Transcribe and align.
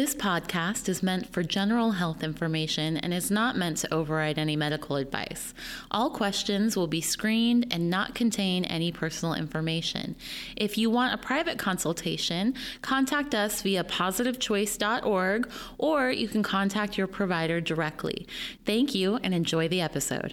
This 0.00 0.14
podcast 0.14 0.88
is 0.88 1.02
meant 1.02 1.30
for 1.30 1.42
general 1.42 1.90
health 1.90 2.24
information 2.24 2.96
and 2.96 3.12
is 3.12 3.30
not 3.30 3.58
meant 3.58 3.76
to 3.76 3.92
override 3.92 4.38
any 4.38 4.56
medical 4.56 4.96
advice. 4.96 5.52
All 5.90 6.08
questions 6.08 6.74
will 6.74 6.86
be 6.86 7.02
screened 7.02 7.66
and 7.70 7.90
not 7.90 8.14
contain 8.14 8.64
any 8.64 8.92
personal 8.92 9.34
information. 9.34 10.16
If 10.56 10.78
you 10.78 10.88
want 10.88 11.12
a 11.12 11.18
private 11.18 11.58
consultation, 11.58 12.54
contact 12.80 13.34
us 13.34 13.60
via 13.60 13.84
positivechoice.org 13.84 15.50
or 15.76 16.10
you 16.10 16.28
can 16.28 16.42
contact 16.42 16.96
your 16.96 17.06
provider 17.06 17.60
directly. 17.60 18.26
Thank 18.64 18.94
you 18.94 19.16
and 19.16 19.34
enjoy 19.34 19.68
the 19.68 19.82
episode. 19.82 20.32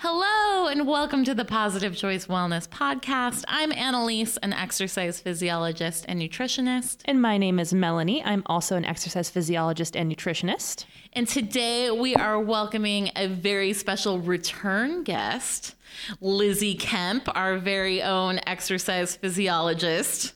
Hello, 0.00 0.68
and 0.68 0.86
welcome 0.86 1.24
to 1.24 1.34
the 1.34 1.44
Positive 1.44 1.96
Choice 1.96 2.28
Wellness 2.28 2.68
Podcast. 2.68 3.42
I'm 3.48 3.72
Annalise, 3.72 4.36
an 4.36 4.52
exercise 4.52 5.18
physiologist 5.18 6.04
and 6.06 6.22
nutritionist. 6.22 6.98
And 7.04 7.20
my 7.20 7.36
name 7.36 7.58
is 7.58 7.74
Melanie. 7.74 8.22
I'm 8.22 8.44
also 8.46 8.76
an 8.76 8.84
exercise 8.84 9.28
physiologist 9.28 9.96
and 9.96 10.08
nutritionist. 10.08 10.84
And 11.14 11.26
today 11.26 11.90
we 11.90 12.14
are 12.14 12.38
welcoming 12.38 13.10
a 13.16 13.26
very 13.26 13.72
special 13.72 14.20
return 14.20 15.02
guest, 15.02 15.74
Lizzie 16.20 16.76
Kemp, 16.76 17.28
our 17.36 17.58
very 17.58 18.00
own 18.00 18.38
exercise 18.46 19.16
physiologist. 19.16 20.32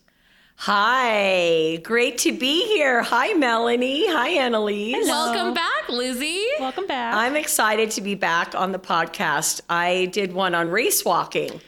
Hi, 0.65 1.79
great 1.83 2.19
to 2.19 2.31
be 2.31 2.65
here. 2.69 3.03
Hi, 3.03 3.33
Melanie. 3.33 4.07
Hi, 4.07 4.29
Annalise. 4.29 5.09
Welcome 5.09 5.55
back, 5.55 5.89
Lizzie. 5.89 6.47
Welcome 6.61 6.87
back. 6.87 7.17
I'm 7.17 7.35
excited 7.35 7.91
to 7.91 8.01
be 8.01 8.15
back 8.15 8.55
on 8.55 8.71
the 8.71 8.79
podcast. 8.79 9.61
I 9.69 10.09
did 10.13 10.33
one 10.33 10.55
on 10.55 10.71
race 10.71 11.05
walking, 11.05 11.61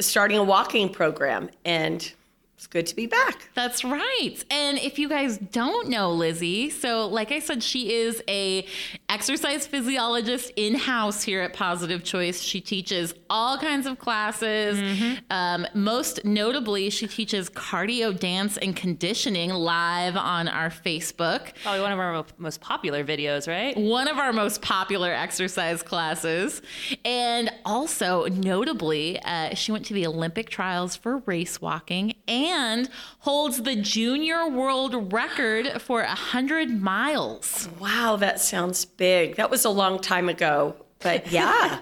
starting 0.00 0.38
a 0.38 0.42
walking 0.42 0.88
program, 0.88 1.50
and 1.66 2.10
it's 2.56 2.66
good 2.66 2.86
to 2.86 2.96
be 2.96 3.04
back. 3.04 3.50
That's 3.54 3.84
right. 3.84 4.36
And 4.50 4.78
if 4.78 4.98
you 4.98 5.10
guys 5.10 5.36
don't 5.36 5.90
know 5.90 6.10
Lizzie, 6.10 6.70
so 6.70 7.08
like 7.08 7.32
I 7.32 7.40
said, 7.40 7.62
she 7.62 7.92
is 7.92 8.22
a 8.26 8.64
exercise 9.10 9.66
physiologist 9.66 10.52
in 10.56 10.74
house 10.74 11.22
here 11.22 11.42
at 11.42 11.52
Positive 11.52 12.02
Choice. 12.02 12.40
She 12.40 12.60
teaches 12.60 13.12
all 13.28 13.58
kinds 13.58 13.86
of 13.86 13.98
classes. 13.98 14.78
Mm-hmm. 14.78 15.14
Um, 15.30 15.66
most 15.74 16.24
notably, 16.24 16.88
she 16.88 17.06
teaches 17.06 17.50
cardio, 17.50 18.18
dance, 18.18 18.56
and 18.56 18.74
conditioning 18.74 19.50
live 19.50 20.16
on 20.16 20.48
our 20.48 20.70
Facebook. 20.70 21.52
Probably 21.62 21.82
one 21.82 21.92
of 21.92 21.98
our 21.98 22.24
most 22.38 22.62
popular 22.62 23.04
videos, 23.04 23.46
right? 23.46 23.76
One 23.76 24.08
of 24.08 24.16
our 24.16 24.32
most 24.32 24.62
popular 24.62 25.12
exercise 25.12 25.82
classes. 25.82 26.62
And 27.04 27.50
also, 27.66 28.24
notably, 28.26 29.20
uh, 29.20 29.54
she 29.54 29.70
went 29.70 29.84
to 29.86 29.94
the 29.94 30.06
Olympic 30.06 30.48
trials 30.48 30.96
for 30.96 31.18
race 31.18 31.60
walking 31.60 32.14
and 32.26 32.70
and 32.70 32.88
holds 33.20 33.62
the 33.62 33.76
junior 33.76 34.48
world 34.48 35.12
record 35.12 35.82
for 35.82 36.02
100 36.02 36.80
miles. 36.80 37.68
Wow, 37.80 38.16
that 38.16 38.40
sounds 38.40 38.84
big. 39.00 39.36
That 39.36 39.50
was 39.50 39.64
a 39.64 39.70
long 39.70 39.98
time 39.98 40.28
ago. 40.28 40.76
But 41.00 41.32
yeah, 41.32 41.80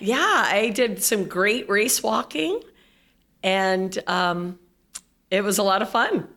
yeah, 0.00 0.44
I 0.46 0.70
did 0.74 1.02
some 1.02 1.24
great 1.24 1.70
race 1.70 2.02
walking 2.02 2.60
and 3.42 3.96
um, 4.08 4.58
it 5.30 5.42
was 5.42 5.58
a 5.58 5.62
lot 5.62 5.80
of 5.80 5.88
fun. 5.88 6.28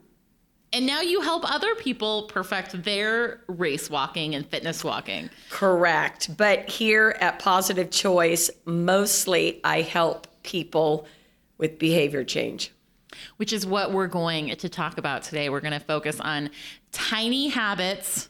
And 0.72 0.86
now 0.86 1.02
you 1.02 1.22
help 1.22 1.52
other 1.52 1.74
people 1.74 2.24
perfect 2.28 2.84
their 2.84 3.42
race 3.48 3.90
walking 3.90 4.36
and 4.36 4.46
fitness 4.46 4.84
walking. 4.84 5.32
Correct. 5.50 6.38
But 6.38 6.70
here 6.70 7.18
at 7.20 7.40
Positive 7.40 7.90
Choice, 7.90 8.52
mostly 8.66 9.60
I 9.64 9.82
help 9.82 10.28
people 10.44 11.08
with 11.58 11.80
behavior 11.80 12.24
change 12.24 12.72
which 13.38 13.52
is 13.52 13.66
what 13.66 13.92
we're 13.92 14.08
going 14.08 14.56
to 14.56 14.70
talk 14.70 14.98
about 14.98 15.24
today. 15.24 15.50
We're 15.50 15.60
going 15.62 15.74
to 15.74 15.80
focus 15.80 16.20
on 16.22 16.52
tiny 16.92 17.50
habits, 17.50 18.30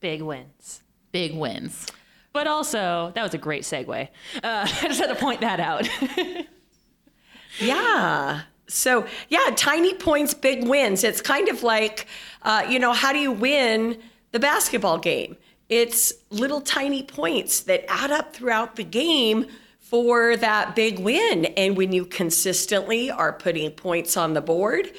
big 0.00 0.22
wins. 0.22 0.81
Big 1.12 1.34
wins. 1.34 1.86
But 2.32 2.46
also, 2.46 3.12
that 3.14 3.22
was 3.22 3.34
a 3.34 3.38
great 3.38 3.62
segue. 3.62 4.08
Uh, 4.08 4.08
I 4.42 4.88
just 4.88 5.00
had 5.00 5.08
to 5.08 5.14
point 5.14 5.42
that 5.42 5.60
out. 5.60 5.88
yeah. 7.60 8.42
So, 8.68 9.06
yeah, 9.28 9.50
tiny 9.54 9.94
points, 9.94 10.32
big 10.32 10.66
wins. 10.66 11.04
It's 11.04 11.20
kind 11.20 11.48
of 11.48 11.62
like, 11.62 12.06
uh, 12.42 12.66
you 12.68 12.78
know, 12.78 12.92
how 12.94 13.12
do 13.12 13.18
you 13.18 13.30
win 13.30 14.00
the 14.30 14.40
basketball 14.40 14.98
game? 14.98 15.36
It's 15.68 16.12
little 16.30 16.60
tiny 16.60 17.02
points 17.02 17.60
that 17.60 17.84
add 17.88 18.10
up 18.10 18.34
throughout 18.34 18.76
the 18.76 18.84
game 18.84 19.46
for 19.78 20.36
that 20.38 20.74
big 20.74 20.98
win. 20.98 21.46
And 21.46 21.76
when 21.76 21.92
you 21.92 22.06
consistently 22.06 23.10
are 23.10 23.32
putting 23.32 23.70
points 23.72 24.16
on 24.16 24.32
the 24.32 24.40
board, 24.40 24.90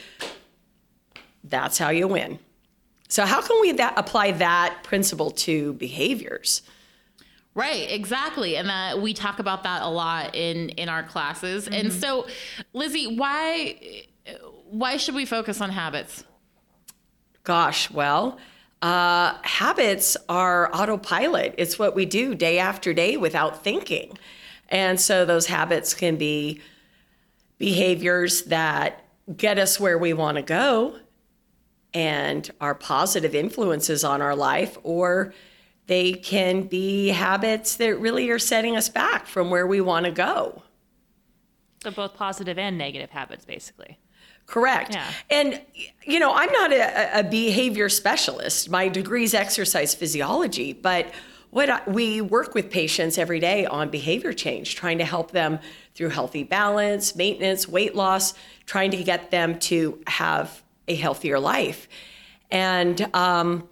that's 1.44 1.80
how 1.80 1.90
you 1.90 2.08
win. 2.08 2.38
So, 3.14 3.28
how 3.28 3.44
can 3.44 3.62
we 3.62 3.74
that, 3.74 3.94
apply 3.96 4.32
that 4.32 4.80
principle 4.82 5.30
to 5.46 5.74
behaviors? 5.74 6.64
Right, 7.54 7.92
exactly. 7.92 8.56
And 8.58 8.70
that 8.70 9.04
we 9.04 9.14
talk 9.14 9.38
about 9.38 9.62
that 9.62 9.84
a 9.84 9.88
lot 9.88 10.34
in 10.34 10.70
in 10.70 10.90
our 10.90 11.04
classes. 11.04 11.66
Mm-hmm. 11.66 11.74
And 11.76 11.94
so, 11.94 12.26
Lizzie, 12.74 13.16
why 13.16 14.08
why 14.68 14.98
should 14.98 15.14
we 15.14 15.28
focus 15.28 15.62
on 15.62 15.70
habits? 15.70 16.24
Gosh, 17.44 17.92
well, 17.92 18.40
uh, 18.82 19.38
habits 19.44 20.18
are 20.28 20.76
autopilot. 20.76 21.54
It's 21.60 21.78
what 21.78 21.94
we 21.94 22.08
do 22.08 22.34
day 22.34 22.58
after 22.58 22.96
day 22.96 23.16
without 23.16 23.64
thinking. 23.64 24.18
And 24.70 25.00
so 25.00 25.24
those 25.24 25.46
habits 25.46 25.94
can 25.94 26.16
be 26.16 26.62
behaviors 27.60 28.46
that 28.46 29.06
get 29.38 29.60
us 29.60 29.80
where 29.80 30.00
we 30.00 30.14
want 30.14 30.38
to 30.38 30.42
go 30.42 30.96
and 31.94 32.50
are 32.60 32.76
positive 32.76 33.36
influences 33.36 34.04
on 34.04 34.22
our 34.22 34.36
life, 34.36 34.78
or 34.84 35.34
they 35.88 36.14
can 36.14 36.64
be 36.64 37.10
habits 37.10 37.76
that 37.76 38.00
really 38.00 38.30
are 38.30 38.40
setting 38.40 38.76
us 38.76 38.90
back 38.90 39.28
from 39.28 39.50
where 39.50 39.68
we 39.68 39.82
want 39.82 40.06
to 40.06 40.12
go. 40.12 40.64
So, 41.84 41.92
both 41.92 42.16
positive 42.16 42.58
and 42.58 42.78
negative 42.78 43.10
habits, 43.10 43.46
basically. 43.46 44.00
Correct. 44.46 44.94
Yeah. 44.94 45.10
And, 45.30 45.62
you 46.06 46.20
know, 46.20 46.34
I'm 46.34 46.52
not 46.52 46.72
a, 46.72 47.20
a 47.20 47.24
behavior 47.24 47.90
specialist. 47.90 48.70
My 48.70 48.88
degree 48.88 49.24
is 49.24 49.34
exercise 49.34 49.96
physiology, 49.96 50.74
but 50.74 51.14
what 51.50 51.70
I, 51.70 51.82
we 51.88 52.20
work 52.20 52.56
with 52.56 52.72
patients 52.72 53.18
every 53.18 53.40
day 53.40 53.66
on 53.66 53.90
behavior 53.90 54.34
change, 54.34 54.76
trying 54.76 54.98
to 54.98 55.06
help 55.06 55.32
them 55.32 55.60
through 55.96 56.10
healthy 56.10 56.44
balance, 56.44 57.16
maintenance, 57.16 57.68
weight 57.68 57.96
loss, 57.96 58.34
trying 58.66 58.92
to 58.92 59.04
get 59.04 59.32
them 59.32 59.60
to 59.60 60.02
have 60.08 60.64
a 60.88 60.96
healthier 60.96 61.40
life. 61.40 61.88
And 62.52 63.10
um, 63.16 63.68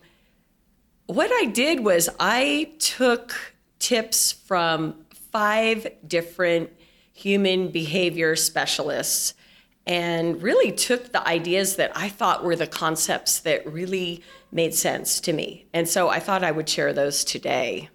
what 1.05 1.31
I 1.31 1.45
did 1.45 1.81
was 1.81 2.09
I 2.19 2.71
took 2.79 3.35
tips 3.79 4.31
from 4.31 5.05
five 5.31 5.87
different 6.07 6.71
human 7.13 7.69
behavior 7.69 8.35
specialists 8.35 9.33
and 9.85 10.41
really 10.41 10.71
took 10.71 11.11
the 11.11 11.27
ideas 11.27 11.75
that 11.75 11.91
I 11.95 12.09
thought 12.09 12.43
were 12.43 12.55
the 12.55 12.67
concepts 12.67 13.39
that 13.39 13.65
really 13.71 14.23
made 14.51 14.73
sense 14.73 15.19
to 15.21 15.33
me. 15.33 15.65
And 15.73 15.87
so 15.87 16.09
I 16.09 16.19
thought 16.19 16.43
I 16.43 16.51
would 16.51 16.69
share 16.69 16.93
those 16.93 17.23
today. 17.23 17.89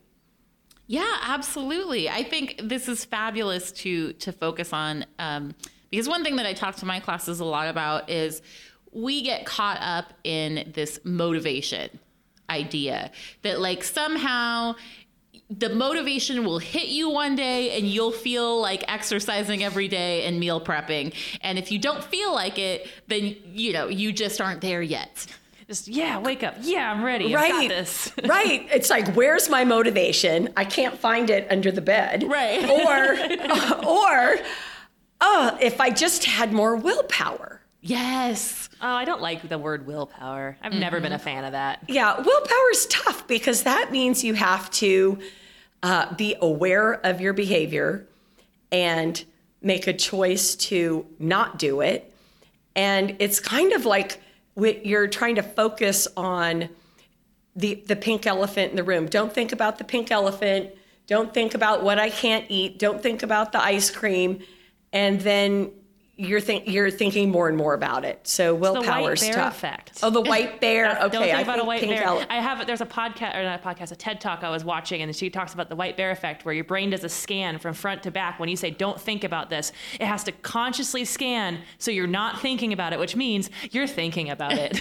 Yeah, 0.86 1.16
absolutely. 1.22 2.08
I 2.08 2.22
think 2.22 2.60
this 2.62 2.88
is 2.88 3.04
fabulous 3.04 3.72
to 3.72 4.12
to 4.14 4.32
focus 4.32 4.72
on 4.72 5.04
um, 5.18 5.54
because 5.90 6.08
one 6.08 6.22
thing 6.22 6.36
that 6.36 6.46
I 6.46 6.52
talk 6.52 6.76
to 6.76 6.86
my 6.86 7.00
classes 7.00 7.40
a 7.40 7.44
lot 7.44 7.68
about 7.68 8.08
is 8.08 8.42
we 8.96 9.20
get 9.20 9.44
caught 9.44 9.78
up 9.80 10.14
in 10.24 10.72
this 10.74 10.98
motivation 11.04 11.98
idea 12.48 13.10
that 13.42 13.60
like 13.60 13.84
somehow 13.84 14.74
the 15.50 15.68
motivation 15.68 16.44
will 16.44 16.58
hit 16.58 16.88
you 16.88 17.10
one 17.10 17.36
day 17.36 17.76
and 17.76 17.86
you'll 17.86 18.10
feel 18.10 18.58
like 18.60 18.82
exercising 18.88 19.62
every 19.62 19.86
day 19.86 20.24
and 20.24 20.40
meal 20.40 20.60
prepping. 20.60 21.14
And 21.42 21.58
if 21.58 21.70
you 21.70 21.78
don't 21.78 22.02
feel 22.02 22.32
like 22.32 22.58
it, 22.58 22.88
then 23.06 23.36
you 23.52 23.74
know, 23.74 23.88
you 23.88 24.12
just 24.12 24.40
aren't 24.40 24.62
there 24.62 24.80
yet. 24.80 25.26
Just 25.68 25.88
yeah, 25.88 26.18
wake 26.18 26.42
up. 26.42 26.54
Yeah, 26.60 26.90
I'm 26.90 27.04
ready. 27.04 27.34
Right. 27.34 27.52
I've 27.52 27.68
got 27.68 27.76
this. 27.76 28.12
right. 28.24 28.66
It's 28.72 28.88
like 28.88 29.14
where's 29.14 29.50
my 29.50 29.64
motivation? 29.64 30.48
I 30.56 30.64
can't 30.64 30.98
find 30.98 31.28
it 31.28 31.46
under 31.50 31.70
the 31.70 31.82
bed. 31.82 32.24
Right. 32.26 32.64
Or 32.64 33.84
or 33.86 34.36
oh, 35.20 35.58
if 35.60 35.82
I 35.82 35.90
just 35.90 36.24
had 36.24 36.52
more 36.52 36.76
willpower. 36.76 37.55
Yes. 37.86 38.68
Oh, 38.80 38.88
I 38.88 39.04
don't 39.04 39.20
like 39.20 39.48
the 39.48 39.58
word 39.58 39.86
willpower. 39.86 40.56
I've 40.60 40.72
mm-hmm. 40.72 40.80
never 40.80 41.00
been 41.00 41.12
a 41.12 41.18
fan 41.18 41.44
of 41.44 41.52
that. 41.52 41.84
Yeah, 41.88 42.20
willpower 42.20 42.70
is 42.72 42.86
tough 42.86 43.26
because 43.28 43.62
that 43.62 43.92
means 43.92 44.24
you 44.24 44.34
have 44.34 44.68
to 44.72 45.18
uh, 45.82 46.12
be 46.14 46.34
aware 46.40 46.94
of 46.94 47.20
your 47.20 47.32
behavior 47.32 48.06
and 48.72 49.24
make 49.62 49.86
a 49.86 49.92
choice 49.92 50.56
to 50.56 51.06
not 51.18 51.58
do 51.58 51.80
it. 51.80 52.12
And 52.74 53.16
it's 53.20 53.40
kind 53.40 53.72
of 53.72 53.84
like 53.86 54.20
you're 54.56 55.06
trying 55.06 55.36
to 55.36 55.42
focus 55.42 56.08
on 56.16 56.68
the, 57.54 57.74
the 57.86 57.96
pink 57.96 58.26
elephant 58.26 58.70
in 58.70 58.76
the 58.76 58.84
room. 58.84 59.06
Don't 59.06 59.32
think 59.32 59.52
about 59.52 59.78
the 59.78 59.84
pink 59.84 60.10
elephant. 60.10 60.70
Don't 61.06 61.32
think 61.32 61.54
about 61.54 61.82
what 61.84 61.98
I 61.98 62.10
can't 62.10 62.44
eat. 62.48 62.78
Don't 62.78 63.02
think 63.02 63.22
about 63.22 63.52
the 63.52 63.62
ice 63.62 63.90
cream. 63.90 64.40
And 64.92 65.20
then 65.20 65.70
you're 66.18 66.40
think 66.40 66.66
you're 66.66 66.90
thinking 66.90 67.30
more 67.30 67.46
and 67.46 67.58
more 67.58 67.74
about 67.74 68.04
it. 68.04 68.26
So 68.26 68.54
willpower 68.54 69.02
white 69.02 69.20
bear 69.20 69.34
tough. 69.34 69.56
effect. 69.58 69.98
Oh, 70.02 70.08
the 70.08 70.22
white 70.22 70.60
bear. 70.62 70.92
Okay, 70.92 71.00
don't 71.00 71.22
think 71.22 71.34
I 71.34 71.42
about 71.42 71.54
think 71.56 71.64
a 71.64 71.66
white 71.66 71.82
bear. 71.82 72.26
I 72.30 72.40
have 72.40 72.66
there's 72.66 72.80
a 72.80 72.86
podcast 72.86 73.36
or 73.36 73.42
not 73.42 73.60
a 73.60 73.62
podcast, 73.62 73.92
a 73.92 73.96
TED 73.96 74.20
talk 74.20 74.42
I 74.42 74.48
was 74.48 74.64
watching, 74.64 75.02
and 75.02 75.14
she 75.14 75.28
talks 75.28 75.52
about 75.52 75.68
the 75.68 75.76
white 75.76 75.96
bear 75.96 76.10
effect, 76.10 76.46
where 76.46 76.54
your 76.54 76.64
brain 76.64 76.90
does 76.90 77.04
a 77.04 77.08
scan 77.10 77.58
from 77.58 77.74
front 77.74 78.02
to 78.04 78.10
back. 78.10 78.40
When 78.40 78.48
you 78.48 78.56
say 78.56 78.70
"Don't 78.70 78.98
think 78.98 79.24
about 79.24 79.50
this," 79.50 79.72
it 80.00 80.06
has 80.06 80.24
to 80.24 80.32
consciously 80.32 81.04
scan, 81.04 81.58
so 81.78 81.90
you're 81.90 82.06
not 82.06 82.40
thinking 82.40 82.72
about 82.72 82.94
it, 82.94 82.98
which 82.98 83.14
means 83.14 83.50
you're 83.70 83.86
thinking 83.86 84.30
about 84.30 84.54
it. 84.54 84.80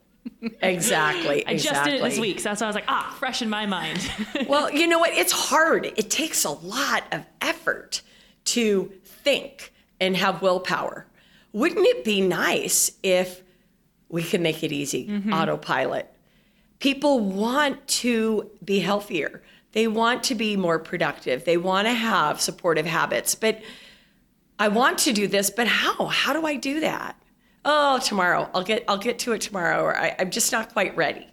exactly. 0.60 1.46
I 1.46 1.56
just 1.56 1.84
did 1.84 1.94
it 1.94 2.02
this 2.02 2.18
week, 2.18 2.40
so 2.40 2.50
that's 2.50 2.60
why 2.60 2.66
I 2.66 2.68
was 2.68 2.74
like, 2.74 2.84
ah, 2.88 3.14
fresh 3.18 3.40
in 3.40 3.48
my 3.48 3.64
mind. 3.64 4.10
Well, 4.46 4.70
you 4.70 4.86
know 4.86 4.98
what? 4.98 5.12
It's 5.12 5.32
hard. 5.32 5.86
It 5.86 6.10
takes 6.10 6.44
a 6.44 6.50
lot 6.50 7.04
of 7.10 7.24
effort 7.40 8.02
to 8.46 8.92
think 9.04 9.72
and 10.00 10.16
have 10.16 10.42
willpower. 10.42 11.06
Wouldn't 11.52 11.86
it 11.86 12.04
be 12.04 12.20
nice 12.20 12.92
if 13.02 13.42
we 14.08 14.22
could 14.22 14.40
make 14.40 14.62
it 14.62 14.72
easy? 14.72 15.08
Mm-hmm. 15.08 15.32
Autopilot. 15.32 16.10
People 16.80 17.20
want 17.20 17.86
to 17.86 18.50
be 18.64 18.80
healthier. 18.80 19.42
They 19.72 19.88
want 19.88 20.22
to 20.24 20.34
be 20.34 20.56
more 20.56 20.78
productive. 20.78 21.44
They 21.44 21.56
want 21.56 21.86
to 21.88 21.94
have 21.94 22.40
supportive 22.40 22.86
habits. 22.86 23.34
But 23.34 23.62
I 24.58 24.68
want 24.68 24.98
to 24.98 25.12
do 25.12 25.26
this, 25.26 25.50
but 25.50 25.66
how? 25.66 26.06
How 26.06 26.32
do 26.32 26.46
I 26.46 26.56
do 26.56 26.80
that? 26.80 27.16
Oh, 27.64 27.98
tomorrow. 27.98 28.48
I'll 28.54 28.62
get 28.62 28.84
I'll 28.88 28.98
get 28.98 29.18
to 29.20 29.32
it 29.32 29.40
tomorrow 29.40 29.82
or 29.82 29.96
I, 29.96 30.14
I'm 30.18 30.30
just 30.30 30.52
not 30.52 30.72
quite 30.72 30.96
ready. 30.96 31.26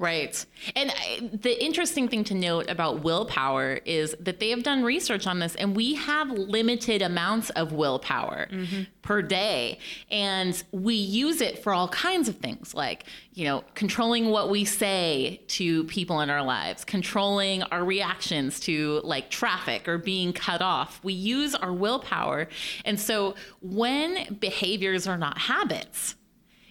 Right. 0.00 0.46
And 0.74 0.90
I, 0.90 1.28
the 1.30 1.62
interesting 1.62 2.08
thing 2.08 2.24
to 2.24 2.34
note 2.34 2.70
about 2.70 3.04
willpower 3.04 3.80
is 3.84 4.16
that 4.18 4.40
they 4.40 4.48
have 4.48 4.62
done 4.62 4.82
research 4.82 5.26
on 5.26 5.40
this, 5.40 5.54
and 5.56 5.76
we 5.76 5.92
have 5.94 6.30
limited 6.30 7.02
amounts 7.02 7.50
of 7.50 7.72
willpower 7.72 8.48
mm-hmm. 8.50 8.84
per 9.02 9.20
day. 9.20 9.78
And 10.10 10.60
we 10.72 10.94
use 10.94 11.42
it 11.42 11.62
for 11.62 11.74
all 11.74 11.88
kinds 11.88 12.30
of 12.30 12.36
things, 12.36 12.72
like, 12.72 13.04
you 13.34 13.44
know, 13.44 13.62
controlling 13.74 14.30
what 14.30 14.48
we 14.48 14.64
say 14.64 15.42
to 15.48 15.84
people 15.84 16.22
in 16.22 16.30
our 16.30 16.42
lives, 16.42 16.82
controlling 16.82 17.62
our 17.64 17.84
reactions 17.84 18.58
to 18.60 19.02
like 19.04 19.28
traffic 19.28 19.86
or 19.86 19.98
being 19.98 20.32
cut 20.32 20.62
off. 20.62 20.98
We 21.04 21.12
use 21.12 21.54
our 21.54 21.74
willpower. 21.74 22.48
And 22.86 22.98
so 22.98 23.34
when 23.60 24.38
behaviors 24.40 25.06
are 25.06 25.18
not 25.18 25.36
habits, 25.36 26.14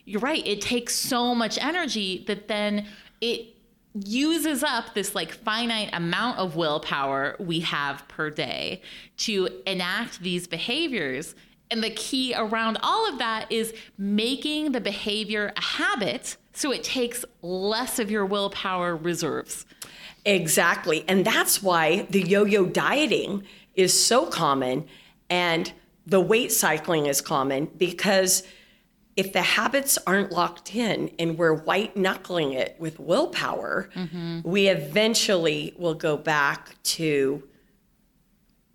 you're 0.05 0.19
right. 0.19 0.45
It 0.47 0.61
takes 0.61 0.95
so 0.95 1.35
much 1.35 1.59
energy 1.59 2.23
that 2.25 2.47
then 2.47 2.87
it 3.21 3.55
uses 3.93 4.63
up 4.63 4.93
this 4.93 5.15
like 5.15 5.31
finite 5.31 5.89
amount 5.93 6.37
of 6.37 6.55
willpower 6.55 7.35
we 7.39 7.61
have 7.61 8.07
per 8.07 8.29
day 8.29 8.81
to 9.17 9.49
enact 9.65 10.21
these 10.21 10.47
behaviors. 10.47 11.35
And 11.71 11.83
the 11.83 11.89
key 11.91 12.33
around 12.35 12.77
all 12.81 13.07
of 13.07 13.19
that 13.19 13.51
is 13.51 13.73
making 13.97 14.71
the 14.71 14.81
behavior 14.81 15.53
a 15.55 15.61
habit 15.61 16.37
so 16.53 16.71
it 16.71 16.83
takes 16.83 17.23
less 17.41 17.99
of 17.99 18.11
your 18.11 18.25
willpower 18.25 18.95
reserves. 18.95 19.65
Exactly. 20.25 21.05
And 21.07 21.23
that's 21.23 21.63
why 21.63 22.07
the 22.09 22.21
yo 22.21 22.45
yo 22.45 22.65
dieting 22.65 23.43
is 23.75 23.97
so 23.97 24.25
common 24.25 24.85
and 25.29 25.71
the 26.05 26.19
weight 26.19 26.51
cycling 26.51 27.05
is 27.05 27.21
common 27.21 27.69
because 27.77 28.43
if 29.19 29.33
the 29.33 29.41
habits 29.41 29.97
aren't 30.07 30.31
locked 30.31 30.73
in 30.73 31.11
and 31.19 31.37
we're 31.37 31.53
white 31.53 31.97
knuckling 31.97 32.53
it 32.53 32.77
with 32.79 33.01
willpower, 33.01 33.89
we 34.43 34.69
eventually 34.69 35.73
will 35.77 35.93
go 35.93 36.15
back 36.15 36.81
to 36.83 37.43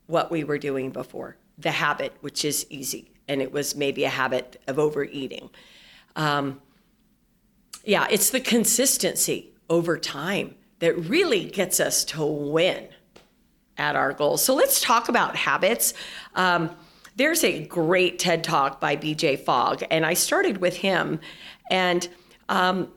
what 0.07 0.31
we 0.31 0.45
were 0.45 0.59
doing 0.59 0.91
before 0.91 1.39
the 1.57 1.71
habit, 1.71 2.13
which 2.21 2.45
is 2.45 2.67
easy. 2.69 3.11
And 3.27 3.41
it 3.41 3.53
was 3.53 3.75
maybe 3.75 4.05
a 4.05 4.11
habit 4.11 4.61
of 4.67 4.79
overeating. 4.79 5.49
Um, 6.15 6.61
yeah, 7.83 8.07
it's 8.11 8.29
the 8.29 8.41
consistency 8.41 9.55
over 9.71 9.97
time 9.97 10.57
that 10.81 10.95
really 11.09 11.47
gets 11.47 11.81
us 11.81 12.05
to 12.05 12.23
win 12.23 12.87
at 13.79 13.97
our 13.97 14.13
goals. 14.13 14.45
So 14.45 14.55
let's 14.55 14.83
talk 14.83 15.09
about 15.09 15.37
habits. 15.37 15.95
Um, 16.35 16.69
there's 17.17 17.45
a 17.45 17.65
great 17.65 18.19
TED 18.19 18.43
talk 18.43 18.81
by 18.81 18.97
BJ 18.97 19.39
Fogg, 19.39 19.85
and 19.91 20.05
I 20.05 20.15
started 20.15 20.59
with 20.59 20.77
him. 20.77 21.21
And 21.71 22.09
um, 22.49 22.89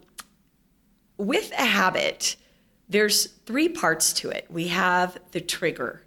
with 1.18 1.52
a 1.52 1.66
habit, 1.66 2.36
there's 2.90 3.28
three 3.46 3.70
parts 3.70 4.14
to 4.14 4.30
it. 4.30 4.48
We 4.50 4.70
have 4.70 5.18
the 5.32 5.42
trigger, 5.42 6.04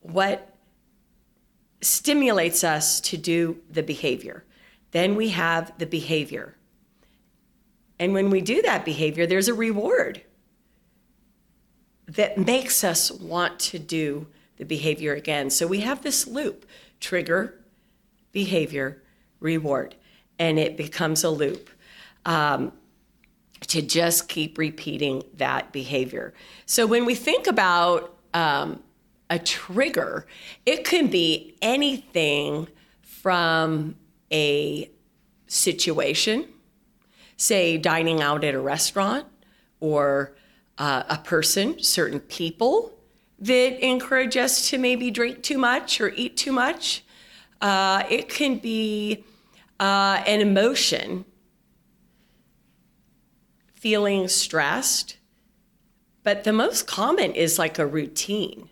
what 0.00 0.54
stimulates 1.80 2.64
us 2.64 3.00
to 3.00 3.16
do 3.16 3.58
the 3.70 3.82
behavior. 3.82 4.44
Then 4.90 5.14
we 5.14 5.30
have 5.30 5.76
the 5.78 5.86
behavior. 5.86 6.56
And 7.98 8.12
when 8.12 8.30
we 8.30 8.40
do 8.40 8.60
that 8.62 8.84
behavior, 8.84 9.26
there's 9.26 9.48
a 9.48 9.54
reward 9.54 10.22
that 12.06 12.38
makes 12.38 12.84
us 12.84 13.10
want 13.10 13.58
to 13.58 13.78
do 13.78 14.26
the 14.58 14.64
behavior 14.64 15.14
again. 15.14 15.50
So 15.50 15.66
we 15.66 15.80
have 15.80 16.02
this 16.02 16.26
loop 16.26 16.66
trigger, 17.00 17.54
behavior, 18.32 19.02
reward, 19.40 19.94
and 20.38 20.58
it 20.58 20.76
becomes 20.76 21.24
a 21.24 21.30
loop 21.30 21.70
um, 22.24 22.72
to 23.68 23.82
just 23.82 24.28
keep 24.28 24.58
repeating 24.58 25.22
that 25.36 25.72
behavior. 25.72 26.34
So 26.66 26.86
when 26.86 27.04
we 27.04 27.14
think 27.14 27.46
about 27.46 28.16
um, 28.34 28.82
a 29.30 29.38
trigger, 29.38 30.26
it 30.64 30.84
can 30.84 31.08
be 31.08 31.56
anything 31.62 32.68
from 33.02 33.96
a 34.32 34.90
situation 35.46 36.48
say 37.36 37.76
dining 37.78 38.22
out 38.22 38.44
at 38.44 38.54
a 38.54 38.60
restaurant 38.60 39.26
or 39.80 40.34
uh, 40.78 41.02
a 41.08 41.18
person, 41.18 41.82
certain 41.82 42.20
people 42.20 42.92
that 43.38 43.84
encourage 43.84 44.36
us 44.36 44.70
to 44.70 44.78
maybe 44.78 45.10
drink 45.10 45.42
too 45.42 45.58
much 45.58 46.00
or 46.00 46.10
eat 46.10 46.36
too 46.36 46.52
much. 46.52 47.04
Uh, 47.60 48.04
it 48.10 48.28
can 48.28 48.58
be 48.58 49.24
uh, 49.78 50.22
an 50.26 50.40
emotion, 50.40 51.24
feeling 53.74 54.28
stressed. 54.28 55.16
But 56.22 56.44
the 56.44 56.52
most 56.52 56.86
common 56.86 57.32
is 57.32 57.58
like 57.58 57.78
a 57.78 57.86
routine 57.86 58.68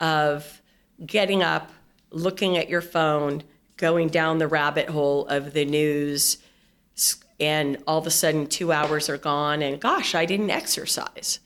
of 0.00 0.62
getting 1.04 1.42
up, 1.42 1.72
looking 2.10 2.56
at 2.56 2.68
your 2.68 2.82
phone, 2.82 3.42
going 3.76 4.08
down 4.08 4.38
the 4.38 4.46
rabbit 4.46 4.88
hole 4.88 5.26
of 5.26 5.54
the 5.54 5.64
news, 5.64 6.38
and 7.40 7.78
all 7.86 7.98
of 7.98 8.06
a 8.06 8.10
sudden 8.10 8.46
two 8.46 8.72
hours 8.72 9.08
are 9.08 9.18
gone 9.18 9.62
and 9.62 9.80
gosh 9.80 10.14
i 10.14 10.24
didn't 10.24 10.50
exercise 10.50 11.40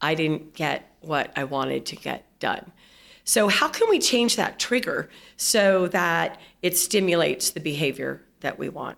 i 0.00 0.14
didn't 0.14 0.54
get 0.54 0.89
what 1.00 1.32
i 1.36 1.44
wanted 1.44 1.84
to 1.86 1.96
get 1.96 2.24
done 2.38 2.72
so 3.24 3.48
how 3.48 3.68
can 3.68 3.88
we 3.88 3.98
change 3.98 4.36
that 4.36 4.58
trigger 4.58 5.08
so 5.36 5.88
that 5.88 6.40
it 6.62 6.76
stimulates 6.76 7.50
the 7.50 7.60
behavior 7.60 8.22
that 8.40 8.58
we 8.58 8.68
want 8.68 8.96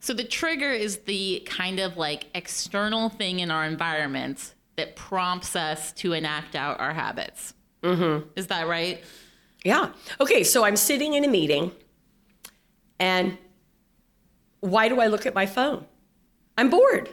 So 0.00 0.12
the 0.14 0.24
trigger 0.24 0.72
is 0.72 0.98
the 1.06 1.42
kind 1.46 1.78
of 1.78 1.96
like 1.96 2.26
external 2.34 3.08
thing 3.08 3.40
in 3.40 3.50
our 3.50 3.64
environment 3.64 4.54
that 4.76 4.96
prompts 4.96 5.54
us 5.54 5.92
to 5.92 6.12
enact 6.12 6.56
out 6.56 6.80
our 6.80 6.92
habits. 6.92 7.54
Mm-hmm. 7.82 8.28
Is 8.34 8.48
that 8.48 8.66
right? 8.66 9.02
yeah 9.64 9.92
okay 10.20 10.42
so 10.44 10.64
i'm 10.64 10.76
sitting 10.76 11.14
in 11.14 11.24
a 11.24 11.28
meeting 11.28 11.70
and 12.98 13.38
why 14.60 14.88
do 14.88 15.00
i 15.00 15.06
look 15.06 15.26
at 15.26 15.34
my 15.34 15.46
phone 15.46 15.84
i'm 16.58 16.68
bored 16.70 17.08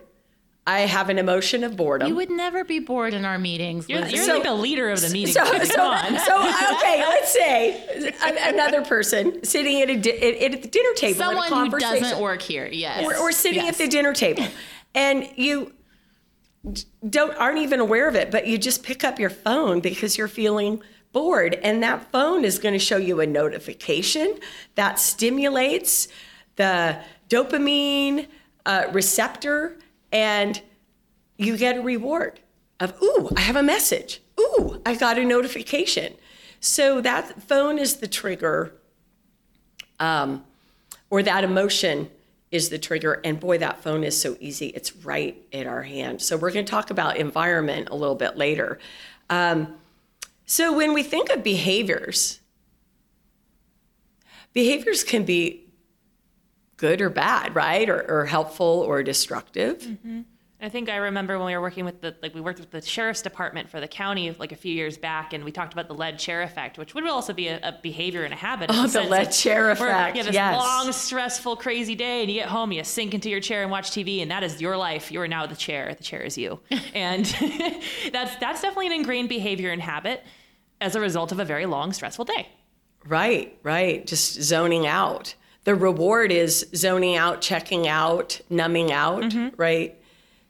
i 0.75 0.79
have 0.81 1.09
an 1.09 1.17
emotion 1.17 1.63
of 1.63 1.75
boredom 1.75 2.07
You 2.09 2.15
would 2.15 2.29
never 2.29 2.63
be 2.63 2.79
bored 2.79 3.13
in 3.13 3.23
our 3.25 3.39
meetings. 3.39 3.87
You're, 3.89 4.05
you're 4.07 4.23
So- 4.23 4.35
like 4.35 4.43
the 4.43 4.53
leader 4.67 4.89
of 4.89 4.99
the 5.01 5.09
meeting. 5.09 5.33
So, 5.33 5.43
Come 5.43 5.65
so, 5.65 5.81
on. 5.81 6.19
so 6.19 6.35
okay, 6.77 6.97
let's 7.13 7.31
say 7.33 8.13
another 8.53 8.81
person 8.83 9.43
sitting 9.43 9.81
at 9.81 9.89
a 9.89 9.97
di- 9.97 10.19
at, 10.45 10.53
at 10.53 10.61
the 10.61 10.67
dinner 10.67 10.93
table, 10.95 11.21
in 11.21 11.21
a 11.21 11.25
Someone 11.25 11.47
who 11.47 11.53
conversation, 11.55 12.03
doesn't 12.03 12.21
work 12.21 12.41
here. 12.41 12.67
Yes. 12.71 13.03
or, 13.05 13.15
or 13.17 13.31
sitting 13.31 13.63
Yes. 13.65 13.73
at 13.73 13.85
the 13.85 13.87
dinner 13.95 14.13
table, 14.13 14.45
and 14.93 15.27
you 15.35 15.73
don't 17.09 17.35
aren't 17.37 17.59
even 17.59 17.79
aware 17.79 18.07
of 18.07 18.15
it, 18.15 18.31
but 18.31 18.45
you 18.47 18.57
just 18.57 18.83
pick 18.83 19.03
up 19.03 19.17
your 19.19 19.29
phone 19.29 19.79
because 19.79 20.17
you're 20.17 20.27
feeling 20.27 20.81
bored, 21.13 21.55
and 21.63 21.81
that 21.81 22.11
phone 22.11 22.43
is 22.45 22.59
going 22.59 22.73
to 22.73 22.79
show 22.79 22.97
you 22.97 23.19
a 23.21 23.25
notification 23.25 24.35
that 24.75 24.99
stimulates 24.99 26.07
the 26.57 26.97
dopamine 27.29 28.27
uh, 28.65 28.85
receptor, 28.91 29.77
and 30.11 30.61
you 31.37 31.57
get 31.57 31.77
a 31.77 31.81
reward 31.81 32.39
of, 32.79 33.01
ooh, 33.01 33.29
I 33.35 33.41
have 33.41 33.55
a 33.55 33.63
message. 33.63 34.21
Ooh, 34.39 34.81
I 34.85 34.95
got 34.95 35.17
a 35.17 35.25
notification. 35.25 36.13
So 36.59 37.01
that 37.01 37.41
phone 37.43 37.77
is 37.77 37.97
the 37.97 38.07
trigger, 38.07 38.73
um, 39.99 40.43
or 41.09 41.23
that 41.23 41.43
emotion 41.43 42.09
is 42.51 42.69
the 42.69 42.77
trigger. 42.77 43.21
And 43.23 43.39
boy, 43.39 43.57
that 43.59 43.81
phone 43.81 44.03
is 44.03 44.19
so 44.19 44.35
easy. 44.39 44.67
It's 44.67 44.95
right 44.97 45.37
in 45.51 45.67
our 45.67 45.83
hand. 45.83 46.21
So 46.21 46.35
we're 46.35 46.51
going 46.51 46.65
to 46.65 46.69
talk 46.69 46.89
about 46.89 47.17
environment 47.17 47.89
a 47.91 47.95
little 47.95 48.15
bit 48.15 48.37
later. 48.37 48.79
Um, 49.29 49.75
so 50.45 50.75
when 50.75 50.93
we 50.93 51.03
think 51.03 51.29
of 51.29 51.43
behaviors, 51.43 52.39
behaviors 54.53 55.03
can 55.03 55.23
be 55.23 55.68
good 56.79 57.01
or 57.01 57.09
bad, 57.09 57.53
right? 57.53 57.87
Or, 57.87 58.03
or 58.09 58.25
helpful 58.25 58.83
or 58.87 59.03
destructive. 59.03 59.79
Mm-hmm. 59.79 60.21
I 60.61 60.67
think 60.67 60.89
I 60.89 60.97
remember 60.97 61.37
when 61.37 61.45
we 61.45 61.55
were 61.55 61.61
working 61.61 61.85
with 61.85 62.01
the 62.01 62.15
like 62.21 62.35
we 62.35 62.41
worked 62.41 62.59
with 62.59 62.71
the 62.71 62.81
sheriff's 62.81 63.21
department 63.21 63.69
for 63.69 63.79
the 63.79 63.87
county 63.87 64.35
like 64.37 64.51
a 64.51 64.57
few 64.57 64.73
years 64.73 64.97
back, 64.97 65.31
and 65.31 65.45
we 65.45 65.53
talked 65.53 65.71
about 65.71 65.87
the 65.87 65.93
lead 65.93 66.19
chair 66.19 66.41
effect, 66.41 66.77
which 66.77 66.93
would 66.93 67.07
also 67.07 67.31
be 67.31 67.47
a, 67.47 67.59
a 67.63 67.79
behavior 67.81 68.23
and 68.23 68.33
a 68.33 68.37
habit. 68.37 68.69
Oh, 68.73 68.85
the 68.85 69.03
lead 69.03 69.31
chair 69.31 69.71
effect! 69.71 70.17
You 70.17 70.19
have 70.19 70.25
this 70.25 70.33
yes. 70.33 70.57
long, 70.57 70.91
stressful, 70.91 71.55
crazy 71.55 71.95
day, 71.95 72.21
and 72.21 72.29
you 72.29 72.41
get 72.41 72.49
home, 72.49 72.73
you 72.73 72.83
sink 72.83 73.13
into 73.13 73.29
your 73.29 73.39
chair 73.39 73.61
and 73.61 73.71
watch 73.71 73.91
TV, 73.91 74.21
and 74.21 74.29
that 74.31 74.43
is 74.43 74.59
your 74.59 74.75
life. 74.75 75.13
You 75.13 75.21
are 75.21 75.29
now 75.29 75.45
the 75.45 75.55
chair. 75.55 75.95
The 75.95 76.03
chair 76.03 76.23
is 76.23 76.37
you, 76.37 76.59
and 76.93 77.25
that's 78.11 78.35
that's 78.35 78.61
definitely 78.61 78.87
an 78.87 78.93
ingrained 78.93 79.29
behavior 79.29 79.71
and 79.71 79.81
habit 79.81 80.23
as 80.81 80.95
a 80.95 80.99
result 80.99 81.31
of 81.31 81.39
a 81.39 81.45
very 81.45 81.67
long, 81.67 81.93
stressful 81.93 82.25
day. 82.25 82.49
Right, 83.05 83.57
right. 83.63 84.05
Just 84.05 84.41
zoning 84.41 84.85
out. 84.85 85.35
The 85.69 85.75
reward 85.75 86.31
is 86.31 86.65
zoning 86.75 87.15
out, 87.15 87.41
checking 87.41 87.87
out, 87.87 88.41
numbing 88.49 88.91
out, 88.91 89.21
mm-hmm. 89.21 89.49
right? 89.55 89.95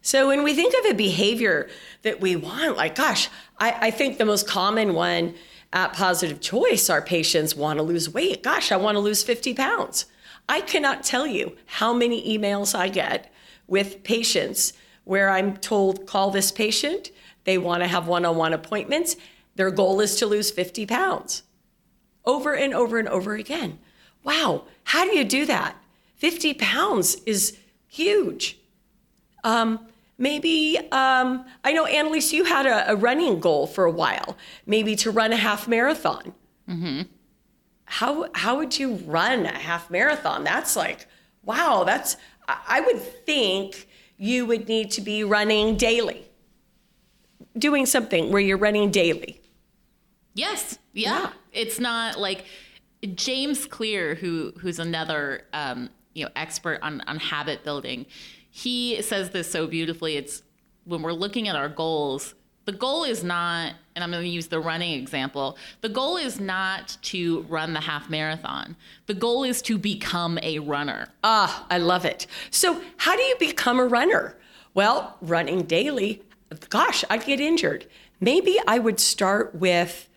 So 0.02 0.30
when 0.30 0.44
we 0.44 0.54
think 0.54 0.74
of 0.80 0.90
a 0.90 0.94
behavior 0.94 1.68
that 2.04 2.22
we 2.22 2.38
want, 2.38 2.78
like, 2.78 2.96
gosh, 2.96 3.28
I, 3.58 3.88
I 3.88 3.92
think 3.92 4.18
the 4.18 4.24
most 4.24 4.48
common 4.48 4.94
one 4.94 5.36
at 5.74 5.92
Positive 5.92 6.40
Choice, 6.40 6.90
our 6.90 7.02
patients 7.02 7.54
want 7.54 7.80
to 7.80 7.84
lose 7.84 8.10
weight. 8.10 8.44
Gosh, 8.44 8.72
I 8.72 8.78
want 8.78 8.96
to 8.96 9.00
lose 9.00 9.22
50 9.22 9.54
pounds. 9.56 10.06
I 10.48 10.62
cannot 10.62 11.04
tell 11.04 11.28
you 11.28 11.58
how 11.66 11.94
many 11.94 12.38
emails 12.38 12.74
I 12.74 12.88
get 12.88 13.30
with 13.68 14.06
patients 14.06 14.72
where 15.04 15.30
I'm 15.30 15.58
told, 15.58 16.08
call 16.08 16.32
this 16.32 16.50
patient. 16.50 17.12
They 17.44 17.58
want 17.58 17.84
to 17.84 17.90
have 17.90 18.08
one 18.08 18.24
on 18.24 18.38
one 18.38 18.54
appointments. 18.54 19.18
Their 19.56 19.70
goal 19.70 20.00
is 20.00 20.16
to 20.16 20.26
lose 20.26 20.50
50 20.50 20.86
pounds 20.86 21.44
over 22.24 22.56
and 22.56 22.74
over 22.74 22.98
and 22.98 23.10
over 23.10 23.34
again. 23.34 23.80
Wow, 24.24 24.64
how 24.84 25.06
do 25.06 25.16
you 25.16 25.24
do 25.24 25.46
that? 25.46 25.76
50 26.16 26.54
pounds 26.56 27.16
is 27.26 27.58
huge. 27.88 28.60
Um, 29.44 29.88
maybe 30.18 30.78
um, 30.92 31.46
I 31.64 31.72
know, 31.72 31.86
Annalise, 31.86 32.34
you 32.34 32.44
had 32.44 32.66
a, 32.66 32.92
a, 32.92 32.96
running 32.96 33.40
goal 33.40 33.68
for 33.68 33.86
a 33.86 33.92
while, 33.92 34.38
maybe 34.66 34.96
to 34.98 35.12
run 35.12 35.32
a 35.32 35.38
half 35.38 35.68
marathon. 35.68 36.34
Mm-hmm. 36.70 37.04
How 37.86 38.28
how 38.36 38.58
would 38.58 38.78
you 38.78 38.96
run 39.06 39.46
a 39.46 39.58
half 39.58 39.90
marathon? 39.90 40.44
That's 40.44 40.76
like, 40.76 41.08
wow, 41.44 41.84
that's. 41.86 42.18
I 42.48 42.82
would 42.82 43.00
think 43.00 43.88
you 44.18 44.46
would 44.46 44.68
need 44.68 44.92
to 44.92 45.02
be 45.02 45.24
running 45.24 45.76
daily, 45.76 46.26
doing 47.58 47.86
something 47.86 48.32
where 48.32 48.42
you're 48.42 48.58
running 48.58 48.92
daily. 48.92 49.42
Yes, 50.36 50.78
yeah. 50.94 51.20
yeah. 51.20 51.30
It's 51.52 51.80
not 51.80 52.20
like 52.20 52.46
James 53.16 53.66
Clear, 53.66 54.16
who 54.16 54.54
who's 54.60 54.80
another 54.80 55.44
um, 55.54 55.90
you 56.14 56.26
know 56.26 56.32
expert 56.36 56.80
on 56.82 57.02
on 57.02 57.18
habit 57.18 57.64
building 57.64 58.06
he 58.52 59.02
says 59.02 59.30
this 59.30 59.50
so 59.50 59.68
beautifully. 59.68 60.18
It's 60.18 60.44
when 60.86 61.02
we're 61.02 61.14
looking 61.14 61.48
at 61.48 61.56
our 61.56 61.70
goals, 61.70 62.36
the 62.66 62.72
goal 62.72 63.04
is 63.04 63.24
not, 63.24 63.74
and 63.96 64.04
I'm 64.04 64.12
going 64.12 64.24
to 64.24 64.30
use 64.30 64.48
the 64.48 64.60
running 64.60 65.00
example, 65.00 65.58
the 65.82 65.90
goal 65.90 66.18
is 66.18 66.40
not 66.40 66.98
to 67.04 67.42
run 67.44 67.74
the 67.74 67.80
half 67.80 68.10
marathon. 68.10 68.76
The 69.06 69.14
goal 69.14 69.44
is 69.44 69.62
to 69.64 69.78
become 69.78 70.38
a 70.44 70.60
runner. 70.60 71.08
Ah, 71.24 71.66
I 71.70 71.78
love 71.78 72.06
it. 72.06 72.28
So, 72.52 72.82
how 72.98 73.16
do 73.16 73.24
you 73.24 73.36
become 73.40 73.80
a 73.80 73.86
runner? 73.86 74.38
Well, 74.74 75.18
running 75.22 75.64
daily, 75.64 76.22
gosh, 76.70 77.04
I'd 77.10 77.26
get 77.26 77.40
injured. 77.40 77.88
Maybe 78.20 78.58
I 78.68 78.80
would 78.80 79.00
start 79.00 79.56
with 79.56 80.10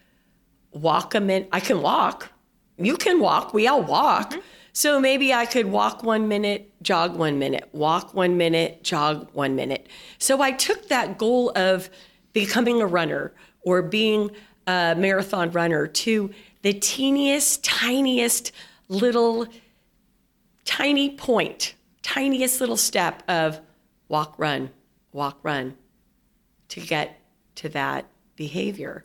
walk 0.73 1.15
a 1.15 1.21
minute. 1.21 1.49
I 1.53 1.61
can 1.61 1.81
walk. 1.81 2.32
You 2.79 2.97
can 2.97 3.21
walk. 3.21 3.55
We 3.55 3.67
all 3.67 3.83
walk. 3.83 4.31
Mm-hmm. 4.31 4.41
So 4.75 4.99
maybe 4.99 5.35
I 5.35 5.45
could 5.45 5.67
walk 5.67 6.03
one 6.03 6.29
minute, 6.29 6.73
jog 6.83 7.17
one 7.17 7.39
minute, 7.39 7.69
walk 7.73 8.15
one 8.15 8.39
minute, 8.39 8.83
jog 8.83 9.29
one 9.35 9.55
minute. 9.55 9.87
So 10.19 10.41
I 10.41 10.53
took 10.53 10.89
that 10.89 11.19
goal 11.19 11.53
of 11.55 11.91
becoming 12.33 12.81
a 12.81 12.87
runner 12.87 13.35
or 13.61 13.83
being 13.83 14.31
a 14.67 14.95
marathon 14.97 15.51
runner 15.51 15.87
to 15.87 16.31
the 16.63 16.73
teeniest, 16.73 17.63
tiniest 17.63 18.53
little, 18.89 19.47
tiny 20.65 21.17
point, 21.17 21.75
tiniest 22.03 22.61
little 22.61 22.79
step 22.79 23.23
of 23.29 23.61
walk, 24.09 24.35
run, 24.39 24.71
walk, 25.13 25.39
run 25.43 25.77
to 26.69 26.81
get 26.81 27.21
to 27.57 27.69
that 27.69 28.07
behavior. 28.37 29.05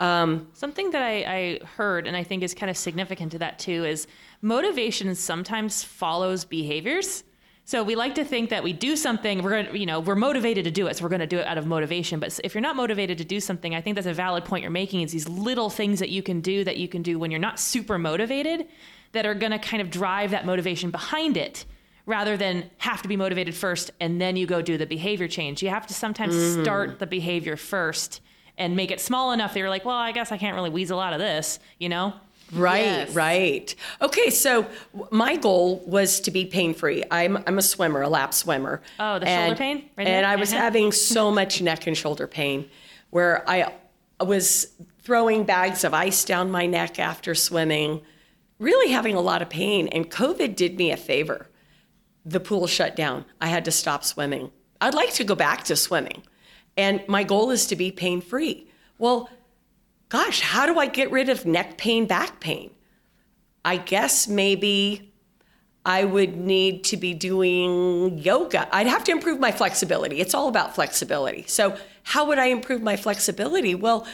Um, 0.00 0.48
Something 0.54 0.90
that 0.90 1.02
I, 1.02 1.24
I 1.24 1.64
heard 1.76 2.06
and 2.06 2.16
I 2.16 2.24
think 2.24 2.42
is 2.42 2.54
kind 2.54 2.70
of 2.70 2.76
significant 2.76 3.32
to 3.32 3.38
that 3.38 3.58
too 3.58 3.84
is 3.84 4.06
motivation 4.42 5.14
sometimes 5.14 5.84
follows 5.84 6.44
behaviors. 6.44 7.22
So 7.66 7.84
we 7.84 7.94
like 7.94 8.16
to 8.16 8.24
think 8.24 8.50
that 8.50 8.64
we 8.64 8.72
do 8.72 8.96
something, 8.96 9.42
we're 9.42 9.62
going 9.62 9.76
you 9.76 9.86
know, 9.86 10.00
we're 10.00 10.16
motivated 10.16 10.64
to 10.64 10.72
do 10.72 10.88
it, 10.88 10.96
so 10.96 11.04
we're 11.04 11.10
going 11.10 11.20
to 11.20 11.26
do 11.26 11.38
it 11.38 11.46
out 11.46 11.56
of 11.58 11.66
motivation. 11.66 12.18
But 12.18 12.40
if 12.42 12.54
you're 12.54 12.62
not 12.62 12.74
motivated 12.74 13.18
to 13.18 13.24
do 13.24 13.38
something, 13.38 13.74
I 13.74 13.80
think 13.80 13.94
that's 13.94 14.08
a 14.08 14.14
valid 14.14 14.44
point 14.44 14.62
you're 14.62 14.72
making 14.72 15.02
is 15.02 15.12
these 15.12 15.28
little 15.28 15.70
things 15.70 16.00
that 16.00 16.08
you 16.08 16.22
can 16.22 16.40
do 16.40 16.64
that 16.64 16.78
you 16.78 16.88
can 16.88 17.02
do 17.02 17.18
when 17.18 17.30
you're 17.30 17.38
not 17.38 17.60
super 17.60 17.96
motivated 17.98 18.66
that 19.12 19.26
are 19.26 19.34
going 19.34 19.52
to 19.52 19.58
kind 19.58 19.80
of 19.82 19.90
drive 19.90 20.32
that 20.32 20.46
motivation 20.46 20.90
behind 20.90 21.36
it 21.36 21.64
rather 22.06 22.36
than 22.36 22.68
have 22.78 23.02
to 23.02 23.08
be 23.08 23.16
motivated 23.16 23.54
first 23.54 23.90
and 24.00 24.20
then 24.20 24.34
you 24.34 24.46
go 24.46 24.62
do 24.62 24.76
the 24.76 24.86
behavior 24.86 25.28
change. 25.28 25.62
You 25.62 25.68
have 25.68 25.86
to 25.88 25.94
sometimes 25.94 26.34
mm. 26.34 26.62
start 26.62 26.98
the 26.98 27.06
behavior 27.06 27.56
first 27.56 28.20
and 28.60 28.76
make 28.76 28.90
it 28.92 29.00
small 29.00 29.32
enough 29.32 29.54
that 29.54 29.58
you're 29.58 29.70
like, 29.70 29.84
well, 29.84 29.96
I 29.96 30.12
guess 30.12 30.30
I 30.30 30.36
can't 30.36 30.54
really 30.54 30.70
weasel 30.70 31.00
out 31.00 31.12
of 31.12 31.18
this, 31.18 31.58
you 31.78 31.88
know? 31.88 32.12
Right, 32.52 32.84
yes. 32.84 33.14
right. 33.14 33.74
Okay, 34.02 34.30
so 34.30 34.66
my 35.10 35.36
goal 35.36 35.82
was 35.86 36.20
to 36.20 36.30
be 36.30 36.44
pain 36.44 36.74
free. 36.74 37.02
I'm 37.10 37.36
I'm 37.46 37.58
a 37.58 37.62
swimmer, 37.62 38.02
a 38.02 38.08
lap 38.08 38.34
swimmer. 38.34 38.82
Oh, 38.98 39.20
the 39.20 39.28
and, 39.28 39.50
shoulder 39.50 39.58
pain, 39.58 39.88
right 39.96 40.06
and 40.06 40.26
I 40.26 40.34
was 40.36 40.52
uh-huh. 40.52 40.62
having 40.62 40.92
so 41.12 41.30
much 41.30 41.62
neck 41.62 41.86
and 41.86 41.96
shoulder 41.96 42.26
pain, 42.26 42.68
where 43.10 43.48
I 43.48 43.72
was 44.20 44.66
throwing 45.02 45.44
bags 45.44 45.84
of 45.84 45.94
ice 45.94 46.24
down 46.24 46.50
my 46.50 46.66
neck 46.66 46.98
after 46.98 47.36
swimming, 47.36 48.02
really 48.58 48.90
having 48.90 49.14
a 49.14 49.20
lot 49.20 49.42
of 49.42 49.48
pain. 49.48 49.86
And 49.88 50.10
COVID 50.10 50.56
did 50.56 50.76
me 50.76 50.90
a 50.90 50.96
favor. 50.96 51.46
The 52.26 52.40
pool 52.40 52.66
shut 52.66 52.96
down. 52.96 53.24
I 53.40 53.46
had 53.46 53.64
to 53.66 53.70
stop 53.70 54.04
swimming. 54.04 54.50
I'd 54.80 54.94
like 54.94 55.12
to 55.14 55.24
go 55.24 55.36
back 55.36 55.64
to 55.64 55.76
swimming, 55.76 56.24
and 56.80 57.06
my 57.06 57.22
goal 57.22 57.50
is 57.50 57.66
to 57.66 57.76
be 57.76 57.90
pain 57.90 58.20
free. 58.20 58.66
Well 58.98 59.30
gosh, 60.10 60.40
how 60.40 60.66
do 60.66 60.78
I 60.78 60.86
get 60.86 61.10
rid 61.10 61.28
of 61.28 61.46
neck 61.46 61.78
pain, 61.78 62.06
back 62.06 62.40
pain? 62.40 62.70
I 63.64 63.78
guess 63.78 64.28
maybe 64.28 65.12
I 65.84 66.04
would 66.04 66.36
need 66.36 66.84
to 66.84 66.96
be 66.98 67.14
doing 67.14 68.18
yoga. 68.18 68.68
I'd 68.74 68.86
have 68.86 69.04
to 69.04 69.12
improve 69.12 69.40
my 69.40 69.52
flexibility. 69.52 70.20
It's 70.20 70.34
all 70.34 70.48
about 70.48 70.74
flexibility. 70.74 71.44
So, 71.46 71.76
how 72.02 72.26
would 72.26 72.38
I 72.38 72.46
improve 72.46 72.82
my 72.82 72.96
flexibility? 72.96 73.74
Well, 73.74 74.06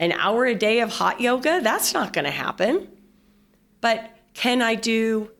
an 0.00 0.12
hour 0.12 0.46
a 0.46 0.54
day 0.54 0.80
of 0.80 0.90
hot 0.90 1.20
yoga, 1.20 1.60
that's 1.60 1.92
not 1.94 2.12
going 2.12 2.24
to 2.24 2.30
happen. 2.30 2.88
But 3.80 4.10
can 4.34 4.62
I 4.62 4.74
do 4.74 5.30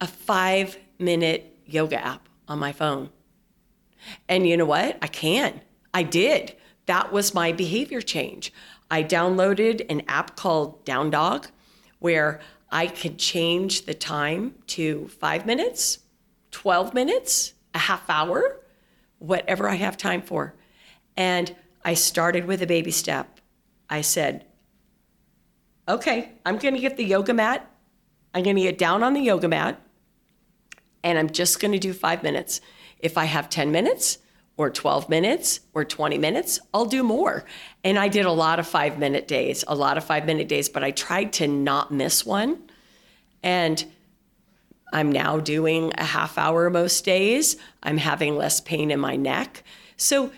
a 0.00 0.06
five 0.06 0.76
minute 0.98 1.58
yoga 1.66 2.04
app 2.04 2.28
on 2.46 2.58
my 2.58 2.72
phone? 2.72 3.10
And 4.28 4.46
you 4.46 4.56
know 4.56 4.66
what? 4.66 4.98
I 5.00 5.06
can. 5.06 5.60
I 5.94 6.02
did. 6.02 6.54
That 6.86 7.12
was 7.12 7.32
my 7.32 7.52
behavior 7.52 8.02
change. 8.02 8.52
I 8.90 9.02
downloaded 9.02 9.86
an 9.88 10.02
app 10.08 10.36
called 10.36 10.84
Down 10.84 11.08
Dog 11.08 11.48
where 12.00 12.40
I 12.70 12.88
could 12.88 13.18
change 13.18 13.86
the 13.86 13.94
time 13.94 14.56
to 14.66 15.08
five 15.08 15.46
minutes, 15.46 16.00
12 16.50 16.92
minutes, 16.92 17.54
a 17.72 17.78
half 17.78 18.10
hour, 18.10 18.60
whatever 19.18 19.68
I 19.68 19.76
have 19.76 19.96
time 19.96 20.20
for. 20.20 20.54
And 21.16 21.54
I 21.84 21.94
started 21.94 22.46
with 22.46 22.60
a 22.60 22.66
baby 22.66 22.90
step. 22.90 23.40
I 23.88 24.00
said, 24.00 24.44
okay, 25.88 26.32
I'm 26.44 26.58
going 26.58 26.74
to 26.74 26.80
get 26.80 26.96
the 26.96 27.04
yoga 27.04 27.32
mat. 27.32 27.70
I'm 28.34 28.42
going 28.42 28.56
to 28.56 28.62
get 28.62 28.76
down 28.78 29.02
on 29.02 29.14
the 29.14 29.20
yoga 29.20 29.48
mat 29.48 29.80
and 31.04 31.18
I'm 31.18 31.30
just 31.30 31.60
going 31.60 31.72
to 31.72 31.78
do 31.78 31.92
five 31.92 32.22
minutes. 32.22 32.60
If 32.98 33.16
I 33.16 33.26
have 33.26 33.48
10 33.48 33.70
minutes, 33.70 34.18
or 34.56 34.70
12 34.70 35.08
minutes 35.08 35.60
or 35.72 35.84
20 35.84 36.18
minutes, 36.18 36.60
I'll 36.72 36.86
do 36.86 37.02
more. 37.02 37.44
And 37.82 37.98
I 37.98 38.08
did 38.08 38.24
a 38.24 38.30
lot 38.30 38.58
of 38.58 38.66
five 38.66 38.98
minute 38.98 39.26
days, 39.26 39.64
a 39.66 39.74
lot 39.74 39.98
of 39.98 40.04
five 40.04 40.26
minute 40.26 40.48
days, 40.48 40.68
but 40.68 40.84
I 40.84 40.92
tried 40.92 41.32
to 41.34 41.48
not 41.48 41.90
miss 41.92 42.24
one. 42.24 42.62
And 43.42 43.84
I'm 44.92 45.10
now 45.10 45.38
doing 45.38 45.92
a 45.98 46.04
half 46.04 46.38
hour 46.38 46.70
most 46.70 47.04
days. 47.04 47.56
I'm 47.82 47.96
having 47.96 48.36
less 48.36 48.60
pain 48.60 48.92
in 48.92 49.00
my 49.00 49.16
neck. 49.16 49.64
So 49.96 50.30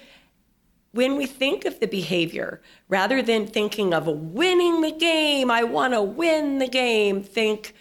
when 0.93 1.17
we 1.17 1.27
think 1.27 1.67
of 1.67 1.79
the 1.79 1.87
behavior, 1.87 2.63
rather 2.89 3.21
than 3.21 3.47
thinking 3.47 3.93
of 3.93 4.07
winning 4.07 4.81
the 4.81 4.93
game, 4.93 5.51
I 5.51 5.63
want 5.63 5.93
to 5.93 6.01
win 6.01 6.59
the 6.59 6.69
game, 6.69 7.23
think, 7.23 7.75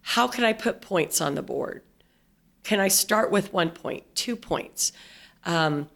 how 0.00 0.26
can 0.26 0.42
I 0.42 0.54
put 0.54 0.80
points 0.80 1.20
on 1.20 1.34
the 1.34 1.42
board? 1.42 1.82
Can 2.64 2.80
I 2.80 2.88
start 2.88 3.30
with 3.30 3.52
one 3.52 3.70
point, 3.70 4.04
two 4.14 4.36
points? 4.36 4.92
Um, 5.44 5.88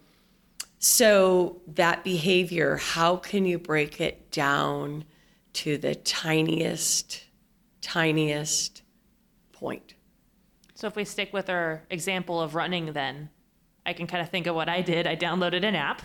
so 0.79 1.61
that 1.67 2.03
behavior, 2.03 2.77
how 2.77 3.17
can 3.17 3.45
you 3.45 3.57
break 3.57 3.99
it 3.99 4.31
down 4.31 5.05
to 5.57 5.75
the 5.75 5.95
tiniest, 5.95 7.23
tiniest 7.81 8.83
point. 9.51 9.95
So 10.75 10.85
if 10.85 10.95
we 10.95 11.03
stick 11.03 11.33
with 11.33 11.49
our 11.49 11.81
example 11.89 12.39
of 12.39 12.53
running, 12.53 12.93
then 12.93 13.29
I 13.83 13.93
can 13.93 14.05
kind 14.05 14.21
of 14.21 14.29
think 14.29 14.45
of 14.45 14.53
what 14.53 14.69
I 14.69 14.81
did. 14.83 15.07
I 15.07 15.15
downloaded 15.15 15.63
an 15.65 15.73
app. 15.73 16.03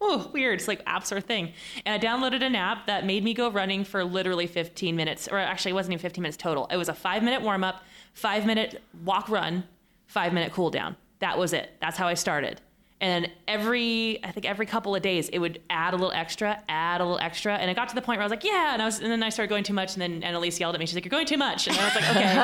Oh, 0.00 0.28
weird. 0.34 0.58
It's 0.58 0.66
like 0.66 0.84
apps 0.86 1.12
are 1.12 1.18
a 1.18 1.20
thing. 1.20 1.52
And 1.86 1.94
I 1.94 2.04
downloaded 2.04 2.42
an 2.42 2.56
app 2.56 2.88
that 2.88 3.06
made 3.06 3.22
me 3.22 3.32
go 3.32 3.48
running 3.48 3.84
for 3.84 4.02
literally 4.02 4.48
15 4.48 4.96
minutes, 4.96 5.28
or 5.28 5.38
actually, 5.38 5.70
it 5.70 5.74
wasn't 5.74 5.92
even 5.92 6.02
15 6.02 6.20
minutes 6.20 6.36
total. 6.36 6.66
It 6.66 6.76
was 6.76 6.88
a 6.88 6.94
five 6.94 7.22
minute 7.22 7.42
warm 7.42 7.62
up, 7.62 7.84
five 8.12 8.44
minute 8.44 8.82
walk 9.04 9.28
run, 9.28 9.62
five 10.08 10.32
minute 10.32 10.52
cool 10.52 10.70
down. 10.70 10.96
That 11.20 11.38
was 11.38 11.52
it. 11.52 11.70
That's 11.80 11.96
how 11.96 12.06
I 12.08 12.14
started. 12.14 12.60
And 13.00 13.28
every, 13.46 14.18
I 14.24 14.30
think 14.30 14.46
every 14.46 14.64
couple 14.66 14.94
of 14.94 15.02
days, 15.02 15.28
it 15.28 15.38
would 15.38 15.60
add 15.68 15.92
a 15.92 15.96
little 15.96 16.12
extra, 16.12 16.62
add 16.68 17.00
a 17.00 17.04
little 17.04 17.18
extra. 17.18 17.54
And 17.56 17.70
it 17.70 17.74
got 17.74 17.88
to 17.90 17.94
the 17.94 18.00
point 18.00 18.18
where 18.18 18.22
I 18.22 18.26
was 18.26 18.30
like, 18.30 18.44
yeah. 18.44 18.72
And 18.72 18.80
I 18.80 18.86
was, 18.86 19.00
and 19.00 19.10
then 19.10 19.22
I 19.22 19.28
started 19.28 19.50
going 19.50 19.64
too 19.64 19.74
much. 19.74 19.94
And 19.94 20.00
then 20.00 20.22
Annalise 20.22 20.58
yelled 20.58 20.74
at 20.74 20.78
me. 20.78 20.86
She's 20.86 20.94
like, 20.94 21.04
you're 21.04 21.10
going 21.10 21.26
too 21.26 21.36
much. 21.36 21.66
And 21.68 21.76
I 21.76 21.84
was 21.84 21.94
like, 21.94 22.10
okay. 22.10 22.34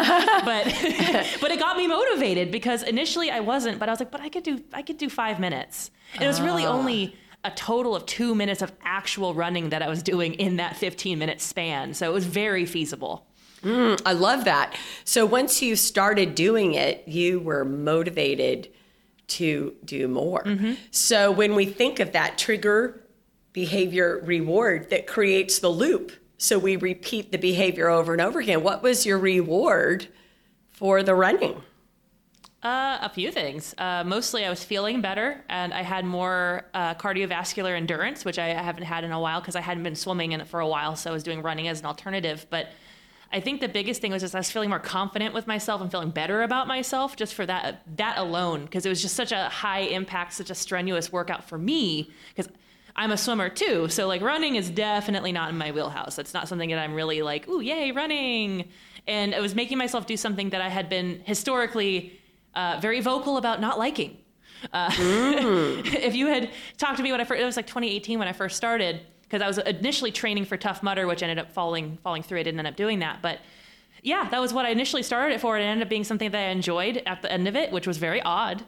but, 0.44 1.38
but 1.40 1.50
it 1.50 1.58
got 1.58 1.76
me 1.78 1.86
motivated 1.86 2.50
because 2.50 2.82
initially 2.82 3.30
I 3.30 3.40
wasn't, 3.40 3.78
but 3.78 3.88
I 3.88 3.92
was 3.92 4.00
like, 4.00 4.10
but 4.10 4.20
I 4.20 4.28
could 4.28 4.42
do, 4.42 4.62
I 4.74 4.82
could 4.82 4.98
do 4.98 5.08
five 5.08 5.40
minutes. 5.40 5.90
And 6.14 6.24
it 6.24 6.26
was 6.26 6.40
really 6.42 6.66
Ah. 6.66 6.72
only 6.72 7.16
a 7.42 7.50
total 7.52 7.96
of 7.96 8.04
two 8.04 8.34
minutes 8.34 8.60
of 8.60 8.70
actual 8.84 9.32
running 9.32 9.70
that 9.70 9.80
I 9.80 9.88
was 9.88 10.02
doing 10.02 10.34
in 10.34 10.56
that 10.56 10.76
15 10.76 11.18
minute 11.18 11.40
span. 11.40 11.94
So 11.94 12.10
it 12.10 12.12
was 12.12 12.26
very 12.26 12.66
feasible. 12.66 13.24
I 13.64 14.12
love 14.12 14.44
that. 14.44 14.76
So 15.04 15.26
once 15.26 15.60
you 15.62 15.76
started 15.76 16.34
doing 16.34 16.74
it, 16.74 17.06
you 17.06 17.40
were 17.40 17.64
motivated 17.64 18.68
to 19.28 19.74
do 19.84 20.08
more. 20.08 20.42
So 20.90 21.30
when 21.30 21.54
we 21.54 21.66
think 21.66 22.00
of 22.00 22.12
that 22.12 22.38
trigger 22.38 23.00
behavior 23.52 24.20
reward 24.24 24.90
that 24.90 25.06
creates 25.06 25.58
the 25.58 25.68
loop, 25.68 26.12
so 26.38 26.58
we 26.58 26.76
repeat 26.76 27.32
the 27.32 27.38
behavior 27.38 27.88
over 27.88 28.12
and 28.12 28.22
over 28.22 28.40
again, 28.40 28.62
what 28.62 28.82
was 28.82 29.04
your 29.04 29.18
reward 29.18 30.08
for 30.70 31.02
the 31.02 31.14
running? 31.14 31.62
Uh, 32.62 32.98
a 33.00 33.08
few 33.08 33.30
things. 33.30 33.74
Uh, 33.78 34.04
mostly, 34.04 34.44
I 34.44 34.50
was 34.50 34.62
feeling 34.62 35.00
better, 35.00 35.42
and 35.48 35.72
I 35.72 35.82
had 35.82 36.04
more 36.04 36.64
uh, 36.74 36.94
cardiovascular 36.94 37.74
endurance, 37.74 38.22
which 38.24 38.38
I 38.38 38.48
haven't 38.48 38.84
had 38.84 39.02
in 39.02 39.12
a 39.12 39.20
while 39.20 39.40
because 39.40 39.56
I 39.56 39.62
hadn't 39.62 39.82
been 39.82 39.96
swimming 39.96 40.32
in 40.32 40.40
it 40.42 40.48
for 40.48 40.60
a 40.60 40.68
while. 40.68 40.94
So 40.94 41.10
I 41.10 41.12
was 41.12 41.22
doing 41.22 41.40
running 41.40 41.68
as 41.68 41.80
an 41.80 41.86
alternative. 41.86 42.46
But 42.50 42.68
I 43.32 43.40
think 43.40 43.60
the 43.60 43.68
biggest 43.68 44.00
thing 44.00 44.10
was 44.10 44.22
just 44.22 44.34
I 44.34 44.38
was 44.38 44.50
feeling 44.50 44.70
more 44.70 44.80
confident 44.80 45.34
with 45.34 45.46
myself 45.46 45.80
and 45.80 45.90
feeling 45.90 46.10
better 46.10 46.42
about 46.42 46.66
myself 46.66 47.14
just 47.14 47.34
for 47.34 47.46
that 47.46 47.82
that 47.96 48.18
alone 48.18 48.64
because 48.64 48.84
it 48.84 48.88
was 48.88 49.00
just 49.00 49.14
such 49.14 49.32
a 49.32 49.48
high 49.48 49.80
impact, 49.80 50.32
such 50.32 50.50
a 50.50 50.54
strenuous 50.54 51.12
workout 51.12 51.44
for 51.44 51.58
me 51.58 52.10
because. 52.34 52.52
I'm 52.96 53.12
a 53.12 53.16
swimmer 53.16 53.48
too, 53.48 53.88
so 53.88 54.08
like 54.08 54.20
running 54.20 54.56
is 54.56 54.68
definitely 54.68 55.30
not 55.30 55.48
in 55.48 55.56
my 55.56 55.70
wheelhouse. 55.70 56.18
It's 56.18 56.34
not 56.34 56.48
something 56.48 56.68
that 56.70 56.78
I'm 56.78 56.92
really 56.92 57.22
like, 57.22 57.48
ooh, 57.48 57.60
yay, 57.60 57.92
running. 57.92 58.68
And 59.06 59.32
it 59.32 59.40
was 59.40 59.54
making 59.54 59.78
myself 59.78 60.06
do 60.06 60.16
something 60.16 60.50
that 60.50 60.60
I 60.60 60.68
had 60.68 60.88
been 60.88 61.22
historically 61.24 62.20
uh, 62.54 62.78
very 62.82 63.00
vocal 63.00 63.36
about 63.36 63.60
not 63.60 63.78
liking. 63.78 64.18
Uh, 64.72 64.90
if 64.98 66.14
you 66.14 66.26
had 66.26 66.50
talked 66.78 66.96
to 66.98 67.02
me 67.02 67.12
when 67.12 67.20
I 67.20 67.24
first, 67.24 67.40
it 67.40 67.44
was 67.44 67.56
like 67.56 67.68
2018 67.68 68.18
when 68.18 68.28
I 68.28 68.32
first 68.32 68.56
started, 68.56 69.00
because 69.30 69.42
I 69.42 69.46
was 69.46 69.58
initially 69.58 70.10
training 70.10 70.44
for 70.44 70.56
Tough 70.56 70.82
Mudder, 70.82 71.06
which 71.06 71.22
ended 71.22 71.38
up 71.38 71.52
falling 71.52 71.98
falling 72.02 72.22
through. 72.22 72.40
I 72.40 72.42
didn't 72.42 72.58
end 72.58 72.68
up 72.68 72.76
doing 72.76 72.98
that, 72.98 73.22
but 73.22 73.38
yeah, 74.02 74.28
that 74.30 74.40
was 74.40 74.52
what 74.52 74.64
I 74.64 74.70
initially 74.70 75.02
started 75.02 75.34
it 75.34 75.40
for. 75.40 75.58
It 75.58 75.62
ended 75.62 75.86
up 75.86 75.90
being 75.90 76.04
something 76.04 76.30
that 76.30 76.38
I 76.38 76.50
enjoyed 76.50 77.02
at 77.06 77.22
the 77.22 77.30
end 77.30 77.46
of 77.46 77.54
it, 77.54 77.70
which 77.70 77.86
was 77.86 77.98
very 77.98 78.20
odd. 78.22 78.64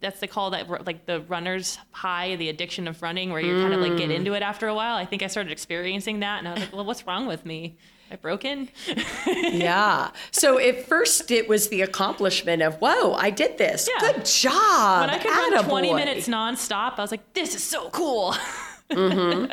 That's 0.00 0.20
the 0.20 0.26
call 0.26 0.50
that 0.50 0.86
like 0.86 1.06
the 1.06 1.20
runner's 1.22 1.78
high, 1.90 2.36
the 2.36 2.48
addiction 2.48 2.88
of 2.88 3.02
running, 3.02 3.30
where 3.30 3.40
you 3.40 3.60
kind 3.60 3.74
of 3.74 3.80
like 3.80 3.96
get 3.96 4.10
mm. 4.10 4.14
into 4.14 4.34
it 4.34 4.42
after 4.42 4.68
a 4.68 4.74
while. 4.74 4.96
I 4.96 5.04
think 5.04 5.22
I 5.22 5.26
started 5.26 5.52
experiencing 5.52 6.20
that, 6.20 6.38
and 6.38 6.48
I 6.48 6.52
was 6.52 6.60
like, 6.60 6.72
well, 6.72 6.84
what's 6.84 7.06
wrong 7.06 7.26
with 7.26 7.44
me? 7.44 7.76
Am 8.10 8.14
I 8.14 8.16
broken? 8.16 8.68
Yeah. 9.26 10.10
So 10.30 10.58
at 10.58 10.86
first 10.86 11.30
it 11.30 11.48
was 11.48 11.68
the 11.68 11.82
accomplishment 11.82 12.62
of, 12.62 12.76
whoa, 12.76 13.14
I 13.14 13.30
did 13.30 13.58
this. 13.58 13.88
Yeah. 13.88 14.12
Good 14.12 14.24
job. 14.24 15.00
When 15.00 15.10
I 15.10 15.18
could 15.18 15.30
run 15.30 15.64
20 15.64 15.94
minutes 15.94 16.28
nonstop, 16.28 16.98
I 16.98 17.02
was 17.02 17.10
like, 17.10 17.32
this 17.32 17.54
is 17.54 17.64
so 17.64 17.90
cool. 17.90 18.34
Mm-hmm. 18.90 19.52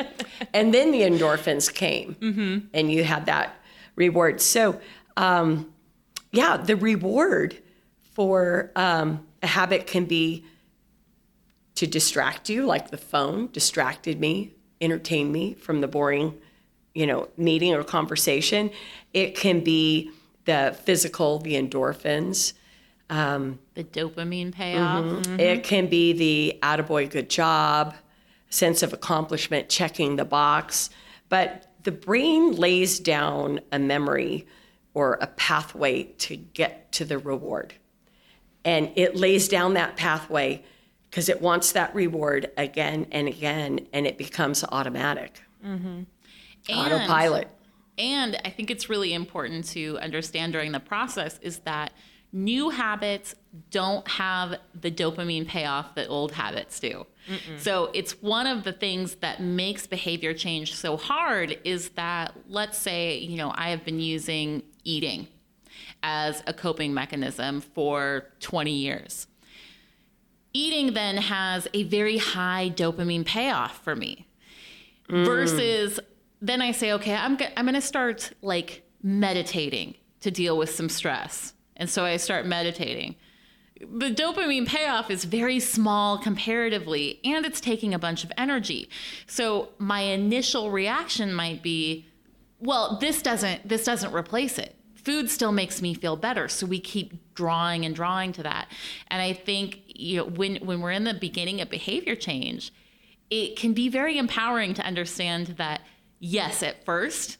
And 0.54 0.74
then 0.74 0.92
the 0.92 1.02
endorphins 1.02 1.74
came, 1.74 2.16
mm-hmm. 2.16 2.68
and 2.74 2.92
you 2.92 3.04
had 3.04 3.26
that 3.26 3.56
reward. 3.96 4.42
So, 4.42 4.80
um, 5.18 5.74
yeah, 6.32 6.58
the 6.58 6.76
reward 6.76 7.58
for 8.14 8.72
um, 8.76 9.26
a 9.42 9.48
habit 9.48 9.88
can 9.88 10.06
be 10.06 10.46
to 11.76 11.88
distract 11.88 12.50
you, 12.50 12.66
like 12.66 12.92
the 12.92 12.98
phone 12.98 13.50
distracted 13.52 14.20
me, 14.20 14.52
entertained 14.80 15.32
me 15.32 15.56
from 15.56 15.82
the 15.82 15.88
boring, 15.88 16.36
you 16.94 17.08
know, 17.08 17.30
meeting 17.36 17.74
or 17.74 17.84
conversation. 17.84 18.70
It 19.14 19.36
can 19.36 19.64
be 19.64 20.12
the 20.46 20.78
physical, 20.84 21.40
the 21.40 21.56
endorphins. 21.56 22.54
Um, 23.10 23.60
the 23.74 23.84
dopamine 23.84 24.52
payoff. 24.52 25.06
Mm-hmm. 25.06 25.40
It 25.40 25.64
can 25.64 25.88
be 25.88 26.14
the 26.14 26.60
attaboy, 26.62 27.10
good 27.10 27.30
job, 27.30 27.96
sense 28.54 28.84
of 28.84 28.94
accomplishment, 28.94 29.68
checking 29.68 30.16
the 30.16 30.26
box. 30.26 30.90
But 31.30 31.72
the 31.84 31.92
brain 31.92 32.56
lays 32.56 33.00
down 33.00 33.60
a 33.72 33.80
memory 33.80 34.48
or 34.94 35.18
a 35.22 35.28
pathway 35.28 36.04
to 36.04 36.36
get 36.36 36.92
to 36.94 37.06
the 37.06 37.18
reward. 37.18 37.74
And 38.64 38.92
it 38.96 39.16
lays 39.16 39.48
down 39.48 39.74
that 39.74 39.98
pathway 39.98 40.64
because 41.10 41.30
it 41.30 41.42
wants 41.42 41.72
that 41.74 41.94
reward 41.94 42.52
again 42.58 43.08
and 43.12 43.28
again, 43.28 43.88
and 43.92 44.08
it 44.08 44.18
becomes 44.18 44.64
automatic. 44.64 45.42
Mm-hmm. 45.66 46.04
And- 46.70 46.94
Autopilot. 46.94 47.50
And 47.96 48.40
I 48.44 48.50
think 48.50 48.72
it's 48.72 48.90
really 48.90 49.14
important 49.14 49.66
to 49.70 50.00
understand 50.00 50.54
during 50.54 50.72
the 50.72 50.80
process 50.80 51.38
is 51.44 51.60
that 51.60 51.94
new 52.32 52.72
habits 52.72 53.36
don't 53.70 54.08
have 54.08 54.56
the 54.80 54.90
dopamine 54.90 55.48
payoff 55.48 55.96
that 55.96 56.08
old 56.08 56.32
habits 56.32 56.80
do. 56.80 57.06
So 57.58 57.90
it's 57.94 58.22
one 58.22 58.48
of 58.48 58.64
the 58.64 58.74
things 58.74 59.16
that 59.16 59.42
makes 59.42 59.88
behavior 59.88 60.34
change 60.34 60.76
so 60.76 60.98
hard 60.98 61.58
is 61.64 61.90
that 61.90 62.34
let's 62.50 62.78
say, 62.78 63.18
you 63.18 63.38
know, 63.38 63.54
I 63.56 63.70
have 63.70 63.86
been 63.86 64.00
using 64.00 64.64
eating 64.84 65.28
as 66.02 66.44
a 66.48 66.54
coping 66.54 66.94
mechanism 66.94 67.62
for 67.62 68.26
20 68.42 68.72
years. 68.72 69.28
Eating 70.52 70.94
then 70.94 71.18
has 71.18 71.68
a 71.74 71.84
very 71.84 72.18
high 72.18 72.72
dopamine 72.76 73.26
payoff 73.26 73.82
for 73.84 73.96
me 73.96 74.28
mm. 75.10 75.26
versus 75.26 76.00
then 76.42 76.62
I 76.62 76.72
say, 76.72 76.92
okay, 76.94 77.16
I'm, 77.16 77.38
go- 77.38 77.48
I'm 77.56 77.66
going 77.66 77.76
to 77.76 77.82
start 77.82 78.34
like 78.42 78.84
meditating 79.02 79.96
to 80.20 80.30
deal 80.30 80.58
with 80.58 80.70
some 80.70 80.90
stress. 80.90 81.54
And 81.78 81.90
so 81.90 82.04
I 82.04 82.18
start 82.18 82.46
meditating. 82.46 83.16
The 83.92 84.12
dopamine 84.12 84.68
payoff 84.68 85.10
is 85.10 85.26
very 85.26 85.60
small 85.60 86.18
comparatively, 86.18 87.20
and 87.24 87.46
it's 87.46 87.60
taking 87.60 87.94
a 87.94 88.00
bunch 88.00 88.24
of 88.24 88.32
energy. 88.38 88.90
So 89.28 89.70
my 89.78 90.02
initial 90.02 90.72
reaction 90.72 91.34
might 91.34 91.62
be, 91.62 92.08
well, 92.60 92.98
this 93.00 93.22
doesn't 93.22 93.68
this 93.68 93.84
doesn't 93.84 94.14
replace 94.14 94.58
it. 94.58 94.76
Food 94.96 95.30
still 95.30 95.52
makes 95.52 95.82
me 95.82 95.94
feel 95.94 96.16
better, 96.16 96.48
so 96.48 96.66
we 96.66 96.80
keep 96.80 97.34
drawing 97.36 97.86
and 97.86 97.94
drawing 97.94 98.32
to 98.34 98.44
that. 98.44 98.70
And 99.10 99.22
I 99.22 99.34
think 99.34 99.82
you 99.86 100.18
know 100.18 100.26
when 100.26 100.58
when 100.58 100.82
we're 100.82 100.92
in 100.92 101.04
the 101.04 101.14
beginning 101.14 101.60
of 101.62 101.70
behavior 101.70 102.16
change, 102.16 102.72
it 103.30 103.56
can 103.58 103.74
be 103.74 103.90
very 103.90 104.18
empowering 104.18 104.74
to 104.76 104.86
understand 104.86 105.48
that 105.58 105.82
yes, 106.20 106.64
at 106.64 106.86
first 106.86 107.38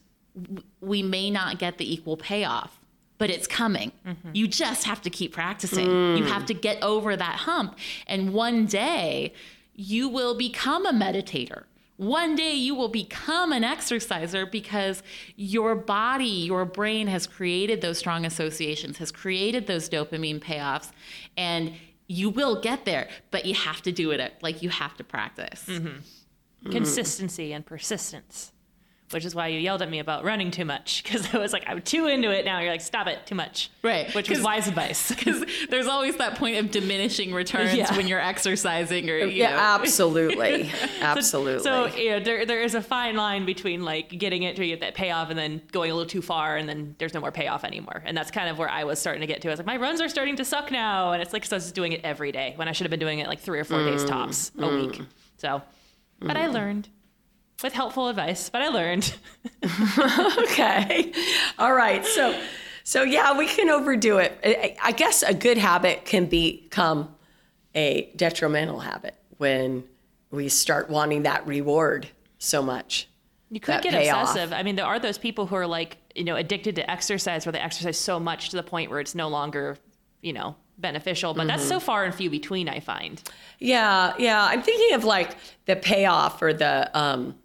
we 0.80 1.02
may 1.02 1.30
not 1.30 1.58
get 1.58 1.78
the 1.78 1.92
equal 1.92 2.16
payoff, 2.16 2.80
but 3.24 3.30
it's 3.30 3.46
coming. 3.46 3.90
Mm-hmm. 4.06 4.32
You 4.34 4.46
just 4.46 4.84
have 4.84 5.00
to 5.00 5.08
keep 5.08 5.32
practicing. 5.32 5.86
You 5.86 6.24
mm. 6.24 6.28
have 6.28 6.44
to 6.44 6.52
get 6.52 6.82
over 6.82 7.16
that 7.16 7.36
hump. 7.36 7.78
And 8.06 8.34
one 8.34 8.66
day 8.66 9.32
you 9.74 10.10
will 10.10 10.36
become 10.36 10.84
a 10.84 10.92
meditator. 10.92 11.62
One 11.96 12.36
day 12.36 12.52
you 12.52 12.74
will 12.74 12.90
become 12.90 13.50
an 13.50 13.64
exerciser 13.64 14.44
because 14.44 15.02
your 15.36 15.74
body, 15.74 16.26
your 16.26 16.66
brain 16.66 17.06
has 17.06 17.26
created 17.26 17.80
those 17.80 17.96
strong 17.96 18.26
associations, 18.26 18.98
has 18.98 19.10
created 19.10 19.68
those 19.68 19.88
dopamine 19.88 20.38
payoffs, 20.38 20.90
and 21.34 21.72
you 22.06 22.28
will 22.28 22.60
get 22.60 22.84
there, 22.84 23.08
but 23.30 23.46
you 23.46 23.54
have 23.54 23.80
to 23.80 23.90
do 23.90 24.10
it 24.10 24.34
like 24.42 24.62
you 24.62 24.68
have 24.68 24.98
to 24.98 25.04
practice. 25.04 25.64
Mm-hmm. 25.66 26.70
Consistency 26.70 27.54
and 27.54 27.64
persistence, 27.64 28.52
which 29.14 29.24
is 29.24 29.34
why 29.34 29.46
you 29.48 29.58
yelled 29.58 29.80
at 29.80 29.88
me 29.90 30.00
about 30.00 30.24
running 30.24 30.50
too 30.50 30.64
much 30.66 31.02
because 31.02 31.32
I 31.34 31.38
was 31.38 31.52
like, 31.54 31.64
I'm 31.66 31.80
too 31.80 32.06
into 32.06 32.30
it 32.30 32.44
now. 32.44 32.60
You're 32.60 32.72
like, 32.72 32.80
stop 32.82 33.06
it, 33.06 33.24
too 33.24 33.34
much. 33.34 33.70
Right. 33.82 34.14
Which 34.14 34.28
was 34.28 34.38
'Cause- 34.38 34.44
wise 34.44 34.68
advice. 34.68 35.08
Because 35.14 35.44
there's 35.70 35.86
always 35.86 36.16
that 36.16 36.36
point 36.36 36.56
of 36.58 36.70
diminishing 36.70 37.32
returns 37.32 37.72
Yeah. 37.74 37.96
when 37.96 38.06
you're 38.08 38.20
exercising 38.20 39.08
or, 39.08 39.16
you 39.16 39.26
Yeah, 39.28 39.50
know. 39.52 39.56
absolutely. 39.56 40.70
Absolutely. 41.00 41.62
So 41.62 41.86
you 41.96 42.10
know, 42.10 42.20
there 42.20 42.44
there 42.44 42.62
is 42.62 42.74
a 42.74 42.82
fine 42.82 43.16
line 43.16 43.46
between 43.46 43.84
like 43.84 44.08
getting 44.10 44.42
it 44.42 44.56
to 44.56 44.66
get 44.66 44.80
that 44.80 44.94
payoff 44.94 45.30
and 45.30 45.38
then 45.38 45.62
going 45.72 45.90
a 45.90 45.94
little 45.94 46.08
too 46.08 46.20
far 46.22 46.56
and 46.56 46.68
then 46.68 46.96
there's 46.98 47.14
no 47.14 47.20
more 47.20 47.30
payoff 47.32 47.64
anymore. 47.64 48.02
And 48.04 48.16
that's 48.16 48.30
kind 48.30 48.48
of 48.48 48.58
where 48.58 48.68
I 48.68 48.84
was 48.84 48.98
starting 48.98 49.20
to 49.20 49.26
get 49.26 49.40
to. 49.42 49.48
I 49.48 49.52
was 49.52 49.58
like, 49.60 49.66
my 49.66 49.76
runs 49.76 50.00
are 50.00 50.08
starting 50.08 50.36
to 50.36 50.44
suck 50.44 50.70
now, 50.70 51.12
and 51.12 51.22
it's 51.22 51.32
like 51.32 51.42
'cause 51.42 51.52
I 51.52 51.56
was 51.56 51.70
doing 51.72 51.92
it 51.92 52.00
every 52.04 52.32
day 52.32 52.52
when 52.56 52.66
I 52.68 52.72
should 52.72 52.84
have 52.84 52.90
been 52.90 53.00
doing 53.00 53.20
it 53.20 53.28
like 53.28 53.40
three 53.40 53.58
or 53.60 53.64
four 53.64 53.78
Mm, 53.78 53.90
days 53.92 54.04
tops 54.04 54.50
a 54.58 54.66
week. 54.68 55.00
So, 55.36 55.62
but 56.20 56.36
I 56.36 56.46
learned 56.48 56.88
with 57.62 57.72
helpful 57.72 58.08
advice. 58.08 58.48
But 58.50 58.62
I 58.62 58.68
learned. 58.68 59.14
okay. 60.44 61.12
All 61.58 61.72
right. 61.74 62.04
So 62.04 62.38
So 62.82 63.02
yeah, 63.02 63.36
we 63.36 63.46
can 63.46 63.70
overdo 63.70 64.18
it. 64.18 64.38
I- 64.44 64.76
I 64.82 64.92
guess 64.92 65.22
a 65.22 65.32
good 65.34 65.56
habit 65.58 66.04
can 66.04 66.26
become 66.26 67.14
a 67.74 68.10
detrimental 68.16 68.80
habit 68.80 69.14
when 69.38 69.84
we 70.30 70.48
start 70.48 70.90
wanting 70.90 71.22
that 71.22 71.46
reward 71.46 72.08
so 72.38 72.62
much. 72.62 73.08
You 73.50 73.60
could 73.60 73.82
get 73.82 73.92
payoff. 73.92 74.28
obsessive. 74.30 74.52
I 74.52 74.62
mean, 74.62 74.76
there 74.76 74.84
are 74.84 74.98
those 74.98 75.16
people 75.16 75.46
who 75.46 75.54
are 75.54 75.66
like, 75.66 75.96
you 76.14 76.24
know, 76.24 76.34
addicted 76.36 76.76
to 76.76 76.90
exercise 76.90 77.46
where 77.46 77.52
they 77.52 77.58
exercise 77.60 77.96
so 77.98 78.18
much 78.20 78.50
to 78.50 78.56
the 78.56 78.62
point 78.62 78.90
where 78.90 79.00
it's 79.00 79.14
no 79.14 79.28
longer, 79.28 79.76
you 80.22 80.32
know, 80.32 80.56
beneficial. 80.78 81.34
But 81.34 81.46
that's 81.46 81.62
Mm-hmm. 81.62 81.68
so 81.70 81.80
far 81.80 82.04
and 82.04 82.14
few 82.14 82.30
between, 82.30 82.68
I 82.68 82.80
find. 82.80 83.22
Yeah, 83.60 84.14
yeah. 84.18 84.44
I'm 84.44 84.62
thinking 84.62 84.94
of 84.94 85.04
like 85.04 85.36
the 85.66 85.76
payoff 85.76 86.42
or 86.42 86.52
the 86.52 86.90
um, 86.98 87.36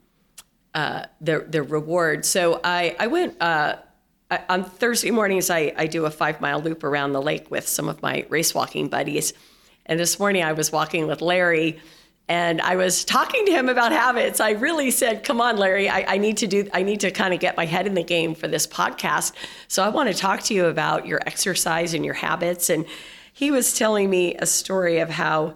uh, 0.73 1.05
the 1.21 1.45
the 1.47 1.63
reward. 1.63 2.25
So 2.25 2.59
I 2.63 2.95
I 2.99 3.07
went 3.07 3.41
uh, 3.41 3.77
I, 4.29 4.41
on 4.49 4.63
Thursday 4.63 5.11
mornings. 5.11 5.49
I 5.49 5.73
I 5.77 5.87
do 5.87 6.05
a 6.05 6.11
five 6.11 6.41
mile 6.41 6.61
loop 6.61 6.83
around 6.83 7.13
the 7.13 7.21
lake 7.21 7.49
with 7.49 7.67
some 7.67 7.89
of 7.89 8.01
my 8.01 8.25
race 8.29 8.53
walking 8.53 8.87
buddies, 8.87 9.33
and 9.85 9.99
this 9.99 10.19
morning 10.19 10.43
I 10.43 10.53
was 10.53 10.71
walking 10.71 11.07
with 11.07 11.21
Larry. 11.21 11.79
And 12.27 12.61
I 12.61 12.75
was 12.75 13.05
talking 13.05 13.47
to 13.47 13.51
him 13.51 13.69
about 13.69 13.91
habits. 13.91 14.39
I 14.39 14.51
really 14.51 14.91
said, 14.91 15.23
"Come 15.23 15.41
on, 15.41 15.57
Larry. 15.57 15.89
I, 15.89 16.13
I 16.13 16.17
need 16.19 16.37
to 16.37 16.47
do. 16.47 16.69
I 16.71 16.83
need 16.83 16.99
to 16.99 17.09
kind 17.09 17.33
of 17.33 17.39
get 17.39 17.57
my 17.57 17.65
head 17.65 17.87
in 17.87 17.95
the 17.95 18.03
game 18.03 18.35
for 18.35 18.47
this 18.47 18.67
podcast. 18.67 19.33
So 19.67 19.81
I 19.81 19.89
want 19.89 20.09
to 20.09 20.15
talk 20.15 20.43
to 20.43 20.53
you 20.53 20.67
about 20.67 21.07
your 21.07 21.19
exercise 21.25 21.95
and 21.95 22.05
your 22.05 22.13
habits." 22.13 22.69
And 22.69 22.85
he 23.33 23.49
was 23.49 23.75
telling 23.75 24.09
me 24.09 24.35
a 24.35 24.45
story 24.45 24.99
of 24.99 25.09
how 25.09 25.55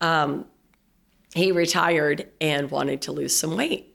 um, 0.00 0.44
he 1.34 1.52
retired 1.52 2.28
and 2.40 2.70
wanted 2.70 3.02
to 3.02 3.12
lose 3.12 3.34
some 3.34 3.56
weight. 3.56 3.87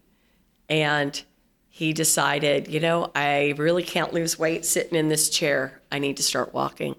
And 0.69 1.21
he 1.69 1.91
decided, 1.91 2.67
you 2.67 2.79
know, 2.79 3.11
I 3.15 3.55
really 3.57 3.83
can't 3.83 4.13
lose 4.13 4.37
weight 4.37 4.65
sitting 4.65 4.95
in 4.95 5.09
this 5.09 5.29
chair. 5.29 5.81
I 5.91 5.99
need 5.99 6.17
to 6.17 6.23
start 6.23 6.53
walking. 6.53 6.95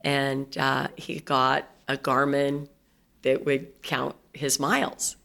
And 0.00 0.56
uh, 0.58 0.88
he 0.96 1.20
got 1.20 1.68
a 1.88 1.96
Garmin 1.96 2.68
that 3.22 3.44
would 3.44 3.82
count 3.82 4.16
his 4.32 4.58
miles. 4.58 5.16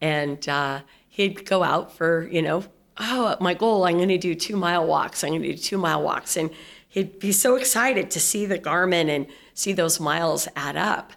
And 0.00 0.48
uh, 0.48 0.80
he'd 1.08 1.46
go 1.46 1.62
out 1.62 1.92
for, 1.92 2.26
you 2.28 2.42
know, 2.42 2.64
oh, 2.98 3.36
my 3.40 3.54
goal, 3.54 3.84
I'm 3.84 3.96
going 3.96 4.08
to 4.08 4.18
do 4.18 4.34
two 4.34 4.56
mile 4.56 4.84
walks. 4.86 5.22
I'm 5.22 5.30
going 5.30 5.42
to 5.42 5.52
do 5.52 5.56
two 5.56 5.78
mile 5.78 6.02
walks. 6.02 6.36
And 6.36 6.50
he'd 6.88 7.18
be 7.18 7.32
so 7.32 7.54
excited 7.54 8.10
to 8.10 8.20
see 8.20 8.46
the 8.46 8.58
Garmin 8.58 9.08
and 9.08 9.26
see 9.54 9.72
those 9.72 10.00
miles 10.00 10.48
add 10.56 10.76
up. 10.76 11.12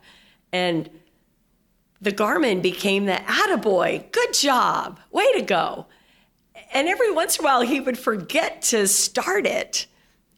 And 0.52 0.90
the 2.02 2.12
Garmin 2.12 2.62
became 2.62 3.06
the 3.06 3.14
attaboy. 3.14 4.12
Good 4.12 4.34
job. 4.34 5.00
Way 5.12 5.32
to 5.34 5.42
go. 5.42 5.86
And 6.74 6.88
every 6.88 7.12
once 7.12 7.38
in 7.38 7.44
a 7.44 7.48
while, 7.48 7.62
he 7.62 7.80
would 7.80 7.98
forget 7.98 8.62
to 8.64 8.88
start 8.88 9.46
it 9.46 9.86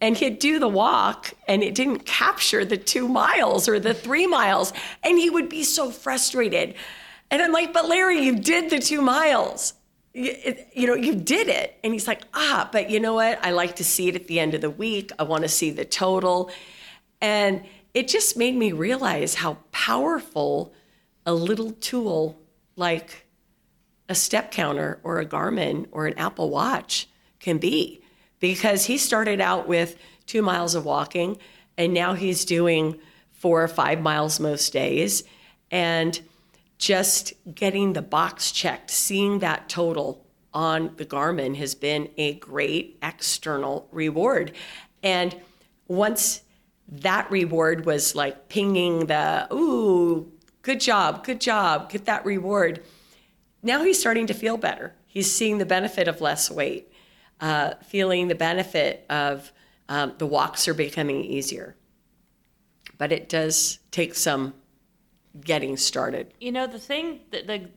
and 0.02 0.17
he'd 0.17 0.39
do 0.39 0.60
the 0.60 0.67
walk 0.67 1.34
and 1.47 1.63
it 1.63 1.76
didn't 1.76 2.06
capture 2.06 2.65
the 2.65 2.76
two 2.76 3.08
miles 3.08 3.69
or 3.69 3.80
the 3.80 3.93
three 3.93 4.28
miles. 4.28 4.73
And 5.04 5.17
he 5.17 5.30
would 5.30 5.47
be 5.47 5.63
so 5.63 5.89
frustrated. 5.91 6.76
And 7.32 7.41
I'm 7.41 7.52
like, 7.54 7.71
but 7.71 7.88
Larry, 7.88 8.19
you 8.19 8.36
did 8.38 8.69
the 8.69 8.80
two 8.80 9.02
miles. 9.02 9.73
You, 10.13 10.32
it- 10.32 10.67
you 10.73 10.88
know, 10.88 10.95
you 10.95 11.15
did 11.15 11.47
it. 11.47 11.78
And 11.84 11.93
he's 11.93 12.08
like, 12.08 12.23
ah, 12.34 12.67
but 12.71 12.89
you 12.89 12.99
know 12.99 13.13
what? 13.13 13.39
I 13.45 13.52
like 13.52 13.78
to 13.78 13.84
see 13.84 14.10
it 14.10 14.15
at 14.15 14.28
the 14.28 14.39
end 14.39 14.54
of 14.54 14.62
the 14.62 14.69
week. 14.69 15.12
I 15.17 15.23
want 15.23 15.43
to 15.43 15.49
see 15.49 15.71
the 15.71 15.86
total. 15.86 16.52
And 17.21 17.63
it 17.93 18.08
just 18.10 18.36
made 18.36 18.56
me 18.56 18.71
realize 18.73 19.36
how 19.36 19.58
powerful 19.71 20.73
a 21.25 21.33
little 21.33 21.71
tool 21.71 22.39
like 22.75 23.25
a 24.09 24.15
step 24.15 24.51
counter 24.51 24.99
or 25.03 25.19
a 25.19 25.25
Garmin 25.25 25.88
or 25.91 26.05
an 26.05 26.17
Apple 26.17 26.49
Watch 26.49 27.07
can 27.39 27.57
be. 27.57 28.01
Because 28.39 28.86
he 28.86 28.97
started 28.97 29.39
out 29.39 29.67
with 29.67 29.97
two 30.25 30.41
miles 30.41 30.75
of 30.75 30.86
walking 30.86 31.38
and 31.77 31.93
now 31.93 32.13
he's 32.13 32.45
doing 32.45 32.99
four 33.31 33.63
or 33.63 33.67
five 33.67 34.01
miles 34.01 34.39
most 34.39 34.73
days. 34.73 35.23
And 35.71 36.19
just 36.77 37.33
getting 37.53 37.93
the 37.93 38.01
box 38.01 38.51
checked, 38.51 38.91
seeing 38.91 39.39
that 39.39 39.69
total 39.69 40.25
on 40.53 40.91
the 40.97 41.05
Garmin 41.05 41.55
has 41.55 41.73
been 41.73 42.09
a 42.17 42.36
great 42.36 42.97
external 43.01 43.88
reward. 43.91 44.51
And 45.01 45.36
once 45.88 46.41
that 46.88 47.31
reward 47.31 47.86
was 47.86 48.15
like 48.15 48.49
pinging 48.49 49.07
the, 49.07 49.47
ooh, 49.53 50.31
good 50.63 50.80
job, 50.80 51.23
good 51.23 51.39
job, 51.39 51.91
get 51.91 52.06
that 52.06 52.26
reward. 52.26 52.84
Now 53.62 53.84
he's 53.84 53.99
starting 53.99 54.28
to 54.28 54.34
feel 54.34 54.58
better. 54.58 54.93
He's 55.06 55.32
seeing 55.32 55.60
the 55.60 55.65
benefit 55.65 56.08
of 56.08 56.19
less 56.21 56.49
weight, 56.49 56.91
uh, 57.39 57.76
feeling 57.86 58.28
the 58.28 58.36
benefit 58.36 59.06
of 59.10 59.52
um, 59.88 60.13
the 60.17 60.26
walks 60.26 60.67
are 60.67 60.73
becoming 60.73 61.23
easier. 61.23 61.76
But 62.97 63.12
it 63.12 63.30
does 63.30 63.80
take 63.91 64.15
some 64.15 64.54
getting 65.39 65.78
started. 65.78 66.34
You 66.39 66.52
know, 66.52 66.67
the 66.67 66.80
thing 66.80 67.19
that 67.32 67.47
the, 67.47 67.69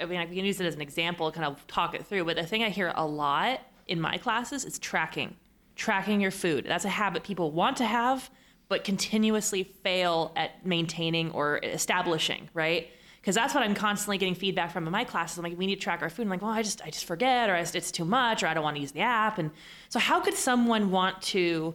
I 0.00 0.06
mean, 0.06 0.18
I 0.18 0.26
can 0.26 0.34
use 0.34 0.60
it 0.60 0.66
as 0.66 0.74
an 0.74 0.80
example, 0.80 1.30
kind 1.32 1.46
of 1.46 1.66
talk 1.66 1.94
it 1.94 2.06
through, 2.06 2.24
but 2.24 2.36
the 2.36 2.46
thing 2.46 2.62
I 2.62 2.68
hear 2.68 2.92
a 2.94 3.06
lot 3.06 3.60
in 3.86 4.00
my 4.00 4.16
classes 4.18 4.64
is 4.64 4.78
tracking, 4.78 5.36
tracking 5.76 6.20
your 6.20 6.30
food. 6.30 6.64
That's 6.66 6.84
a 6.84 6.90
habit 6.90 7.22
people 7.24 7.50
want 7.50 7.76
to 7.78 7.84
have, 7.84 8.30
but 8.68 8.84
continuously 8.84 9.64
fail 9.64 10.32
at 10.36 10.64
maintaining 10.66 11.30
or 11.32 11.58
establishing, 11.62 12.48
right? 12.52 12.88
Because 13.20 13.34
that's 13.34 13.54
what 13.54 13.62
I'm 13.62 13.74
constantly 13.74 14.18
getting 14.18 14.34
feedback 14.34 14.70
from 14.70 14.86
in 14.86 14.92
my 14.92 15.04
classes. 15.04 15.38
I'm 15.38 15.44
like, 15.44 15.58
we 15.58 15.66
need 15.66 15.76
to 15.76 15.80
track 15.80 16.02
our 16.02 16.10
food. 16.10 16.22
I'm 16.22 16.28
like, 16.28 16.42
well, 16.42 16.50
I 16.50 16.62
just, 16.62 16.82
I 16.82 16.90
just 16.90 17.04
forget, 17.04 17.50
or 17.50 17.56
it's 17.56 17.90
too 17.90 18.04
much, 18.04 18.42
or 18.42 18.46
I 18.46 18.54
don't 18.54 18.62
want 18.62 18.76
to 18.76 18.80
use 18.80 18.92
the 18.92 19.00
app. 19.00 19.38
And 19.38 19.50
so, 19.88 19.98
how 19.98 20.20
could 20.20 20.34
someone 20.34 20.90
want 20.90 21.20
to 21.22 21.74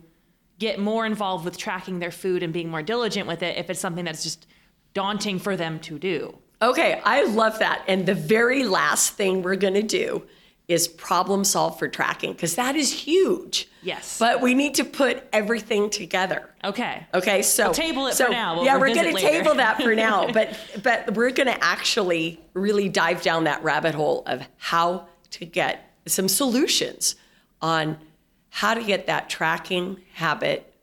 get 0.59 0.79
more 0.79 1.05
involved 1.05 1.45
with 1.45 1.57
tracking 1.57 1.99
their 1.99 2.11
food 2.11 2.43
and 2.43 2.53
being 2.53 2.69
more 2.69 2.81
diligent 2.81 3.27
with 3.27 3.43
it 3.43 3.57
if 3.57 3.69
it's 3.69 3.79
something 3.79 4.05
that's 4.05 4.23
just 4.23 4.47
daunting 4.93 5.39
for 5.39 5.57
them 5.57 5.79
to 5.81 5.99
do? 5.99 6.37
Okay, 6.61 7.01
I 7.03 7.25
love 7.25 7.59
that. 7.59 7.83
And 7.87 8.05
the 8.05 8.15
very 8.15 8.63
last 8.63 9.15
thing 9.15 9.41
we're 9.41 9.57
going 9.57 9.73
to 9.73 9.83
do 9.83 10.23
is 10.67 10.87
problem 10.87 11.43
solve 11.43 11.77
for 11.77 11.87
tracking 11.87 12.31
because 12.33 12.55
that 12.55 12.75
is 12.75 12.91
huge. 12.91 13.67
Yes. 13.81 14.17
But 14.17 14.41
we 14.41 14.53
need 14.53 14.75
to 14.75 14.85
put 14.85 15.23
everything 15.33 15.89
together. 15.89 16.49
Okay. 16.63 17.05
Okay, 17.13 17.41
so 17.41 17.65
We'll 17.65 17.73
table 17.73 18.07
it 18.07 18.13
so, 18.13 18.27
for 18.27 18.31
now. 18.31 18.63
Yeah, 18.63 18.77
we're 18.77 18.93
going 18.93 19.13
to 19.13 19.21
table 19.21 19.55
that 19.55 19.81
for 19.81 19.93
now, 19.93 20.27
but 20.33 20.57
but 20.81 21.15
we're 21.15 21.31
going 21.31 21.47
to 21.47 21.63
actually 21.63 22.41
really 22.53 22.87
dive 22.87 23.21
down 23.21 23.43
that 23.43 23.61
rabbit 23.63 23.93
hole 23.93 24.23
of 24.25 24.41
how 24.57 25.07
to 25.31 25.45
get 25.45 25.93
some 26.05 26.29
solutions 26.29 27.15
on 27.61 27.97
how 28.49 28.73
to 28.73 28.83
get 28.83 29.07
that 29.07 29.29
tracking 29.29 29.99
habit 30.13 30.73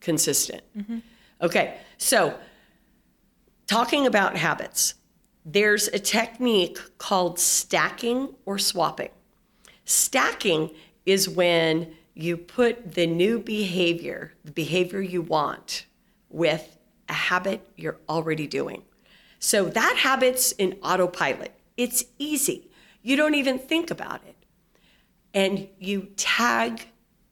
consistent. 0.00 0.62
Mm-hmm. 0.76 0.98
Okay, 1.40 1.78
so 1.96 2.36
talking 3.66 4.06
about 4.06 4.36
habits, 4.36 4.94
there's 5.44 5.88
a 5.88 5.98
technique 5.98 6.78
called 6.98 7.38
stacking 7.38 8.34
or 8.46 8.58
swapping. 8.58 9.10
Stacking 9.84 10.70
is 11.04 11.28
when 11.28 11.94
you 12.14 12.36
put 12.36 12.94
the 12.94 13.06
new 13.06 13.38
behavior, 13.38 14.34
the 14.44 14.52
behavior 14.52 15.00
you 15.00 15.22
want, 15.22 15.86
with 16.28 16.78
a 17.08 17.12
habit 17.12 17.66
you're 17.76 17.98
already 18.08 18.46
doing. 18.46 18.82
So 19.38 19.64
that 19.70 19.96
habit's 19.98 20.52
in 20.52 20.78
autopilot. 20.82 21.52
It's 21.76 22.04
easy. 22.18 22.70
You 23.02 23.16
don't 23.16 23.34
even 23.34 23.58
think 23.58 23.90
about 23.90 24.20
it. 24.26 24.36
And 25.34 25.68
you 25.78 26.08
tag 26.16 26.86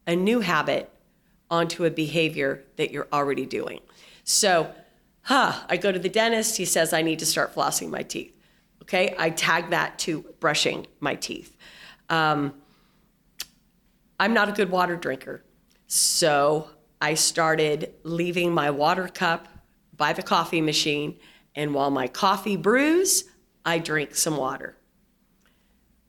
a 0.05 0.15
new 0.15 0.41
habit 0.41 0.91
onto 1.49 1.85
a 1.85 1.89
behavior 1.89 2.63
that 2.75 2.91
you're 2.91 3.07
already 3.13 3.45
doing. 3.45 3.79
So, 4.23 4.73
huh, 5.23 5.59
I 5.69 5.77
go 5.77 5.91
to 5.91 5.99
the 5.99 6.09
dentist, 6.09 6.57
he 6.57 6.65
says 6.65 6.93
I 6.93 7.01
need 7.01 7.19
to 7.19 7.25
start 7.25 7.53
flossing 7.53 7.89
my 7.89 8.03
teeth. 8.03 8.35
Okay, 8.81 9.15
I 9.17 9.29
tag 9.29 9.69
that 9.69 9.99
to 9.99 10.25
brushing 10.39 10.87
my 10.99 11.15
teeth. 11.15 11.55
Um, 12.09 12.53
I'm 14.19 14.33
not 14.33 14.49
a 14.49 14.51
good 14.51 14.69
water 14.69 14.95
drinker. 14.95 15.43
So 15.87 16.69
I 17.01 17.15
started 17.15 17.93
leaving 18.03 18.53
my 18.53 18.69
water 18.69 19.07
cup 19.07 19.47
by 19.95 20.13
the 20.13 20.23
coffee 20.23 20.61
machine, 20.61 21.19
and 21.55 21.73
while 21.73 21.91
my 21.91 22.07
coffee 22.07 22.55
brews, 22.55 23.25
I 23.65 23.79
drink 23.79 24.15
some 24.15 24.37
water. 24.37 24.77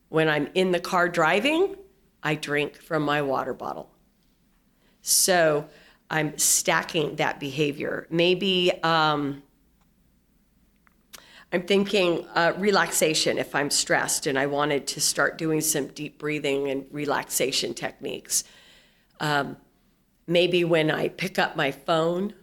When 0.08 0.28
I'm 0.28 0.48
in 0.54 0.72
the 0.72 0.80
car 0.80 1.08
driving, 1.08 1.76
I 2.22 2.34
drink 2.34 2.76
from 2.76 3.02
my 3.02 3.22
water 3.22 3.54
bottle. 3.54 3.90
So 5.02 5.66
I'm 6.12 6.36
stacking 6.36 7.16
that 7.16 7.40
behavior. 7.40 8.06
Maybe 8.10 8.70
um, 8.82 9.42
I'm 11.50 11.62
thinking 11.62 12.26
uh, 12.34 12.52
relaxation 12.58 13.38
if 13.38 13.54
I'm 13.54 13.70
stressed 13.70 14.26
and 14.26 14.38
I 14.38 14.44
wanted 14.44 14.86
to 14.88 15.00
start 15.00 15.38
doing 15.38 15.62
some 15.62 15.86
deep 15.88 16.18
breathing 16.18 16.68
and 16.68 16.84
relaxation 16.90 17.72
techniques. 17.72 18.44
Um, 19.20 19.56
maybe 20.26 20.64
when 20.64 20.90
I 20.90 21.08
pick 21.08 21.38
up 21.38 21.56
my 21.56 21.70
phone, 21.70 22.34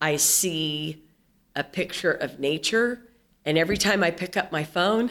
I 0.00 0.14
see 0.14 1.02
a 1.56 1.64
picture 1.64 2.12
of 2.12 2.38
nature, 2.38 3.00
and 3.44 3.58
every 3.58 3.76
time 3.76 4.04
I 4.04 4.10
pick 4.12 4.36
up 4.36 4.52
my 4.52 4.62
phone, 4.62 5.10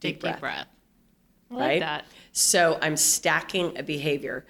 Take 0.00 0.20
breath. 0.20 0.34
deep 0.34 0.40
breath. 0.40 0.66
like 1.50 1.60
right? 1.60 1.80
that. 1.80 2.04
So 2.38 2.78
I'm 2.82 2.98
stacking 2.98 3.78
a 3.78 3.82
behavior. 3.82 4.44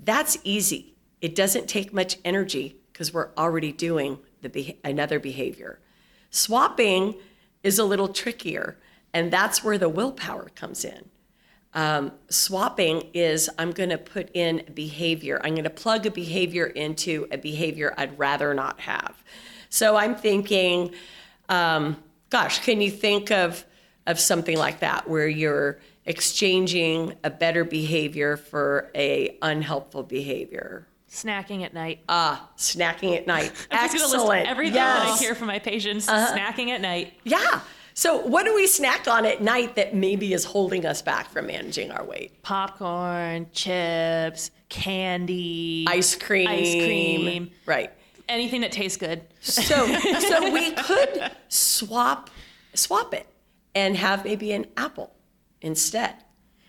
That's 0.00 0.36
easy. 0.42 0.96
It 1.20 1.36
doesn't 1.36 1.68
take 1.68 1.92
much 1.92 2.16
energy 2.24 2.74
because 2.92 3.14
we're 3.14 3.28
already 3.38 3.70
doing 3.70 4.18
the 4.42 4.48
be- 4.48 4.80
another 4.82 5.20
behavior. 5.20 5.78
Swapping 6.30 7.14
is 7.62 7.78
a 7.78 7.84
little 7.84 8.08
trickier, 8.08 8.78
and 9.14 9.32
that's 9.32 9.62
where 9.62 9.78
the 9.78 9.88
willpower 9.88 10.48
comes 10.56 10.84
in. 10.84 11.08
Um, 11.72 12.10
swapping 12.30 13.08
is 13.14 13.48
I'm 13.60 13.70
going 13.70 13.90
to 13.90 13.98
put 13.98 14.30
in 14.34 14.64
a 14.66 14.72
behavior. 14.72 15.40
I'm 15.44 15.54
going 15.54 15.62
to 15.62 15.70
plug 15.70 16.06
a 16.06 16.10
behavior 16.10 16.66
into 16.66 17.28
a 17.30 17.38
behavior 17.38 17.94
I'd 17.96 18.18
rather 18.18 18.54
not 18.54 18.80
have. 18.80 19.22
So 19.68 19.94
I'm 19.94 20.16
thinking, 20.16 20.94
um, 21.48 21.96
gosh, 22.28 22.58
can 22.64 22.80
you 22.80 22.90
think 22.90 23.30
of 23.30 23.64
of 24.08 24.18
something 24.18 24.56
like 24.56 24.80
that 24.80 25.08
where 25.08 25.28
you're 25.28 25.78
exchanging 26.10 27.14
a 27.24 27.30
better 27.30 27.64
behavior 27.64 28.36
for 28.36 28.90
a 28.94 29.38
unhelpful 29.42 30.02
behavior? 30.02 30.86
Snacking 31.08 31.64
at 31.64 31.72
night. 31.74 32.00
Ah, 32.08 32.48
snacking 32.56 33.16
at 33.16 33.26
night. 33.26 33.52
I'm 33.70 33.88
just 33.90 33.94
gonna 33.94 34.04
list 34.04 34.14
Excellent. 34.14 34.48
everything 34.48 34.74
that 34.74 35.00
I 35.00 35.04
Uh-huh. 35.10 35.16
hear 35.18 35.34
from 35.34 35.46
my 35.48 35.58
patients. 35.58 36.06
Snacking 36.06 36.68
at 36.68 36.80
night. 36.80 37.14
Yeah. 37.24 37.60
So, 37.94 38.18
what 38.18 38.44
do 38.44 38.54
we 38.54 38.66
snack 38.66 39.08
on 39.08 39.26
at 39.26 39.42
night 39.42 39.74
that 39.76 39.94
maybe 39.94 40.32
is 40.32 40.44
holding 40.44 40.86
us 40.86 41.02
back 41.02 41.28
from 41.30 41.46
managing 41.48 41.90
our 41.90 42.04
weight? 42.04 42.40
Popcorn, 42.42 43.48
chips, 43.52 44.50
candy, 44.68 45.84
Ice 45.88 46.14
cream. 46.14 46.48
Ice 46.48 46.72
cream. 46.74 47.50
Right. 47.66 47.90
anything 48.28 48.60
that 48.60 48.70
tastes 48.72 48.96
good. 48.96 49.22
So, 49.40 49.62
so 50.20 50.52
we 50.52 50.70
could 50.72 51.30
swap 51.48 52.30
swap 52.74 53.12
it 53.14 53.26
and 53.74 53.96
have 53.96 54.24
maybe 54.24 54.52
an 54.52 54.66
apple 54.76 55.12
instead. 55.60 56.14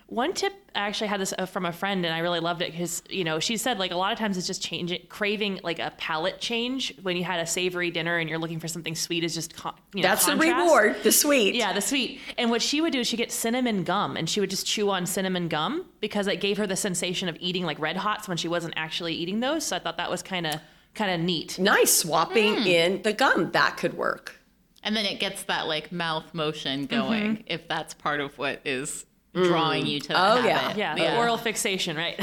One 0.08 0.34
tip 0.34 0.52
I 0.76 0.80
actually 0.82 1.08
had 1.08 1.22
this 1.22 1.34
uh, 1.38 1.46
from 1.46 1.66
a 1.66 1.72
friend, 1.72 2.06
and 2.06 2.14
I 2.14 2.20
really 2.20 2.42
loved 2.42 2.62
it 2.62 2.72
because 2.74 3.02
you 3.10 3.24
know 3.24 3.40
she 3.40 3.56
said 3.56 3.80
like 3.80 3.92
a 3.92 3.96
lot 3.96 4.12
of 4.12 4.20
times 4.20 4.38
it's 4.38 4.46
just 4.46 4.62
changing, 4.62 5.04
craving 5.08 5.62
like 5.64 5.80
a 5.80 5.94
palate 5.98 6.42
change 6.42 6.94
when 7.02 7.16
you 7.16 7.24
had 7.24 7.40
a 7.40 7.46
savory 7.48 7.92
dinner 7.92 8.18
and 8.18 8.30
you're 8.30 8.38
looking 8.38 8.60
for 8.60 8.68
something 8.68 8.94
sweet 8.94 9.24
is 9.24 9.34
just 9.34 9.56
con- 9.56 9.74
you 9.94 10.02
know, 10.04 10.10
That's 10.10 10.26
the 10.26 10.36
reward, 10.36 10.98
the 11.04 11.14
sweet. 11.14 11.56
Yeah, 11.56 11.72
the 11.72 11.80
sweet. 11.80 12.20
And 12.38 12.50
what 12.50 12.62
she 12.62 12.82
would 12.82 12.92
do 12.92 13.00
is 13.00 13.08
she'd 13.08 13.16
get 13.18 13.32
cinnamon 13.32 13.86
gum 13.86 14.18
and 14.18 14.30
she 14.30 14.42
would 14.42 14.50
just 14.50 14.68
chew 14.68 14.90
on 14.90 15.06
cinnamon 15.06 15.48
gum 15.48 15.86
because 16.02 16.28
it 16.28 16.42
gave 16.42 16.58
her 16.58 16.68
the 16.68 16.76
sensation 16.76 17.30
of 17.30 17.38
eating 17.40 17.64
like 17.64 17.80
red 17.80 17.96
hots 17.96 18.28
when 18.28 18.36
she 18.36 18.50
wasn't 18.50 18.74
actually 18.76 19.14
eating 19.14 19.40
those. 19.40 19.66
So 19.66 19.78
I 19.78 19.80
thought 19.80 19.96
that 19.96 20.12
was 20.12 20.22
kind 20.22 20.46
of 20.46 20.56
kind 20.94 21.10
of 21.12 21.22
neat. 21.26 21.58
Nice 21.58 21.94
swapping 22.00 22.56
Hmm. 22.58 22.68
in 22.68 23.02
the 23.04 23.14
gum. 23.14 23.52
That 23.52 23.78
could 23.78 23.94
work. 23.94 24.41
And 24.84 24.96
then 24.96 25.06
it 25.06 25.20
gets 25.20 25.44
that 25.44 25.68
like 25.68 25.92
mouth 25.92 26.34
motion 26.34 26.88
Mm-hmm. 26.88 26.96
going 27.08 27.44
if 27.48 27.68
that's 27.68 27.94
part 27.94 28.20
of 28.20 28.38
what 28.38 28.62
is 28.66 29.06
drawing 29.34 29.86
you 29.86 30.00
to 30.00 30.08
the 30.10 30.16
Oh, 30.20 30.44
yeah. 30.46 30.58
habit. 30.60 30.78
Yeah, 30.78 30.96
the 30.96 31.18
oral 31.18 31.38
fixation, 31.38 31.96
right? 31.96 32.20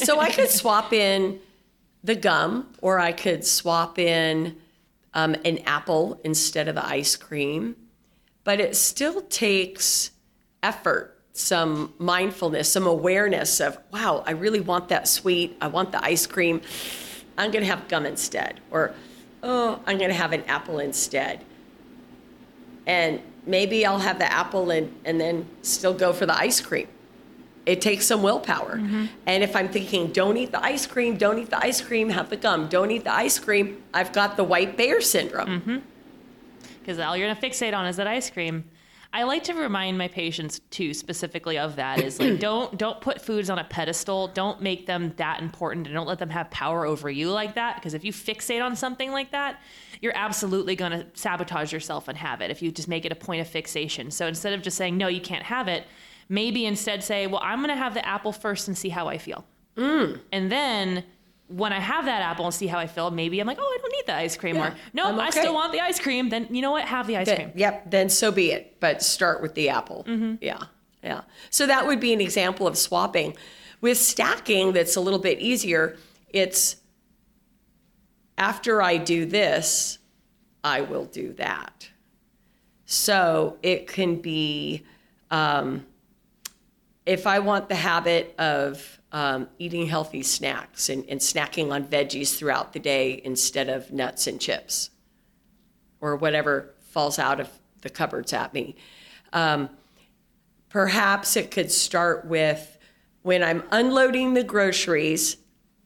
So 0.00 0.18
I 0.18 0.30
could 0.30 0.48
swap 0.48 0.92
in 0.92 1.38
the 2.02 2.14
gum, 2.16 2.72
or 2.80 2.98
I 2.98 3.12
could 3.12 3.44
swap 3.44 3.98
in 3.98 4.56
um, 5.14 5.34
an 5.44 5.58
apple 5.66 6.20
instead 6.24 6.66
of 6.68 6.74
the 6.74 6.84
ice 6.86 7.14
cream. 7.16 7.76
But 8.44 8.60
it 8.60 8.74
still 8.76 9.20
takes 9.22 10.10
effort, 10.62 11.20
some 11.32 11.92
mindfulness, 11.98 12.70
some 12.72 12.86
awareness 12.86 13.60
of, 13.60 13.78
wow, 13.92 14.24
I 14.26 14.30
really 14.32 14.60
want 14.60 14.88
that 14.88 15.06
sweet. 15.06 15.56
I 15.60 15.66
want 15.68 15.92
the 15.92 16.02
ice 16.02 16.26
cream. 16.26 16.60
I'm 17.36 17.50
going 17.50 17.62
to 17.64 17.70
have 17.70 17.86
gum 17.88 18.06
instead. 18.06 18.60
Or, 18.70 18.94
oh, 19.42 19.80
I'm 19.86 19.98
going 19.98 20.10
to 20.10 20.16
have 20.16 20.32
an 20.32 20.42
apple 20.44 20.78
instead. 20.78 21.44
And 22.88 23.20
maybe 23.46 23.86
I'll 23.86 24.00
have 24.00 24.18
the 24.18 24.30
apple 24.30 24.70
and, 24.70 24.92
and 25.04 25.20
then 25.20 25.46
still 25.62 25.94
go 25.94 26.12
for 26.12 26.26
the 26.26 26.36
ice 26.36 26.60
cream 26.60 26.88
it 27.68 27.82
takes 27.82 28.06
some 28.06 28.22
willpower. 28.22 28.78
Mm-hmm. 28.78 29.06
And 29.26 29.44
if 29.44 29.54
I'm 29.54 29.68
thinking, 29.68 30.10
don't 30.10 30.38
eat 30.38 30.52
the 30.52 30.64
ice 30.64 30.86
cream, 30.86 31.18
don't 31.18 31.38
eat 31.38 31.50
the 31.50 31.58
ice 31.58 31.82
cream, 31.82 32.08
have 32.08 32.30
the 32.30 32.36
gum, 32.38 32.66
don't 32.66 32.90
eat 32.90 33.04
the 33.04 33.12
ice 33.12 33.38
cream, 33.38 33.82
I've 33.92 34.10
got 34.14 34.38
the 34.38 34.44
white 34.44 34.78
bear 34.78 35.02
syndrome. 35.02 35.60
Mm-hmm. 35.60 35.78
because 36.80 36.98
all 36.98 37.14
you're 37.14 37.28
gonna 37.28 37.38
fixate 37.38 37.76
on 37.76 37.84
is 37.84 37.96
that 37.96 38.06
ice 38.06 38.30
cream. 38.30 38.64
I 39.18 39.24
like 39.24 39.42
to 39.44 39.54
remind 39.54 39.98
my 39.98 40.06
patients 40.06 40.60
too, 40.70 40.94
specifically 40.94 41.58
of 41.58 41.74
that 41.74 42.00
is 42.00 42.20
like 42.20 42.38
don't 42.40 42.78
don't 42.78 43.00
put 43.00 43.20
foods 43.20 43.50
on 43.50 43.58
a 43.58 43.64
pedestal. 43.64 44.28
Don't 44.28 44.62
make 44.62 44.86
them 44.86 45.12
that 45.16 45.42
important, 45.42 45.88
and 45.88 45.94
don't 45.96 46.06
let 46.06 46.20
them 46.20 46.30
have 46.30 46.48
power 46.52 46.86
over 46.86 47.10
you 47.10 47.32
like 47.32 47.56
that. 47.56 47.74
Because 47.74 47.94
if 47.94 48.04
you 48.04 48.12
fixate 48.12 48.64
on 48.64 48.76
something 48.76 49.10
like 49.10 49.32
that, 49.32 49.60
you're 50.00 50.16
absolutely 50.16 50.76
gonna 50.76 51.04
sabotage 51.14 51.72
yourself 51.72 52.06
and 52.06 52.16
have 52.16 52.40
it. 52.40 52.52
If 52.52 52.62
you 52.62 52.70
just 52.70 52.86
make 52.86 53.04
it 53.04 53.10
a 53.10 53.16
point 53.16 53.40
of 53.40 53.48
fixation. 53.48 54.12
So 54.12 54.28
instead 54.28 54.52
of 54.52 54.62
just 54.62 54.76
saying 54.76 54.96
no, 54.96 55.08
you 55.08 55.20
can't 55.20 55.42
have 55.42 55.66
it, 55.66 55.84
maybe 56.28 56.64
instead 56.64 57.02
say, 57.02 57.26
well, 57.26 57.40
I'm 57.42 57.60
gonna 57.60 57.74
have 57.74 57.94
the 57.94 58.06
apple 58.06 58.30
first 58.30 58.68
and 58.68 58.78
see 58.78 58.90
how 58.90 59.08
I 59.08 59.18
feel, 59.18 59.44
mm. 59.76 60.20
and 60.30 60.52
then. 60.52 61.02
When 61.48 61.72
I 61.72 61.80
have 61.80 62.04
that 62.04 62.20
apple 62.22 62.44
and 62.44 62.54
see 62.54 62.66
how 62.66 62.78
I 62.78 62.86
feel, 62.86 63.10
maybe 63.10 63.40
I'm 63.40 63.46
like, 63.46 63.58
oh, 63.58 63.62
I 63.62 63.78
don't 63.80 63.90
need 63.92 64.06
the 64.06 64.14
ice 64.14 64.36
cream, 64.36 64.58
or 64.58 64.74
no, 64.92 65.04
I'm 65.06 65.18
I 65.18 65.30
still 65.30 65.54
want 65.54 65.72
the 65.72 65.80
ice 65.80 65.98
cream. 65.98 66.28
Then 66.28 66.46
you 66.54 66.60
know 66.60 66.70
what? 66.72 66.84
Have 66.84 67.06
the 67.06 67.16
ice 67.16 67.26
Then- 67.26 67.36
cream. 67.36 67.52
yep, 67.56 67.90
then 67.90 68.10
so 68.10 68.30
be 68.30 68.52
it. 68.52 68.76
But 68.80 69.02
start 69.02 69.40
with 69.40 69.54
the 69.54 69.70
apple. 69.70 70.04
Yeah, 70.40 70.64
yeah. 71.02 71.22
So 71.50 71.66
that 71.66 71.86
would 71.86 72.00
be 72.00 72.12
an 72.12 72.20
example 72.20 72.66
of 72.66 72.76
swapping. 72.76 73.34
With 73.80 73.96
stacking, 73.96 74.72
that's 74.72 74.96
a 74.96 75.00
little 75.00 75.18
bit 75.20 75.38
easier. 75.38 75.96
It's 76.28 76.76
after 78.36 78.82
I 78.82 78.96
do 78.98 79.24
this, 79.26 79.98
I 80.62 80.82
will 80.82 81.04
do 81.06 81.32
that. 81.34 81.88
So 82.84 83.56
it 83.62 83.86
can 83.86 84.16
be 84.16 84.84
um, 85.30 85.86
if 87.06 87.26
I 87.26 87.38
want 87.38 87.68
the 87.68 87.74
habit 87.74 88.34
of 88.38 88.97
um, 89.12 89.48
eating 89.58 89.86
healthy 89.86 90.22
snacks 90.22 90.88
and, 90.88 91.04
and 91.08 91.20
snacking 91.20 91.72
on 91.72 91.84
veggies 91.84 92.36
throughout 92.36 92.72
the 92.72 92.78
day 92.78 93.20
instead 93.24 93.68
of 93.68 93.92
nuts 93.92 94.26
and 94.26 94.40
chips 94.40 94.90
or 96.00 96.16
whatever 96.16 96.74
falls 96.80 97.18
out 97.18 97.40
of 97.40 97.48
the 97.80 97.90
cupboards 97.90 98.32
at 98.32 98.52
me. 98.52 98.76
Um, 99.32 99.70
perhaps 100.68 101.36
it 101.36 101.50
could 101.50 101.70
start 101.70 102.26
with 102.26 102.78
when 103.22 103.42
I'm 103.42 103.62
unloading 103.70 104.34
the 104.34 104.44
groceries, 104.44 105.36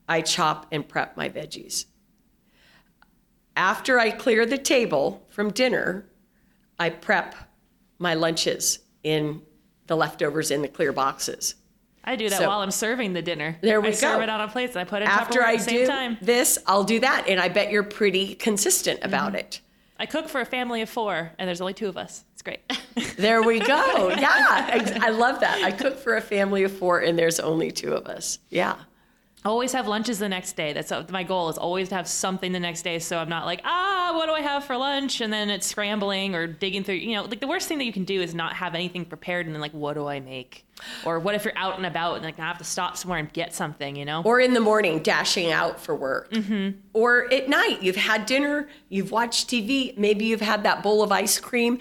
I 0.08 0.20
chop 0.20 0.66
and 0.70 0.87
prep 0.87 1.16
my 1.16 1.28
veggies. 1.28 1.87
After 3.56 3.98
I 3.98 4.11
clear 4.11 4.46
the 4.46 4.58
table 4.58 5.26
from 5.28 5.50
dinner, 5.50 6.06
I 6.78 6.90
prep 6.90 7.35
my 7.98 8.14
lunches 8.14 8.80
in 9.02 9.42
the 9.87 9.96
leftovers 9.96 10.50
in 10.50 10.62
the 10.62 10.68
clear 10.68 10.92
boxes. 10.92 11.54
I 12.05 12.17
do 12.17 12.29
that 12.29 12.38
So- 12.38 12.49
while 12.49 12.61
I'm 12.61 12.71
serving 12.71 13.12
the 13.12 13.23
dinner. 13.23 13.57
There 13.61 13.81
we 13.81 13.88
go. 13.88 13.93
I 13.93 13.93
serve 13.93 14.19
go. 14.19 14.23
it 14.23 14.29
on 14.29 14.41
a 14.41 14.49
plate 14.49 14.71
and 14.71 14.79
I 14.79 14.85
put 14.85 15.03
it 15.03 15.09
After 15.09 15.43
I 15.43 15.53
at 15.55 15.59
the 15.59 15.65
same 15.65 15.81
do 15.81 15.87
time. 15.87 16.19
this, 16.21 16.59
I'll 16.67 16.85
do 16.85 17.01
that. 17.01 17.27
And 17.29 17.41
I 17.41 17.49
bet 17.49 17.71
you're 17.71 17.83
pretty 17.83 18.35
consistent 18.35 19.01
mm-hmm. 19.01 19.09
about 19.09 19.35
it. 19.35 19.61
I 19.99 20.07
cook 20.07 20.29
for 20.29 20.41
a 20.41 20.45
family 20.45 20.83
of 20.83 20.88
four, 20.88 21.31
and 21.38 21.47
there's 21.47 21.61
only 21.61 21.75
two 21.75 21.87
of 21.87 21.97
us. 21.97 22.25
It's 22.33 22.43
great. 22.43 22.61
There 23.17 23.43
we 23.43 23.61
go. 23.61 24.09
Yeah, 24.19 24.29
I, 24.31 24.99
I 25.01 25.11
love 25.11 25.41
that. 25.41 25.62
I 25.62 25.71
cook 25.71 25.97
for 25.97 26.17
a 26.17 26.21
family 26.21 26.65
of 26.65 26.73
four, 26.73 26.99
and 26.99 27.17
there's 27.17 27.38
only 27.38 27.71
two 27.71 27.93
of 27.93 28.07
us. 28.07 28.41
Yeah. 28.51 28.77
Always 29.50 29.72
have 29.72 29.88
lunches 29.88 30.18
the 30.18 30.28
next 30.28 30.55
day. 30.55 30.72
That's 30.72 30.92
uh, 30.92 31.05
my 31.11 31.22
goal. 31.22 31.48
Is 31.48 31.59
always 31.59 31.88
to 31.88 31.96
have 31.96 32.07
something 32.07 32.52
the 32.52 32.61
next 32.61 32.83
day, 32.83 32.98
so 32.98 33.18
I'm 33.18 33.28
not 33.28 33.44
like, 33.44 33.61
ah, 33.64 34.12
what 34.14 34.26
do 34.26 34.33
I 34.33 34.40
have 34.40 34.64
for 34.64 34.76
lunch? 34.76 35.20
And 35.20 35.33
then 35.33 35.50
it's 35.50 35.66
scrambling 35.66 36.35
or 36.35 36.46
digging 36.46 36.85
through. 36.85 36.96
You 36.96 37.16
know, 37.16 37.22
like 37.24 37.40
the 37.40 37.46
worst 37.46 37.68
thing 37.68 37.78
that 37.78 37.85
you 37.85 37.92
can 37.92 38.05
do 38.05 38.20
is 38.20 38.35
not 38.35 38.55
have 38.55 38.74
anything 38.74 39.05
prepared, 39.05 39.46
and 39.46 39.55
then 39.55 39.61
like, 39.61 39.72
what 39.72 39.94
do 39.94 40.07
I 40.07 40.20
make? 40.20 40.64
Or 41.05 41.18
what 41.18 41.35
if 41.35 41.44
you're 41.44 41.57
out 41.57 41.76
and 41.76 41.87
about 41.87 42.16
and 42.16 42.24
like 42.24 42.38
I 42.38 42.42
have 42.42 42.59
to 42.59 42.64
stop 42.64 42.96
somewhere 42.96 43.18
and 43.18 43.33
get 43.33 43.55
something? 43.55 43.96
You 43.96 44.05
know? 44.05 44.22
Or 44.24 44.40
in 44.40 44.55
the 44.55 44.61
morning, 44.61 45.00
dashing 45.00 45.50
out 45.50 45.81
for 45.81 45.94
work. 45.94 46.33
Or 46.92 47.33
at 47.33 47.48
night, 47.48 47.83
you've 47.83 47.96
had 47.96 48.26
dinner, 48.26 48.68
you've 48.88 49.11
watched 49.11 49.48
TV, 49.48 49.96
maybe 49.98 50.24
you've 50.24 50.40
had 50.40 50.62
that 50.64 50.83
bowl 50.83 51.02
of 51.02 51.11
ice 51.12 51.38
cream. 51.40 51.78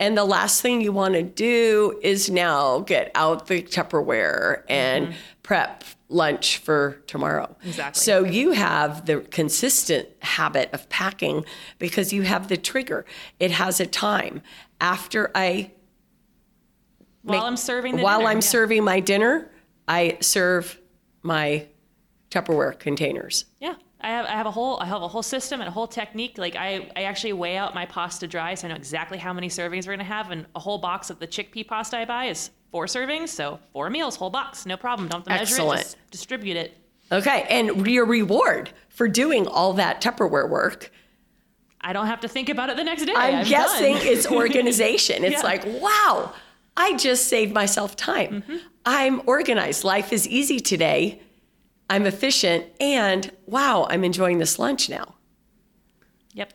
And 0.00 0.18
the 0.18 0.24
last 0.24 0.60
thing 0.60 0.80
you 0.80 0.92
want 0.92 1.14
to 1.14 1.22
do 1.22 2.00
is 2.02 2.28
now 2.28 2.80
get 2.80 3.12
out 3.14 3.46
the 3.46 3.62
Tupperware 3.62 4.64
and 4.68 5.14
prep 5.44 5.84
lunch 6.08 6.58
for 6.58 7.02
tomorrow. 7.06 7.56
Exactly. 7.64 8.00
So 8.00 8.24
you 8.24 8.52
have 8.52 9.06
the 9.06 9.20
consistent 9.20 10.08
habit 10.20 10.70
of 10.72 10.88
packing 10.88 11.44
because 11.78 12.12
you 12.12 12.22
have 12.22 12.48
the 12.48 12.56
trigger. 12.56 13.04
It 13.40 13.50
has 13.52 13.80
a 13.80 13.86
time. 13.86 14.42
After 14.80 15.30
I 15.34 15.72
while 17.22 17.38
make- 17.38 17.46
I'm 17.46 17.56
serving 17.56 17.96
the 17.96 18.02
while 18.02 18.18
dinner, 18.18 18.30
I'm 18.30 18.36
yeah. 18.36 18.40
serving 18.40 18.84
my 18.84 19.00
dinner, 19.00 19.50
I 19.88 20.18
serve 20.20 20.80
my 21.22 21.66
Tupperware 22.30 22.78
containers. 22.78 23.46
Yeah. 23.60 23.74
I 24.00 24.08
have, 24.08 24.26
I 24.26 24.32
have 24.32 24.46
a 24.46 24.50
whole 24.50 24.78
I 24.80 24.84
have 24.84 25.00
a 25.00 25.08
whole 25.08 25.22
system 25.22 25.60
and 25.60 25.68
a 25.68 25.70
whole 25.70 25.86
technique. 25.86 26.36
Like 26.36 26.56
I, 26.56 26.90
I 26.94 27.04
actually 27.04 27.32
weigh 27.32 27.56
out 27.56 27.74
my 27.74 27.86
pasta 27.86 28.26
dry, 28.26 28.54
so 28.54 28.66
I 28.66 28.70
know 28.70 28.76
exactly 28.76 29.16
how 29.16 29.32
many 29.32 29.48
servings 29.48 29.86
we're 29.86 29.94
gonna 29.94 30.04
have. 30.04 30.30
And 30.30 30.44
a 30.54 30.60
whole 30.60 30.76
box 30.76 31.08
of 31.08 31.18
the 31.18 31.26
chickpea 31.26 31.66
pasta 31.66 31.96
I 31.96 32.04
buy 32.04 32.26
is 32.26 32.50
four 32.74 32.86
servings, 32.86 33.28
so 33.28 33.60
four 33.72 33.88
meals, 33.88 34.16
whole 34.16 34.30
box, 34.30 34.66
no 34.66 34.76
problem. 34.76 35.06
Don't 35.06 35.20
have 35.20 35.24
to 35.26 35.30
measure 35.30 35.42
Excellent. 35.42 35.80
it, 35.80 35.84
just 35.84 36.10
distribute 36.10 36.56
it. 36.56 36.76
Okay, 37.12 37.46
and 37.48 37.86
your 37.86 38.04
reward 38.04 38.70
for 38.88 39.06
doing 39.06 39.46
all 39.46 39.74
that 39.74 40.00
Tupperware 40.00 40.48
work, 40.48 40.90
I 41.80 41.92
don't 41.92 42.08
have 42.08 42.18
to 42.22 42.28
think 42.28 42.48
about 42.48 42.70
it 42.70 42.76
the 42.76 42.82
next 42.82 43.04
day. 43.04 43.12
I'm 43.14 43.36
I'm 43.36 43.46
guessing 43.46 43.94
it's 44.00 44.26
organization. 44.26 45.22
It's 45.24 45.34
Yeah. 45.34 45.42
like, 45.42 45.64
wow, 45.80 46.32
I 46.76 46.96
just 46.96 47.28
saved 47.28 47.54
myself 47.54 47.94
time. 47.94 48.42
Mm-hmm. 48.42 48.56
I'm 48.84 49.22
organized. 49.28 49.84
Life 49.84 50.12
is 50.12 50.26
easy 50.26 50.58
today. 50.58 51.20
I'm 51.88 52.06
efficient. 52.06 52.66
And 52.80 53.30
wow, 53.46 53.86
I'm 53.88 54.02
enjoying 54.02 54.38
this 54.38 54.58
lunch 54.58 54.88
now. 54.90 55.14
Yep. 56.32 56.52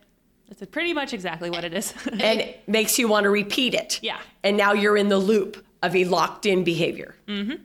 That's 0.50 0.70
pretty 0.70 0.94
much 0.94 1.14
exactly 1.14 1.50
what 1.50 1.64
it 1.64 1.74
is. 1.74 1.94
and 2.12 2.42
it 2.42 2.68
makes 2.68 3.00
you 3.00 3.08
want 3.08 3.24
to 3.24 3.30
repeat 3.30 3.74
it. 3.74 4.00
Yeah. 4.02 4.20
And 4.44 4.58
now 4.58 4.74
you're 4.74 4.98
in 4.98 5.08
the 5.08 5.18
loop 5.18 5.66
of 5.82 5.96
a 5.96 6.06
locked 6.06 6.46
in 6.46 6.64
behavior. 6.64 7.16
Mm-hmm. 7.28 7.64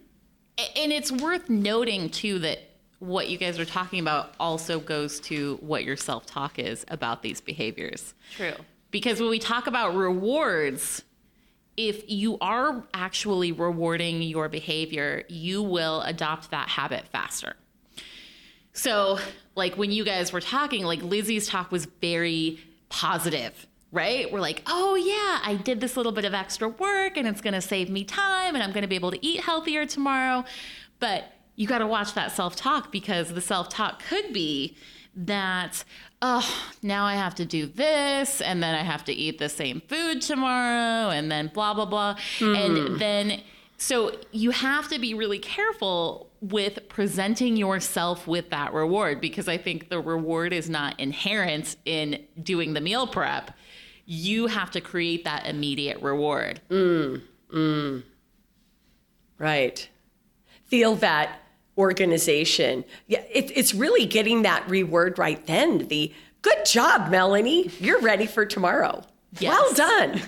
And 0.76 0.92
it's 0.92 1.10
worth 1.10 1.48
noting, 1.48 2.10
too, 2.10 2.38
that 2.40 2.60
what 3.00 3.28
you 3.28 3.36
guys 3.36 3.58
are 3.58 3.64
talking 3.64 3.98
about 4.00 4.34
also 4.38 4.80
goes 4.80 5.20
to 5.20 5.58
what 5.60 5.84
your 5.84 5.96
self 5.96 6.26
talk 6.26 6.58
is 6.58 6.84
about 6.88 7.22
these 7.22 7.40
behaviors. 7.40 8.14
True. 8.36 8.54
Because 8.90 9.20
when 9.20 9.30
we 9.30 9.38
talk 9.38 9.66
about 9.66 9.96
rewards, 9.96 11.02
if 11.76 12.08
you 12.08 12.38
are 12.40 12.84
actually 12.94 13.52
rewarding 13.52 14.22
your 14.22 14.48
behavior, 14.48 15.24
you 15.28 15.62
will 15.62 16.02
adopt 16.02 16.50
that 16.52 16.68
habit 16.68 17.08
faster. 17.08 17.56
So, 18.72 19.18
like 19.54 19.76
when 19.76 19.90
you 19.90 20.04
guys 20.04 20.32
were 20.32 20.40
talking, 20.40 20.84
like 20.84 21.02
Lizzie's 21.02 21.48
talk 21.48 21.70
was 21.70 21.86
very 22.00 22.60
positive, 22.88 23.66
right? 23.94 24.30
We're 24.30 24.40
like, 24.40 24.62
oh, 24.66 24.96
yeah, 24.96 25.40
I 25.48 25.54
did 25.54 25.80
this 25.80 25.96
little 25.96 26.12
bit 26.12 26.24
of 26.24 26.34
extra 26.34 26.68
work 26.68 27.16
and 27.16 27.26
it's 27.28 27.40
going 27.40 27.54
to 27.54 27.60
save 27.60 27.88
me 27.88 28.04
time 28.04 28.54
and 28.54 28.62
I'm 28.62 28.72
going 28.72 28.82
to 28.82 28.88
be 28.88 28.96
able 28.96 29.12
to 29.12 29.24
eat 29.24 29.40
healthier 29.40 29.86
tomorrow. 29.86 30.44
But 30.98 31.32
you 31.56 31.68
got 31.68 31.78
to 31.78 31.86
watch 31.86 32.14
that 32.14 32.32
self 32.32 32.56
talk 32.56 32.90
because 32.90 33.32
the 33.32 33.40
self 33.40 33.68
talk 33.68 34.02
could 34.02 34.32
be 34.32 34.76
that, 35.16 35.84
oh, 36.20 36.68
now 36.82 37.04
I 37.04 37.14
have 37.14 37.36
to 37.36 37.44
do 37.44 37.66
this 37.66 38.40
and 38.40 38.60
then 38.60 38.74
I 38.74 38.82
have 38.82 39.04
to 39.04 39.12
eat 39.12 39.38
the 39.38 39.48
same 39.48 39.80
food 39.88 40.20
tomorrow 40.20 41.10
and 41.10 41.30
then 41.30 41.52
blah, 41.54 41.72
blah, 41.72 41.86
blah. 41.86 42.16
Mm. 42.38 42.56
And 42.56 42.88
hmm. 42.88 42.98
then, 42.98 43.42
so 43.76 44.16
you 44.32 44.50
have 44.50 44.88
to 44.88 44.98
be 44.98 45.14
really 45.14 45.38
careful 45.38 46.30
with 46.40 46.88
presenting 46.88 47.56
yourself 47.56 48.26
with 48.26 48.50
that 48.50 48.74
reward 48.74 49.20
because 49.20 49.48
I 49.48 49.56
think 49.56 49.88
the 49.88 50.00
reward 50.00 50.52
is 50.52 50.68
not 50.68 50.98
inherent 50.98 51.76
in 51.84 52.24
doing 52.42 52.74
the 52.74 52.80
meal 52.80 53.06
prep. 53.06 53.52
You 54.06 54.46
have 54.48 54.70
to 54.72 54.80
create 54.80 55.24
that 55.24 55.46
immediate 55.46 56.00
reward. 56.02 56.60
Mm, 56.68 57.22
mm. 57.52 58.02
Right. 59.38 59.88
Feel 60.66 60.94
that 60.96 61.40
organization. 61.76 62.84
Yeah, 63.06 63.22
it, 63.30 63.50
it's 63.56 63.74
really 63.74 64.06
getting 64.06 64.42
that 64.42 64.68
reward 64.68 65.18
right 65.18 65.44
then. 65.46 65.88
The 65.88 66.12
good 66.42 66.64
job, 66.66 67.10
Melanie. 67.10 67.70
You're 67.80 68.00
ready 68.00 68.26
for 68.26 68.46
tomorrow. 68.46 69.02
Yes. 69.38 69.50
Well 69.52 69.74
done. 69.74 70.22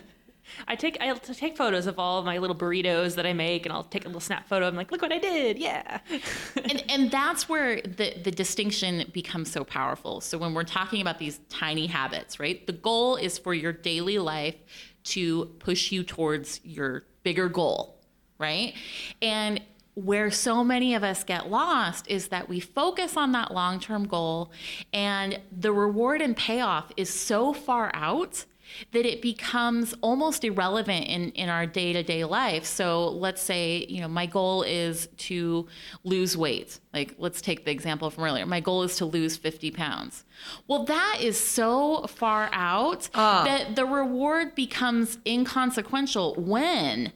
I 0.68 0.74
take 0.74 0.98
I 1.00 1.12
take 1.14 1.56
photos 1.56 1.86
of 1.86 1.98
all 1.98 2.18
of 2.18 2.24
my 2.24 2.38
little 2.38 2.56
burritos 2.56 3.14
that 3.14 3.26
I 3.26 3.32
make, 3.32 3.66
and 3.66 3.72
I'll 3.72 3.84
take 3.84 4.04
a 4.04 4.08
little 4.08 4.20
snap 4.20 4.48
photo. 4.48 4.66
I'm 4.66 4.74
like, 4.74 4.90
look 4.90 5.02
what 5.02 5.12
I 5.12 5.18
did, 5.18 5.58
yeah. 5.58 6.00
and 6.56 6.84
and 6.88 7.10
that's 7.10 7.48
where 7.48 7.80
the 7.82 8.14
the 8.22 8.30
distinction 8.30 9.10
becomes 9.12 9.50
so 9.50 9.64
powerful. 9.64 10.20
So 10.20 10.38
when 10.38 10.54
we're 10.54 10.64
talking 10.64 11.00
about 11.00 11.18
these 11.18 11.40
tiny 11.48 11.86
habits, 11.86 12.40
right? 12.40 12.66
The 12.66 12.72
goal 12.72 13.16
is 13.16 13.38
for 13.38 13.54
your 13.54 13.72
daily 13.72 14.18
life 14.18 14.56
to 15.04 15.46
push 15.60 15.92
you 15.92 16.02
towards 16.02 16.60
your 16.64 17.04
bigger 17.22 17.48
goal, 17.48 18.00
right? 18.38 18.74
And 19.22 19.60
where 19.94 20.30
so 20.30 20.62
many 20.62 20.94
of 20.94 21.02
us 21.02 21.24
get 21.24 21.48
lost 21.48 22.06
is 22.08 22.28
that 22.28 22.48
we 22.48 22.60
focus 22.60 23.16
on 23.16 23.32
that 23.32 23.52
long 23.52 23.80
term 23.80 24.06
goal 24.06 24.52
and 24.92 25.40
the 25.50 25.72
reward 25.72 26.20
and 26.20 26.36
payoff 26.36 26.92
is 26.96 27.08
so 27.08 27.54
far 27.54 27.90
out 27.94 28.44
that 28.92 29.06
it 29.06 29.22
becomes 29.22 29.94
almost 30.00 30.44
irrelevant 30.44 31.06
in, 31.06 31.30
in 31.32 31.48
our 31.48 31.66
day 31.66 31.92
to 31.92 32.02
day 32.02 32.24
life. 32.24 32.64
So 32.64 33.08
let's 33.08 33.42
say, 33.42 33.86
you 33.88 34.00
know, 34.00 34.08
my 34.08 34.26
goal 34.26 34.62
is 34.62 35.08
to 35.18 35.66
lose 36.04 36.36
weight. 36.36 36.78
Like, 36.92 37.14
let's 37.18 37.40
take 37.40 37.64
the 37.64 37.70
example 37.70 38.10
from 38.10 38.24
earlier. 38.24 38.46
My 38.46 38.60
goal 38.60 38.82
is 38.82 38.96
to 38.96 39.04
lose 39.04 39.36
50 39.36 39.70
pounds. 39.70 40.24
Well, 40.66 40.84
that 40.84 41.18
is 41.20 41.38
so 41.38 42.06
far 42.06 42.48
out 42.52 43.08
uh. 43.14 43.44
that 43.44 43.76
the 43.76 43.86
reward 43.86 44.54
becomes 44.54 45.18
inconsequential 45.26 46.34
when 46.36 47.12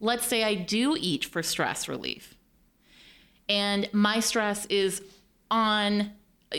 let's 0.00 0.26
say 0.26 0.42
I 0.42 0.54
do 0.54 0.96
eat 0.98 1.24
for 1.24 1.42
stress 1.42 1.88
relief 1.88 2.36
and 3.48 3.88
my 3.92 4.20
stress 4.20 4.66
is 4.66 5.02
on, 5.50 6.12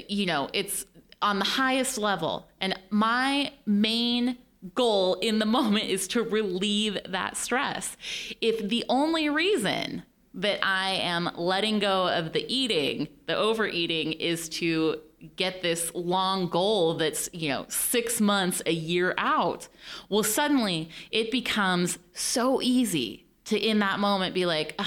you 0.07 0.25
know, 0.25 0.49
it's 0.53 0.85
on 1.23 1.39
the 1.39 1.45
highest 1.45 1.97
level. 1.97 2.47
And 2.61 2.77
my 2.91 3.51
main 3.65 4.37
goal 4.75 5.15
in 5.15 5.39
the 5.39 5.45
moment 5.57 5.85
is 5.85 6.07
to 6.09 6.21
relieve 6.21 6.97
that 7.09 7.37
stress. 7.37 7.97
If 8.41 8.69
the 8.69 8.85
only 8.89 9.29
reason 9.29 10.03
that 10.35 10.59
I 10.65 10.91
am 10.91 11.29
letting 11.35 11.79
go 11.79 12.07
of 12.07 12.33
the 12.33 12.45
eating, 12.53 13.07
the 13.27 13.35
overeating, 13.35 14.13
is 14.13 14.49
to 14.49 14.99
get 15.35 15.61
this 15.61 15.91
long 15.93 16.49
goal 16.49 16.95
that's, 16.95 17.29
you 17.33 17.49
know, 17.49 17.65
six 17.69 18.19
months, 18.19 18.61
a 18.65 18.73
year 18.73 19.13
out, 19.17 19.67
well, 20.09 20.23
suddenly 20.23 20.89
it 21.11 21.31
becomes 21.31 21.97
so 22.13 22.61
easy 22.61 23.25
to 23.45 23.57
in 23.57 23.79
that 23.79 23.99
moment 23.99 24.33
be 24.33 24.45
like, 24.45 24.79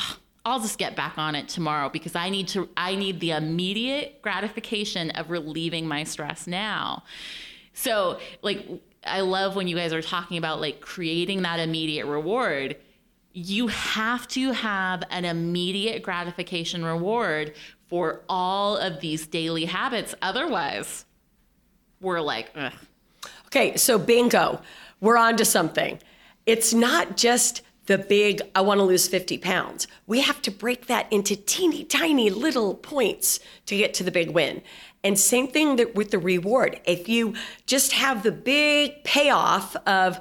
I'll 0.46 0.60
just 0.60 0.78
get 0.78 0.94
back 0.94 1.18
on 1.18 1.34
it 1.34 1.48
tomorrow 1.48 1.88
because 1.88 2.14
I 2.14 2.30
need 2.30 2.46
to 2.48 2.68
I 2.76 2.94
need 2.94 3.18
the 3.18 3.32
immediate 3.32 4.22
gratification 4.22 5.10
of 5.10 5.28
relieving 5.28 5.88
my 5.88 6.04
stress 6.04 6.46
now. 6.46 7.02
So, 7.72 8.20
like 8.42 8.64
I 9.04 9.22
love 9.22 9.56
when 9.56 9.66
you 9.66 9.74
guys 9.74 9.92
are 9.92 10.00
talking 10.00 10.38
about 10.38 10.60
like 10.60 10.80
creating 10.80 11.42
that 11.42 11.58
immediate 11.58 12.06
reward. 12.06 12.76
You 13.32 13.66
have 13.66 14.28
to 14.28 14.52
have 14.52 15.02
an 15.10 15.24
immediate 15.24 16.04
gratification 16.04 16.84
reward 16.84 17.54
for 17.88 18.22
all 18.28 18.76
of 18.76 19.00
these 19.00 19.26
daily 19.26 19.64
habits. 19.64 20.14
Otherwise, 20.22 21.06
we're 22.00 22.20
like, 22.20 22.52
Ugh. 22.54 22.72
okay, 23.46 23.76
so 23.76 23.98
bingo, 23.98 24.62
we're 25.00 25.18
on 25.18 25.36
to 25.36 25.44
something. 25.44 25.98
It's 26.46 26.72
not 26.72 27.16
just 27.16 27.62
the 27.86 27.98
big, 27.98 28.42
I 28.54 28.60
want 28.60 28.78
to 28.78 28.84
lose 28.84 29.08
50 29.08 29.38
pounds. 29.38 29.86
We 30.06 30.20
have 30.20 30.42
to 30.42 30.50
break 30.50 30.86
that 30.86 31.10
into 31.12 31.36
teeny 31.36 31.84
tiny 31.84 32.30
little 32.30 32.74
points 32.74 33.40
to 33.66 33.76
get 33.76 33.94
to 33.94 34.04
the 34.04 34.10
big 34.10 34.30
win. 34.30 34.62
And 35.02 35.18
same 35.18 35.46
thing 35.46 35.76
that 35.76 35.94
with 35.94 36.10
the 36.10 36.18
reward. 36.18 36.80
If 36.84 37.08
you 37.08 37.34
just 37.66 37.92
have 37.92 38.22
the 38.22 38.32
big 38.32 39.04
payoff 39.04 39.76
of, 39.86 40.18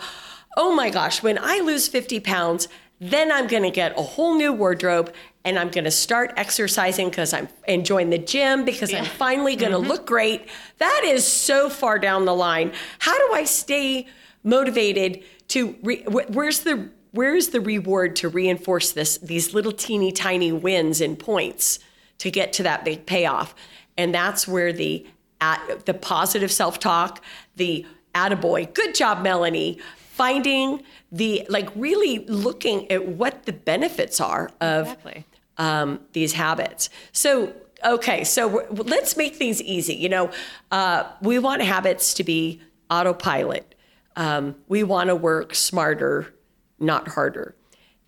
oh 0.58 0.76
my 0.76 0.90
gosh, 0.90 1.24
when 1.24 1.40
I 1.42 1.60
lose 1.60 1.88
50 1.88 2.20
pounds, 2.20 2.68
then 3.00 3.32
I'm 3.32 3.48
going 3.48 3.64
to 3.64 3.72
get 3.72 3.98
a 3.98 4.02
whole 4.02 4.36
new 4.36 4.54
wardrobe 4.54 5.14
and 5.44 5.60
I'm 5.60 5.70
going 5.70 5.84
to 5.84 5.92
start 5.92 6.34
exercising 6.38 7.10
because 7.10 7.34
I'm 7.34 7.48
enjoying 7.68 8.10
the 8.10 8.18
gym 8.18 8.66
because 8.66 8.92
yeah. 8.92 9.00
I'm 9.00 9.06
finally 9.06 9.56
going 9.56 9.72
to 9.72 9.78
mm-hmm. 9.78 9.88
look 9.88 10.08
great. 10.08 10.48
That 10.80 11.04
is 11.06 11.26
so 11.26 11.70
far 11.70 12.00
down 12.00 12.26
the 12.26 12.36
line. 12.36 12.72
How 13.00 13.18
do 13.28 13.34
I 13.34 13.44
stay 13.44 14.08
motivated 14.44 15.24
to 15.50 15.76
re- 15.84 16.04
where's 16.08 16.62
the 16.62 16.90
where's 17.16 17.50
the 17.50 17.62
reward 17.62 18.16
to 18.18 18.30
reinforce 18.30 18.92
this 18.92 19.18
these 19.18 19.54
little 19.54 19.72
teeny 19.72 20.12
tiny 20.12 20.52
wins 20.52 21.02
and 21.02 21.18
points 21.18 21.80
to 22.20 22.30
get 22.30 22.54
to 22.54 22.64
that 22.64 22.86
big 22.86 23.06
payoff? 23.06 23.56
And 23.98 24.14
that's 24.14 24.48
where 24.48 24.72
the 24.72 25.06
at, 25.42 25.86
the 25.86 25.94
positive 25.94 26.52
self-talk 26.52 27.24
the 27.56 27.86
attaboy 28.14 28.74
good 28.74 28.96
job 28.96 29.22
melanie 29.22 29.78
finding 30.12 30.82
the 31.12 31.46
like 31.50 31.70
really 31.76 32.20
looking 32.28 32.90
at 32.90 33.06
what 33.06 33.46
the 33.46 33.52
benefits 33.52 34.22
are 34.22 34.50
of 34.62 34.88
exactly. 34.88 35.26
um, 35.58 36.00
these 36.14 36.34
habits. 36.34 36.90
So 37.12 37.54
okay 37.84 38.24
so 38.24 38.66
let's 38.72 39.18
make 39.18 39.36
things 39.36 39.62
easy 39.62 39.94
you 39.94 40.08
know 40.08 40.32
uh, 40.72 41.04
we 41.22 41.38
want 41.38 41.62
habits 41.62 42.14
to 42.16 42.24
be 42.24 42.62
autopilot. 42.90 43.76
Um, 44.16 44.56
we 44.68 44.84
want 44.84 45.10
to 45.10 45.16
work 45.16 45.56
smarter 45.56 46.34
not 46.80 47.10
harder. 47.10 47.56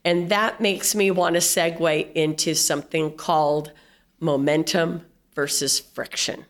And 0.03 0.29
that 0.29 0.61
makes 0.61 0.95
me 0.95 1.11
want 1.11 1.35
to 1.35 1.41
segue 1.41 2.11
into 2.13 2.53
something 2.55 3.15
called 3.17 3.71
momentum 4.19 5.05
versus 5.33 5.79
friction. 5.79 6.45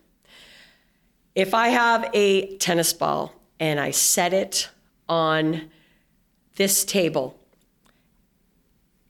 If 1.34 1.54
I 1.54 1.68
have 1.68 2.08
a 2.14 2.56
tennis 2.58 2.92
ball 2.92 3.34
and 3.60 3.78
I 3.78 3.90
set 3.90 4.32
it 4.32 4.68
on 5.08 5.70
this 6.56 6.84
table 6.84 7.38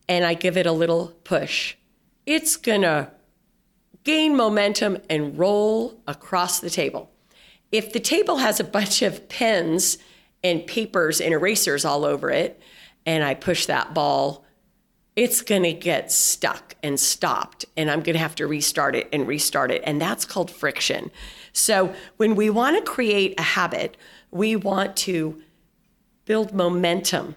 and 0.08 0.24
I 0.24 0.34
give 0.34 0.56
it 0.56 0.66
a 0.66 0.72
little 0.72 1.08
push, 1.24 1.74
it's 2.26 2.56
going 2.56 2.82
to 2.82 3.10
gain 4.04 4.36
momentum 4.36 4.98
and 5.10 5.38
roll 5.38 6.00
across 6.06 6.60
the 6.60 6.70
table. 6.70 7.10
If 7.70 7.92
the 7.92 8.00
table 8.00 8.38
has 8.38 8.60
a 8.60 8.64
bunch 8.64 9.02
of 9.02 9.28
pens 9.28 9.98
and 10.42 10.66
papers 10.66 11.20
and 11.20 11.34
erasers 11.34 11.84
all 11.84 12.04
over 12.04 12.30
it, 12.30 12.60
and 13.06 13.24
I 13.24 13.34
push 13.34 13.66
that 13.66 13.94
ball, 13.94 14.44
it's 15.16 15.42
going 15.42 15.64
to 15.64 15.72
get 15.72 16.12
stuck 16.12 16.76
and 16.82 16.98
stopped, 16.98 17.64
and 17.76 17.90
I'm 17.90 18.02
going 18.02 18.14
to 18.14 18.20
have 18.20 18.36
to 18.36 18.46
restart 18.46 18.94
it 18.94 19.08
and 19.12 19.26
restart 19.26 19.70
it. 19.70 19.82
And 19.84 20.00
that's 20.00 20.24
called 20.24 20.50
friction. 20.50 21.10
So 21.52 21.92
when 22.18 22.36
we 22.36 22.50
want 22.50 22.76
to 22.76 22.88
create 22.88 23.38
a 23.38 23.42
habit, 23.42 23.96
we 24.30 24.54
want 24.54 24.96
to 24.98 25.42
build 26.24 26.52
momentum 26.52 27.34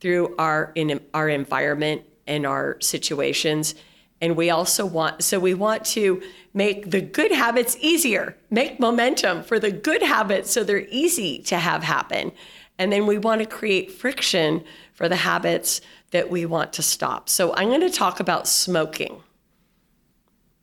through 0.00 0.34
our 0.38 0.72
in 0.74 1.00
our 1.12 1.28
environment 1.28 2.02
and 2.26 2.46
our 2.46 2.80
situations. 2.80 3.74
And 4.20 4.36
we 4.36 4.50
also 4.50 4.86
want 4.86 5.22
so 5.22 5.38
we 5.38 5.54
want 5.54 5.84
to 5.86 6.22
make 6.54 6.90
the 6.90 7.00
good 7.00 7.32
habits 7.32 7.76
easier, 7.80 8.36
make 8.50 8.80
momentum 8.80 9.42
for 9.42 9.58
the 9.58 9.70
good 9.70 10.02
habits 10.02 10.50
so 10.50 10.64
they're 10.64 10.86
easy 10.88 11.40
to 11.40 11.56
have 11.56 11.82
happen. 11.82 12.32
And 12.78 12.92
then 12.92 13.06
we 13.06 13.18
want 13.18 13.40
to 13.40 13.46
create 13.46 13.92
friction 13.92 14.64
for 14.92 15.08
the 15.08 15.16
habits 15.16 15.80
that 16.10 16.30
we 16.30 16.46
want 16.46 16.72
to 16.74 16.82
stop. 16.82 17.28
So 17.28 17.54
I'm 17.54 17.68
going 17.68 17.80
to 17.80 17.90
talk 17.90 18.20
about 18.20 18.46
smoking. 18.46 19.22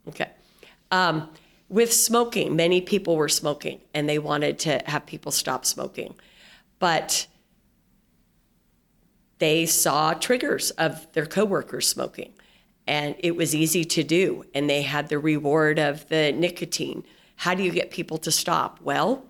Okay. 0.08 0.30
Um, 0.92 1.30
with 1.68 1.94
smoking, 1.94 2.56
many 2.56 2.82
people 2.82 3.16
were 3.16 3.30
smoking 3.30 3.80
and 3.94 4.10
they 4.10 4.18
wanted 4.18 4.58
to 4.60 4.82
have 4.86 5.06
people 5.06 5.32
stop 5.32 5.66
smoking. 5.66 6.16
But 6.80 7.28
they 9.38 9.66
saw 9.66 10.14
triggers 10.14 10.72
of 10.72 11.12
their 11.14 11.26
coworkers 11.26 11.88
smoking 11.88 12.34
and 12.88 13.16
it 13.20 13.36
was 13.36 13.54
easy 13.54 13.86
to 13.86 14.04
do 14.04 14.44
and 14.54 14.70
they 14.70 14.82
had 14.82 15.10
the 15.10 15.20
reward 15.20 15.80
of 15.80 16.08
the 16.10 16.32
nicotine. 16.32 17.04
How 17.36 17.54
do 17.54 17.64
you 17.64 17.72
get 17.72 17.92
people 17.92 18.18
to 18.20 18.32
stop? 18.32 18.80
Well, 18.82 19.26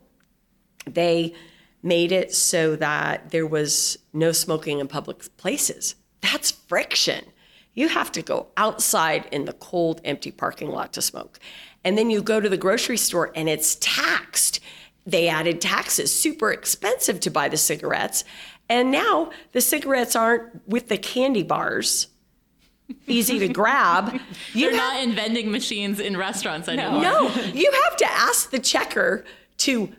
they 0.86 1.34
made 1.82 2.12
it 2.12 2.34
so 2.34 2.76
that 2.76 3.32
there 3.32 3.48
was 3.48 3.98
no 4.14 4.32
smoking 4.32 4.80
in 4.80 4.88
public 4.88 5.36
places. 5.38 5.96
That's 6.22 6.52
friction. 6.52 7.26
You 7.74 7.88
have 7.90 8.12
to 8.14 8.22
go 8.22 8.48
outside 8.58 9.28
in 9.32 9.46
the 9.46 9.54
cold, 9.54 10.02
empty 10.04 10.32
parking 10.32 10.70
lot 10.70 10.92
to 10.94 11.02
smoke. 11.02 11.40
And 11.84 11.98
then 11.98 12.10
you 12.10 12.22
go 12.22 12.40
to 12.40 12.50
the 12.50 12.58
grocery 12.58 12.98
store 12.98 13.32
and 13.36 13.48
it's 13.48 13.78
taxed. 13.80 14.60
They 15.06 15.30
added 15.30 15.62
taxes, 15.62 16.14
super 16.18 16.52
expensive 16.52 17.20
to 17.22 17.32
buy 17.32 17.48
the 17.48 17.58
cigarettes. 17.58 18.26
And 18.68 18.92
now 18.92 19.32
the 19.54 19.62
cigarettes 19.62 20.16
aren't 20.16 20.68
with 20.68 20.90
the 20.90 20.98
candy 20.98 21.44
bars, 21.44 22.08
easy 23.08 23.40
to 23.40 23.48
grab. 23.48 24.20
You 24.54 24.72
They're 24.72 24.80
have, 24.80 24.94
not 24.94 25.04
in 25.04 25.16
vending 25.16 25.52
machines 25.52 26.00
in 26.00 26.18
restaurants 26.18 26.68
anymore. 26.68 27.02
No, 27.02 27.30
you 27.54 27.72
have 27.84 27.96
to 27.98 28.12
ask 28.12 28.50
the 28.50 28.60
checker 28.60 29.24
to 29.58 29.90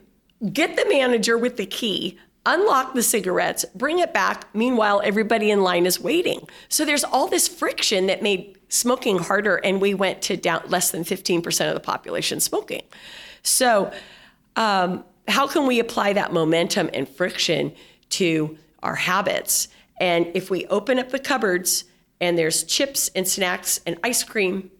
get 0.53 0.75
the 0.75 0.85
manager 0.89 1.37
with 1.37 1.57
the 1.57 1.65
key, 1.65 2.17
unlock 2.45 2.93
the 2.93 3.03
cigarettes, 3.03 3.65
bring 3.75 3.99
it 3.99 4.13
back. 4.13 4.47
Meanwhile, 4.55 5.01
everybody 5.03 5.51
in 5.51 5.61
line 5.61 5.85
is 5.85 5.99
waiting. 5.99 6.47
So 6.69 6.85
there's 6.85 7.03
all 7.03 7.27
this 7.27 7.47
friction 7.47 8.07
that 8.07 8.21
made 8.21 8.57
smoking 8.69 9.19
harder, 9.19 9.57
and 9.57 9.81
we 9.81 9.93
went 9.93 10.21
to 10.23 10.37
down 10.37 10.63
less 10.67 10.91
than 10.91 11.03
15% 11.03 11.67
of 11.67 11.73
the 11.73 11.79
population 11.79 12.39
smoking. 12.39 12.81
So, 13.43 13.91
um, 14.55 15.03
how 15.27 15.47
can 15.47 15.67
we 15.67 15.79
apply 15.79 16.13
that 16.13 16.33
momentum 16.33 16.89
and 16.93 17.07
friction 17.07 17.73
to 18.09 18.57
our 18.81 18.95
habits? 18.95 19.67
And 19.99 20.27
if 20.33 20.49
we 20.49 20.65
open 20.67 20.97
up 20.99 21.09
the 21.09 21.19
cupboards 21.19 21.85
and 22.19 22.37
there's 22.37 22.63
chips 22.63 23.09
and 23.15 23.27
snacks 23.27 23.79
and 23.85 23.97
ice 24.03 24.23
cream, 24.23 24.71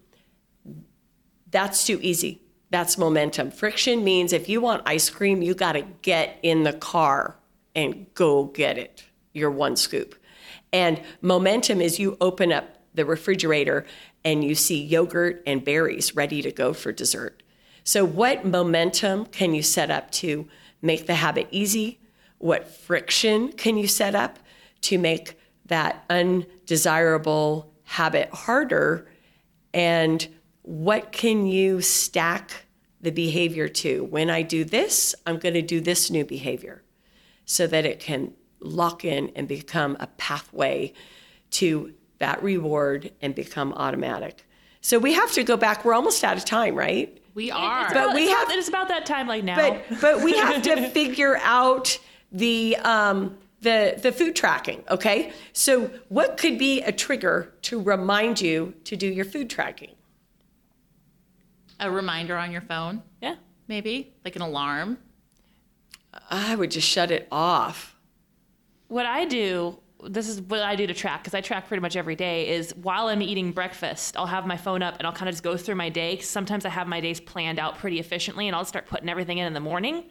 that's 1.51 1.85
too 1.85 1.99
easy. 2.01 2.40
That's 2.71 2.97
momentum. 2.97 3.51
Friction 3.51 4.03
means 4.03 4.31
if 4.31 4.47
you 4.47 4.61
want 4.61 4.83
ice 4.85 5.09
cream, 5.09 5.41
you 5.41 5.53
got 5.53 5.73
to 5.73 5.81
get 6.01 6.39
in 6.41 6.63
the 6.63 6.73
car 6.73 7.35
and 7.75 8.11
go 8.13 8.45
get 8.45 8.77
it, 8.77 9.03
your 9.33 9.51
one 9.51 9.75
scoop. 9.75 10.15
And 10.73 11.01
momentum 11.21 11.81
is 11.81 11.99
you 11.99 12.17
open 12.21 12.51
up 12.53 12.77
the 12.93 13.05
refrigerator 13.05 13.85
and 14.23 14.43
you 14.43 14.55
see 14.55 14.81
yogurt 14.81 15.43
and 15.45 15.63
berries 15.63 16.15
ready 16.15 16.41
to 16.41 16.51
go 16.51 16.73
for 16.73 16.93
dessert. 16.93 17.43
So, 17.83 18.05
what 18.05 18.45
momentum 18.45 19.25
can 19.25 19.53
you 19.53 19.63
set 19.63 19.91
up 19.91 20.11
to 20.11 20.47
make 20.81 21.07
the 21.07 21.15
habit 21.15 21.47
easy? 21.51 21.99
What 22.37 22.67
friction 22.67 23.51
can 23.51 23.75
you 23.75 23.87
set 23.87 24.15
up 24.15 24.39
to 24.81 24.97
make 24.97 25.37
that 25.65 26.05
undesirable 26.09 27.73
habit 27.83 28.29
harder? 28.29 29.09
And 29.73 30.27
what 30.63 31.11
can 31.11 31.45
you 31.45 31.81
stack 31.81 32.65
the 33.01 33.11
behavior 33.11 33.67
to? 33.67 34.03
When 34.05 34.29
I 34.29 34.41
do 34.41 34.63
this, 34.63 35.15
I'm 35.25 35.39
going 35.39 35.55
to 35.55 35.61
do 35.61 35.81
this 35.81 36.11
new 36.11 36.23
behavior 36.23 36.83
so 37.45 37.67
that 37.67 37.85
it 37.85 37.99
can 37.99 38.33
lock 38.59 39.03
in 39.03 39.31
and 39.35 39.47
become 39.47 39.97
a 39.99 40.07
pathway 40.07 40.93
to 41.51 41.93
that 42.19 42.41
reward 42.43 43.11
and 43.21 43.33
become 43.33 43.73
automatic. 43.73 44.45
So 44.81 44.99
we 44.99 45.13
have 45.13 45.31
to 45.33 45.43
go 45.43 45.57
back. 45.57 45.83
We're 45.83 45.93
almost 45.93 46.23
out 46.23 46.37
of 46.37 46.45
time, 46.45 46.75
right? 46.75 47.17
We 47.33 47.51
are. 47.51 47.85
It's 47.85 47.93
but 47.93 48.03
about, 48.03 48.15
we 48.15 48.29
have. 48.29 48.49
It's 48.51 48.69
about 48.69 48.87
that 48.89 49.05
time, 49.05 49.27
like 49.27 49.43
now. 49.43 49.55
But 49.55 50.01
but 50.01 50.23
we 50.23 50.37
have 50.37 50.61
to 50.63 50.89
figure 50.91 51.37
out 51.37 51.97
the 52.31 52.75
um, 52.77 53.37
the 53.61 53.99
the 54.01 54.11
food 54.11 54.35
tracking. 54.35 54.83
Okay. 54.89 55.33
So 55.53 55.91
what 56.09 56.37
could 56.37 56.57
be 56.57 56.81
a 56.81 56.91
trigger 56.91 57.53
to 57.63 57.81
remind 57.81 58.41
you 58.41 58.73
to 58.85 58.95
do 58.95 59.07
your 59.07 59.25
food 59.25 59.49
tracking? 59.49 59.91
A 61.81 61.91
reminder 61.91 62.37
on 62.37 62.51
your 62.51 62.61
phone. 62.61 63.03
Yeah. 63.21 63.35
Maybe 63.67 64.13
like 64.23 64.35
an 64.37 64.41
alarm. 64.41 64.97
I 66.29 66.55
would 66.55 66.71
just 66.71 66.87
shut 66.87 67.11
it 67.11 67.27
off. 67.31 67.95
What 68.87 69.05
I 69.05 69.25
do 69.25 69.79
this 70.03 70.27
is 70.27 70.41
what 70.41 70.61
I 70.61 70.75
do 70.75 70.87
to 70.87 70.93
track 70.93 71.21
because 71.23 71.33
I 71.33 71.41
track 71.41 71.67
pretty 71.67 71.81
much 71.81 71.95
every 71.95 72.15
day 72.15 72.49
is 72.49 72.73
while 72.75 73.07
I'm 73.07 73.21
eating 73.21 73.51
breakfast, 73.51 74.17
I'll 74.17 74.25
have 74.25 74.47
my 74.47 74.57
phone 74.57 74.81
up 74.81 74.95
and 74.97 75.05
I'll 75.05 75.13
kind 75.13 75.29
of 75.29 75.33
just 75.33 75.43
go 75.43 75.57
through 75.57 75.75
my 75.75 75.89
day. 75.89 76.17
Cause 76.17 76.27
Sometimes 76.27 76.65
I 76.65 76.69
have 76.69 76.87
my 76.87 76.99
days 76.99 77.19
planned 77.19 77.59
out 77.59 77.77
pretty 77.77 77.99
efficiently 77.99 78.47
and 78.47 78.55
I'll 78.55 78.65
start 78.65 78.87
putting 78.87 79.09
everything 79.09 79.37
in 79.37 79.47
in 79.47 79.53
the 79.53 79.59
morning. 79.59 80.05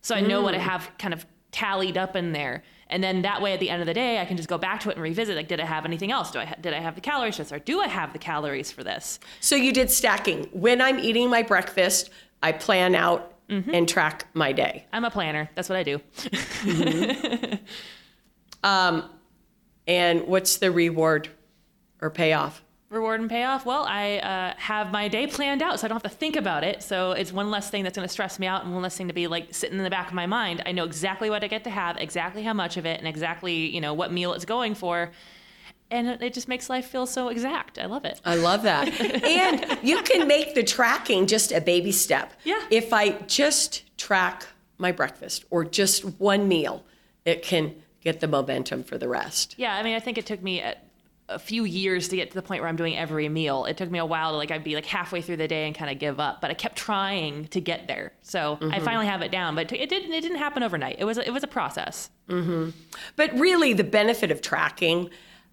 So 0.00 0.14
I 0.14 0.20
know 0.20 0.40
mm. 0.40 0.44
what 0.44 0.54
I 0.54 0.58
mm. 0.58 0.62
have 0.62 0.90
kind 0.98 1.14
of 1.14 1.26
tallied 1.52 1.96
up 1.96 2.16
in 2.16 2.32
there. 2.32 2.62
And 2.88 3.02
then 3.02 3.22
that 3.22 3.42
way 3.42 3.52
at 3.52 3.60
the 3.60 3.68
end 3.68 3.82
of 3.82 3.86
the 3.86 3.94
day, 3.94 4.20
I 4.20 4.24
can 4.24 4.36
just 4.36 4.48
go 4.48 4.58
back 4.58 4.80
to 4.80 4.90
it 4.90 4.94
and 4.94 5.02
revisit 5.02 5.36
like, 5.36 5.48
did 5.48 5.60
I 5.60 5.64
have 5.64 5.84
anything 5.84 6.12
else? 6.12 6.30
Do 6.30 6.38
I 6.38 6.44
ha- 6.44 6.54
did 6.60 6.72
I 6.72 6.80
have 6.80 6.94
the 6.94 7.00
calories 7.00 7.36
for 7.36 7.42
this 7.42 7.52
or 7.52 7.58
do 7.58 7.80
I 7.80 7.88
have 7.88 8.12
the 8.12 8.18
calories 8.18 8.70
for 8.70 8.84
this? 8.84 9.18
So 9.40 9.56
you 9.56 9.72
did 9.72 9.90
stacking. 9.90 10.48
When 10.52 10.80
I'm 10.80 10.98
eating 10.98 11.28
my 11.28 11.42
breakfast, 11.42 12.10
I 12.42 12.52
plan 12.52 12.94
out 12.94 13.34
mm-hmm. 13.48 13.74
and 13.74 13.88
track 13.88 14.26
my 14.34 14.52
day. 14.52 14.86
I'm 14.92 15.04
a 15.04 15.10
planner. 15.10 15.50
That's 15.54 15.68
what 15.68 15.78
I 15.78 15.82
do. 15.82 15.98
mm-hmm. 15.98 17.54
um, 18.62 19.10
and 19.86 20.26
what's 20.26 20.58
the 20.58 20.70
reward 20.70 21.28
or 22.00 22.10
payoff? 22.10 22.62
Reward 22.88 23.20
and 23.20 23.28
payoff? 23.28 23.66
Well, 23.66 23.84
I 23.88 24.18
uh, 24.18 24.54
have 24.58 24.92
my 24.92 25.08
day 25.08 25.26
planned 25.26 25.60
out, 25.60 25.80
so 25.80 25.86
I 25.86 25.88
don't 25.88 25.96
have 26.00 26.10
to 26.10 26.16
think 26.16 26.36
about 26.36 26.62
it. 26.62 26.82
So 26.82 27.12
it's 27.12 27.32
one 27.32 27.50
less 27.50 27.68
thing 27.68 27.82
that's 27.82 27.96
going 27.96 28.06
to 28.06 28.12
stress 28.12 28.38
me 28.38 28.46
out, 28.46 28.64
and 28.64 28.72
one 28.72 28.82
less 28.82 28.96
thing 28.96 29.08
to 29.08 29.14
be 29.14 29.26
like 29.26 29.54
sitting 29.54 29.78
in 29.78 29.84
the 29.84 29.90
back 29.90 30.08
of 30.08 30.14
my 30.14 30.26
mind. 30.26 30.62
I 30.64 30.72
know 30.72 30.84
exactly 30.84 31.28
what 31.28 31.42
I 31.42 31.48
get 31.48 31.64
to 31.64 31.70
have, 31.70 31.96
exactly 31.98 32.42
how 32.44 32.52
much 32.52 32.76
of 32.76 32.86
it, 32.86 32.98
and 32.98 33.08
exactly 33.08 33.54
you 33.54 33.80
know 33.80 33.92
what 33.92 34.12
meal 34.12 34.32
it's 34.34 34.44
going 34.44 34.74
for 34.74 35.10
and 35.90 36.08
it 36.20 36.34
just 36.34 36.48
makes 36.48 36.68
life 36.68 36.86
feel 36.86 37.06
so 37.06 37.28
exact. 37.28 37.78
I 37.78 37.86
love 37.86 38.04
it. 38.04 38.20
I 38.24 38.34
love 38.34 38.62
that. 38.62 38.88
and 39.24 39.78
you 39.86 40.02
can 40.02 40.26
make 40.26 40.54
the 40.54 40.64
tracking 40.64 41.26
just 41.26 41.52
a 41.52 41.60
baby 41.60 41.92
step. 41.92 42.32
Yeah. 42.44 42.60
If 42.70 42.92
I 42.92 43.10
just 43.26 43.84
track 43.96 44.46
my 44.78 44.92
breakfast 44.92 45.44
or 45.50 45.64
just 45.64 46.04
one 46.18 46.48
meal, 46.48 46.84
it 47.24 47.42
can 47.42 47.74
get 48.00 48.20
the 48.20 48.28
momentum 48.28 48.82
for 48.82 48.98
the 48.98 49.08
rest. 49.08 49.54
Yeah, 49.58 49.74
I 49.74 49.82
mean, 49.82 49.94
I 49.94 50.00
think 50.00 50.18
it 50.18 50.26
took 50.26 50.42
me 50.42 50.60
a, 50.60 50.76
a, 51.28 51.38
few 51.38 51.64
years 51.64 52.08
to 52.08 52.16
get 52.16 52.30
to 52.30 52.34
the 52.34 52.42
point 52.42 52.62
where 52.62 52.68
I'm 52.68 52.76
doing 52.76 52.96
every 52.96 53.28
meal. 53.28 53.64
It 53.64 53.76
took 53.76 53.90
me 53.90 53.98
a 53.98 54.06
while 54.06 54.32
to 54.32 54.36
like 54.36 54.50
I'd 54.50 54.64
be 54.64 54.74
like 54.74 54.86
halfway 54.86 55.20
through 55.20 55.36
the 55.36 55.48
day 55.48 55.66
and 55.66 55.74
kind 55.74 55.90
of 55.90 55.98
give 55.98 56.20
up, 56.20 56.40
but 56.40 56.50
I 56.50 56.54
kept 56.54 56.76
trying 56.76 57.46
to 57.48 57.60
get 57.60 57.86
there. 57.86 58.12
So 58.22 58.56
mm-hmm. 58.56 58.72
I 58.72 58.80
finally 58.80 59.06
have 59.06 59.22
it 59.22 59.30
down, 59.30 59.54
but 59.54 59.72
it 59.72 59.88
didn't 59.88 60.12
it 60.12 60.20
didn't 60.20 60.38
happen 60.38 60.62
overnight. 60.62 60.96
It 60.98 61.04
was 61.04 61.18
a, 61.18 61.26
it 61.26 61.32
was 61.32 61.42
a 61.42 61.48
process. 61.48 62.10
Mm-hmm. 62.28 62.70
But 63.16 63.32
really, 63.38 63.72
the 63.72 63.84
benefit 63.84 64.30
of 64.30 64.40
tracking 64.40 65.10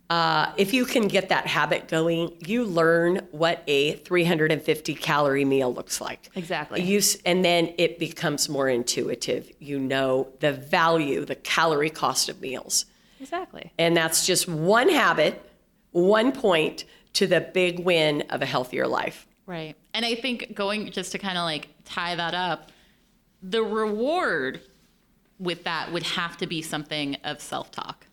uh, 0.09 0.51
if 0.57 0.73
you 0.73 0.85
can 0.85 1.07
get 1.07 1.29
that 1.29 1.47
habit 1.47 1.87
going, 1.87 2.31
you 2.45 2.65
learn 2.65 3.25
what 3.31 3.63
a 3.65 3.93
350 3.93 4.93
calorie 4.95 5.45
meal 5.45 5.73
looks 5.73 5.99
like. 6.01 6.29
Exactly. 6.35 6.83
You, 6.83 7.01
and 7.25 7.43
then 7.43 7.73
it 7.77 7.97
becomes 7.97 8.49
more 8.49 8.69
intuitive. 8.69 9.49
You 9.59 9.79
know 9.79 10.27
the 10.39 10.51
value, 10.51 11.25
the 11.25 11.35
calorie 11.35 11.89
cost 11.89 12.29
of 12.29 12.41
meals. 12.41 12.85
Exactly. 13.19 13.71
And 13.79 13.95
that's 13.95 14.25
just 14.27 14.47
one 14.47 14.89
habit, 14.89 15.49
one 15.93 16.31
point 16.31 16.85
to 17.13 17.27
the 17.27 17.41
big 17.41 17.79
win 17.79 18.21
of 18.29 18.41
a 18.41 18.45
healthier 18.45 18.87
life. 18.87 19.25
Right. 19.45 19.75
And 19.93 20.05
I 20.05 20.15
think 20.15 20.53
going 20.53 20.91
just 20.91 21.11
to 21.13 21.17
kind 21.17 21.37
of 21.37 21.43
like 21.43 21.69
tie 21.85 22.15
that 22.15 22.33
up, 22.33 22.71
the 23.41 23.63
reward 23.63 24.61
with 25.39 25.63
that 25.65 25.91
would 25.91 26.03
have 26.03 26.37
to 26.37 26.47
be 26.47 26.61
something 26.61 27.15
of 27.23 27.41
self 27.41 27.71
talk 27.71 28.07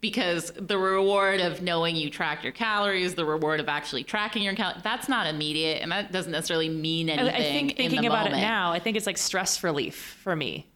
because 0.00 0.52
the 0.56 0.78
reward 0.78 1.40
of 1.40 1.62
knowing 1.62 1.96
you 1.96 2.10
track 2.10 2.44
your 2.44 2.52
calories, 2.52 3.14
the 3.14 3.24
reward 3.24 3.58
of 3.60 3.68
actually 3.68 4.04
tracking 4.04 4.42
your 4.42 4.54
calories, 4.54 4.82
that's 4.82 5.08
not 5.08 5.26
immediate 5.26 5.82
and 5.82 5.90
that 5.90 6.12
doesn't 6.12 6.32
necessarily 6.32 6.68
mean 6.68 7.08
anything. 7.08 7.34
I 7.34 7.38
think 7.38 7.76
thinking 7.76 8.06
about 8.06 8.24
moment. 8.24 8.42
it 8.42 8.46
now, 8.46 8.72
I 8.72 8.78
think 8.78 8.96
it's 8.96 9.06
like 9.06 9.18
stress 9.18 9.64
relief 9.64 10.18
for 10.22 10.36
me. 10.36 10.66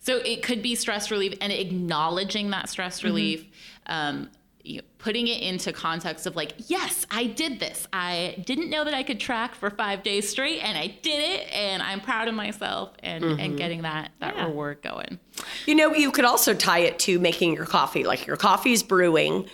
So 0.00 0.18
it 0.18 0.42
could 0.42 0.62
be 0.62 0.74
stress 0.74 1.10
relief 1.10 1.34
and 1.40 1.52
acknowledging 1.52 2.50
that 2.50 2.68
stress 2.68 2.98
mm-hmm. 2.98 3.06
relief. 3.08 3.40
Mm-hmm. 3.42 3.92
Um, 3.92 4.30
you 4.66 4.78
know, 4.78 4.82
putting 4.98 5.28
it 5.28 5.40
into 5.40 5.72
context 5.72 6.26
of 6.26 6.34
like, 6.36 6.52
yes, 6.66 7.06
I 7.10 7.24
did 7.26 7.60
this. 7.60 7.86
I 7.92 8.42
didn't 8.44 8.68
know 8.70 8.82
that 8.84 8.94
I 8.94 9.02
could 9.02 9.20
track 9.20 9.54
for 9.54 9.70
five 9.70 10.02
days 10.02 10.28
straight, 10.28 10.60
and 10.60 10.76
I 10.76 10.88
did 10.88 11.20
it, 11.22 11.52
and 11.52 11.82
I'm 11.82 12.00
proud 12.00 12.28
of 12.28 12.34
myself, 12.34 12.90
and 13.02 13.22
Mm-hmm. 13.24 13.40
and 13.40 13.56
getting 13.58 13.82
that 13.82 14.10
that 14.20 14.34
Yeah. 14.36 14.46
reward 14.46 14.82
going. 14.82 15.18
You 15.66 15.74
know, 15.76 15.94
you 15.94 16.10
could 16.10 16.24
also 16.24 16.52
tie 16.54 16.80
it 16.80 16.98
to 17.00 17.18
making 17.18 17.54
your 17.54 17.66
coffee. 17.66 18.04
Like 18.04 18.26
your 18.26 18.36
coffee's 18.36 18.82
brewing, 18.82 19.48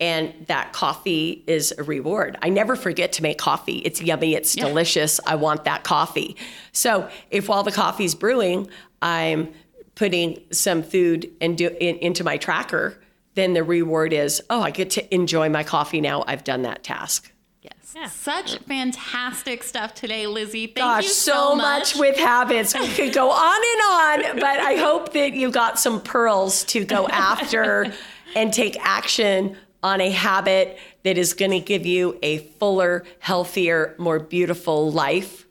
and 0.00 0.32
that 0.46 0.72
coffee 0.72 1.42
is 1.46 1.72
a 1.76 1.82
reward. 1.82 2.36
I 2.42 2.50
never 2.50 2.76
forget 2.76 3.12
to 3.14 3.22
make 3.22 3.38
coffee. 3.38 3.78
It's 3.78 4.00
yummy, 4.02 4.34
it's 4.34 4.56
Yeah. 4.56 4.66
delicious. 4.68 5.18
I 5.26 5.34
want 5.36 5.64
that 5.64 5.82
coffee. 5.84 6.36
So 6.72 7.08
if 7.30 7.48
while 7.48 7.62
the 7.62 7.72
coffee's 7.72 8.14
brewing, 8.14 8.68
I'm 9.02 9.52
putting 9.94 10.40
some 10.52 10.82
food 10.84 11.28
and 11.40 11.58
do, 11.58 11.68
in, 11.80 11.96
into 11.96 12.22
my 12.22 12.36
tracker, 12.36 13.00
then 13.38 13.52
the 13.54 13.62
reward 13.62 14.12
is, 14.12 14.42
oh, 14.50 14.60
I 14.60 14.70
get 14.70 14.90
to 14.90 15.14
enjoy 15.14 15.48
my 15.48 15.62
coffee 15.64 16.00
now. 16.00 16.24
I've 16.26 16.44
done 16.44 16.62
that 16.62 16.82
task. 16.82 17.32
Yes, 17.62 17.94
Yeah. 17.94 18.06
such 18.08 18.58
fantastic 18.58 19.62
stuff 19.62 19.94
today, 19.94 20.26
Lizzie. 20.26 20.66
Thank 20.66 20.76
Gosh, 20.78 21.04
you 21.04 21.10
so, 21.10 21.32
so, 21.50 21.56
much 21.56 21.96
with 21.96 22.16
habits. 22.16 22.74
We 22.78 22.88
could 22.88 23.12
go 23.12 23.30
on 23.50 23.56
and 23.56 24.26
on, 24.32 24.36
but 24.40 24.60
I 24.60 24.76
hope 24.76 25.12
that 25.12 25.32
you 25.34 25.50
got 25.50 25.78
some 25.78 26.00
pearls 26.00 26.64
to 26.64 26.84
go 26.84 27.06
after 27.08 27.92
and 28.34 28.52
take 28.52 28.76
action 28.84 29.56
on 29.82 30.00
a 30.00 30.10
habit 30.10 30.78
that 31.04 31.16
is 31.16 31.34
going 31.34 31.52
to 31.52 31.60
give 31.60 31.86
you 31.86 32.18
a 32.22 32.38
fuller, 32.38 33.04
healthier, 33.20 33.94
more 33.98 34.18
beautiful 34.18 34.90
life. 34.90 35.46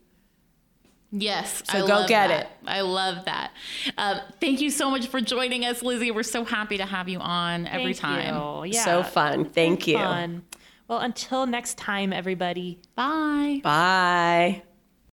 Yes, 1.11 1.63
So 1.71 1.77
I 1.77 1.81
go 1.81 1.87
love 1.87 2.09
get 2.09 2.27
that. 2.27 2.41
it. 2.41 2.47
I 2.67 2.81
love 2.81 3.25
that. 3.25 3.51
Um, 3.97 4.19
thank 4.41 4.59
you 4.59 4.69
so 4.69 4.89
much 4.89 5.07
for 5.07 5.21
joining 5.21 5.63
us, 5.63 5.81
Lizzie. 5.81 6.11
We're 6.11 6.23
so 6.23 6.43
happy 6.43 6.77
to 6.77 6.85
have 6.85 7.07
you 7.07 7.19
on 7.19 7.65
every 7.65 7.93
Thank 7.93 7.97
time. 7.97 8.35
you. 8.65 8.71
Yeah. 8.73 8.83
So 8.83 9.03
fun. 9.03 9.45
Thank 9.45 9.87
you. 9.87 9.95
Fun. 9.97 10.43
Well, 10.89 10.99
until 10.99 11.45
next 11.45 11.77
time, 11.77 12.11
everybody. 12.11 12.79
Bye. 12.95 13.61
Bye. 13.63 14.63